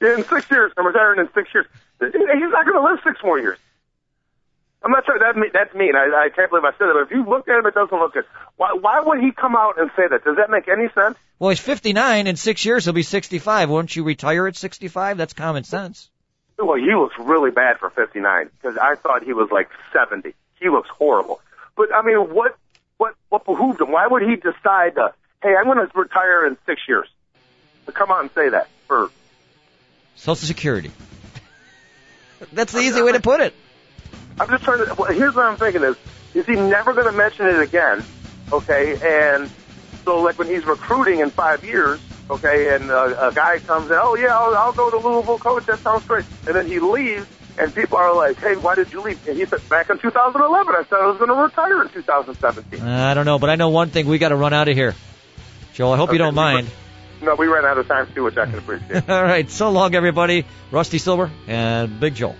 in 0.00 0.24
six 0.24 0.50
years, 0.50 0.72
I'm 0.76 0.86
retiring 0.86 1.20
in 1.20 1.28
six 1.34 1.52
years. 1.52 1.66
He's 2.00 2.12
not 2.12 2.64
going 2.66 2.76
to 2.76 2.82
live 2.82 3.00
six 3.04 3.22
more 3.22 3.38
years. 3.38 3.58
I'm 4.84 4.90
not 4.90 5.06
sure 5.06 5.18
that 5.18 5.34
that's 5.52 5.74
mean. 5.74 5.94
I, 5.94 6.26
I 6.26 6.28
can't 6.34 6.50
believe 6.50 6.64
I 6.64 6.72
said 6.72 6.86
that. 6.86 6.94
But 6.94 7.02
if 7.02 7.10
you 7.12 7.24
look 7.28 7.46
at 7.48 7.58
him, 7.58 7.66
it 7.66 7.74
doesn't 7.74 7.96
look 7.96 8.14
good. 8.14 8.24
Why, 8.56 8.72
why 8.72 9.00
would 9.00 9.20
he 9.20 9.30
come 9.30 9.54
out 9.54 9.80
and 9.80 9.90
say 9.96 10.02
that? 10.10 10.24
Does 10.24 10.36
that 10.36 10.50
make 10.50 10.68
any 10.68 10.88
sense? 10.92 11.16
Well, 11.38 11.50
he's 11.50 11.60
59. 11.60 12.26
In 12.26 12.36
six 12.36 12.64
years, 12.64 12.84
he'll 12.84 12.92
be 12.92 13.04
65. 13.04 13.70
Won't 13.70 13.94
you 13.94 14.02
retire 14.02 14.46
at 14.48 14.56
65? 14.56 15.18
That's 15.18 15.34
common 15.34 15.64
sense. 15.64 16.10
Well, 16.58 16.76
he 16.76 16.94
looks 16.94 17.14
really 17.18 17.50
bad 17.50 17.78
for 17.78 17.90
59 17.90 18.50
because 18.60 18.76
I 18.76 18.96
thought 18.96 19.22
he 19.22 19.32
was 19.32 19.50
like 19.50 19.68
70. 19.92 20.34
He 20.60 20.68
looks 20.68 20.88
horrible. 20.88 21.40
But 21.76 21.94
I 21.94 22.02
mean, 22.02 22.34
what 22.34 22.56
what 22.98 23.14
what 23.30 23.44
behooved 23.44 23.80
him? 23.80 23.90
Why 23.90 24.06
would 24.06 24.22
he 24.22 24.36
decide 24.36 24.94
to? 24.96 25.14
Hey, 25.42 25.54
I'm 25.58 25.64
going 25.64 25.78
to 25.78 25.90
retire 25.98 26.46
in 26.46 26.56
six 26.66 26.82
years. 26.86 27.08
To 27.86 27.92
come 27.92 28.10
out 28.10 28.20
and 28.20 28.30
say 28.32 28.48
that 28.50 28.68
for 28.86 29.10
Social 30.16 30.46
Security. 30.46 30.92
That's 32.52 32.72
the 32.72 32.80
easy 32.80 33.02
way 33.02 33.12
to 33.12 33.20
put 33.20 33.40
it. 33.40 33.54
I'm 34.40 34.48
just 34.48 34.64
trying 34.64 34.84
to. 34.84 34.94
Well, 34.94 35.12
here's 35.12 35.34
what 35.34 35.44
I'm 35.46 35.56
thinking: 35.56 35.82
is 35.82 35.96
is 36.34 36.46
he 36.46 36.54
never 36.54 36.92
going 36.92 37.06
to 37.06 37.12
mention 37.12 37.46
it 37.46 37.60
again? 37.60 38.04
Okay, 38.52 38.98
and 39.02 39.50
so 40.04 40.20
like 40.22 40.38
when 40.38 40.48
he's 40.48 40.64
recruiting 40.64 41.20
in 41.20 41.30
five 41.30 41.64
years, 41.64 42.00
okay, 42.30 42.74
and 42.74 42.90
uh, 42.90 43.30
a 43.30 43.32
guy 43.32 43.58
comes 43.58 43.90
in, 43.90 43.96
oh 44.00 44.16
yeah, 44.16 44.36
I'll, 44.36 44.54
I'll 44.54 44.72
go 44.72 44.90
to 44.90 44.98
Louisville, 44.98 45.38
coach. 45.38 45.66
That 45.66 45.78
sounds 45.80 46.04
great. 46.04 46.24
And 46.46 46.56
then 46.56 46.66
he 46.66 46.78
leaves, 46.80 47.26
and 47.58 47.74
people 47.74 47.98
are 47.98 48.14
like, 48.14 48.38
hey, 48.38 48.56
why 48.56 48.74
did 48.74 48.92
you 48.92 49.00
leave? 49.00 49.26
And 49.28 49.36
he 49.36 49.46
said, 49.46 49.66
back 49.68 49.90
in 49.90 49.98
2011, 49.98 50.74
I 50.74 50.82
said 50.84 50.98
I 51.00 51.06
was 51.06 51.18
going 51.18 51.30
to 51.30 51.36
retire 51.36 51.82
in 51.82 51.88
2017. 51.88 52.80
Uh, 52.80 53.06
I 53.10 53.14
don't 53.14 53.26
know, 53.26 53.38
but 53.38 53.50
I 53.50 53.56
know 53.56 53.68
one 53.70 53.90
thing. 53.90 54.06
We 54.06 54.18
got 54.18 54.30
to 54.30 54.36
run 54.36 54.52
out 54.52 54.68
of 54.68 54.76
here. 54.76 54.94
Joel, 55.74 55.92
I 55.92 55.96
hope 55.96 56.12
you 56.12 56.18
don't 56.18 56.34
we- 56.34 56.36
mind. 56.36 56.70
No, 57.22 57.36
we 57.36 57.46
ran 57.46 57.64
out 57.64 57.78
of 57.78 57.86
time 57.86 58.08
too, 58.14 58.24
which 58.24 58.36
I 58.36 58.46
can 58.46 58.58
appreciate. 58.58 59.08
All 59.08 59.22
right. 59.22 59.48
So 59.48 59.70
long, 59.70 59.94
everybody. 59.94 60.44
Rusty 60.70 60.98
Silber 60.98 61.30
and 61.46 62.00
Big 62.00 62.14
Joel. 62.14 62.36